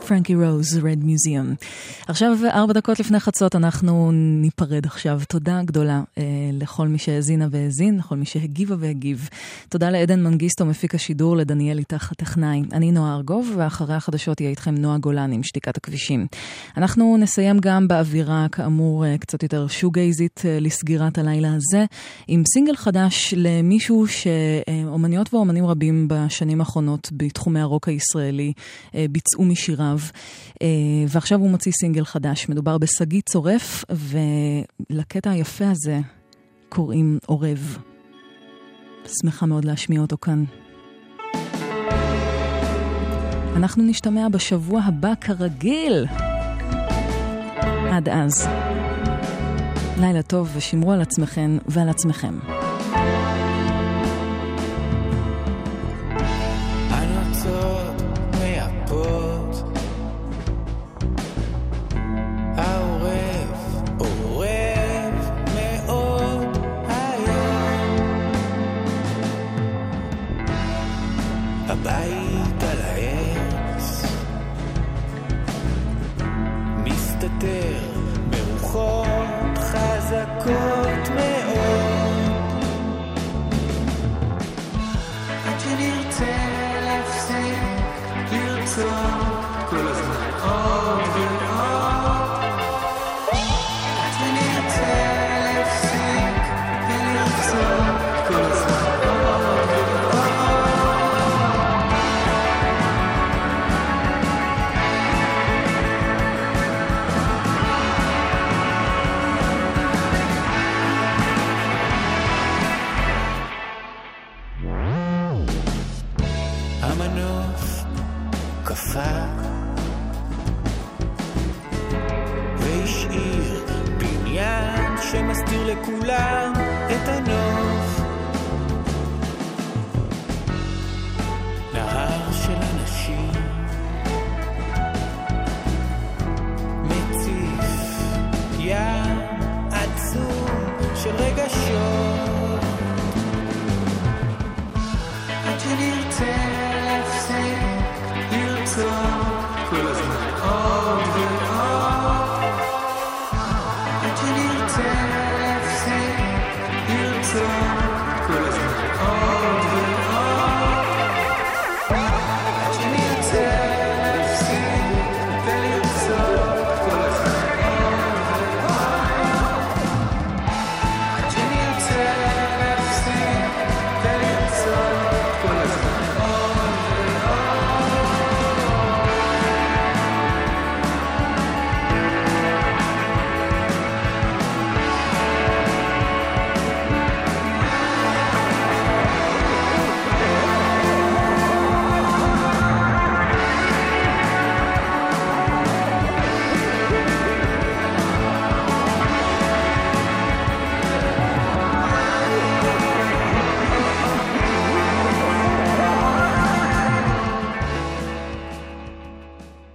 פרנקי 0.03 0.35
רוז, 0.35 0.79
רד 0.79 1.05
מיוזיאם. 1.05 1.55
עכשיו, 2.09 2.37
ארבע 2.51 2.73
דקות 2.73 3.01
לפני 3.01 3.21
חצות, 3.21 3.57
אנחנו 3.57 4.13
ניפרד 4.13 4.87
עכשיו. 4.87 5.21
תודה 5.29 5.61
גדולה 5.65 6.03
אה, 6.19 6.23
לכל 6.53 6.89
מי 6.89 6.99
שהאזינה 6.99 7.49
והאזין, 7.51 7.99
לכל 7.99 8.17
מי 8.17 8.25
שהגיבה 8.25 8.77
והגיב. 8.79 9.29
תודה 9.69 9.91
לעדן 9.91 10.23
מנגיסטו, 10.23 10.67
מפיק 10.67 10.95
השידור, 10.95 11.37
לדניאל 11.37 11.79
איתך 11.79 12.13
הטכנאי. 12.13 12.63
אני 12.73 12.93
נועה 12.93 13.15
ארגוב, 13.15 13.53
ואחרי 13.57 13.95
החדשות 13.95 14.41
יהיה 14.41 14.51
איתכם 14.51 14.75
נועה 14.75 14.99
גולן 14.99 15.33
עם 15.33 15.43
שתיקת 15.43 15.77
הכבישים. 15.77 16.27
אנחנו 16.77 17.17
נסיים 17.17 17.59
גם 17.61 17.89
באווירה, 17.89 18.47
כאמור, 18.53 19.07
אה, 19.07 19.19
קצת 19.19 19.43
יותר 19.43 19.67
שוגייזית 19.67 20.43
אה, 20.45 20.59
לסגירת 20.61 21.19
הלילה 21.19 21.55
הזה, 21.55 21.85
עם 22.29 22.43
סינגל 22.53 22.77
חדש 22.77 23.35
למישהו 23.37 24.07
שאומניות 24.07 25.35
ואומנים 25.35 25.67
רבים 25.67 26.09
בשנים 26.09 26.61
האחרונות 26.61 27.09
בתחומי 27.13 27.61
הרוק 27.61 27.89
הישראלי 27.89 28.53
אה, 28.95 29.07
ביצעו 29.11 29.45
משיריו, 29.45 29.92
אה, 30.63 30.69
ועכשיו 31.09 31.41
הוא 31.41 31.51
מוציא 31.51 31.73
סינגל 31.81 32.05
חדש. 32.05 32.49
מדובר 32.49 32.79
בשגיא 32.79 33.21
צורף, 33.21 33.85
ולקטע 34.91 35.31
היפה 35.31 35.71
הזה 35.71 36.01
קוראים 36.69 37.19
עורב. 37.27 37.79
שמחה 39.07 39.47
מאוד 39.47 39.65
להשמיע 39.65 40.01
אותו 40.01 40.17
כאן. 40.19 40.45
אנחנו 43.57 43.83
נשתמע 43.83 44.29
בשבוע 44.29 44.81
הבא 44.85 45.13
כרגיל. 45.21 46.07
עד 47.91 48.09
אז. 48.09 48.49
לילה 50.01 50.23
טוב 50.23 50.51
ושמרו 50.57 50.93
על 50.93 51.01
עצמכם 51.01 51.59
ועל 51.67 51.89
עצמכם. 51.89 52.39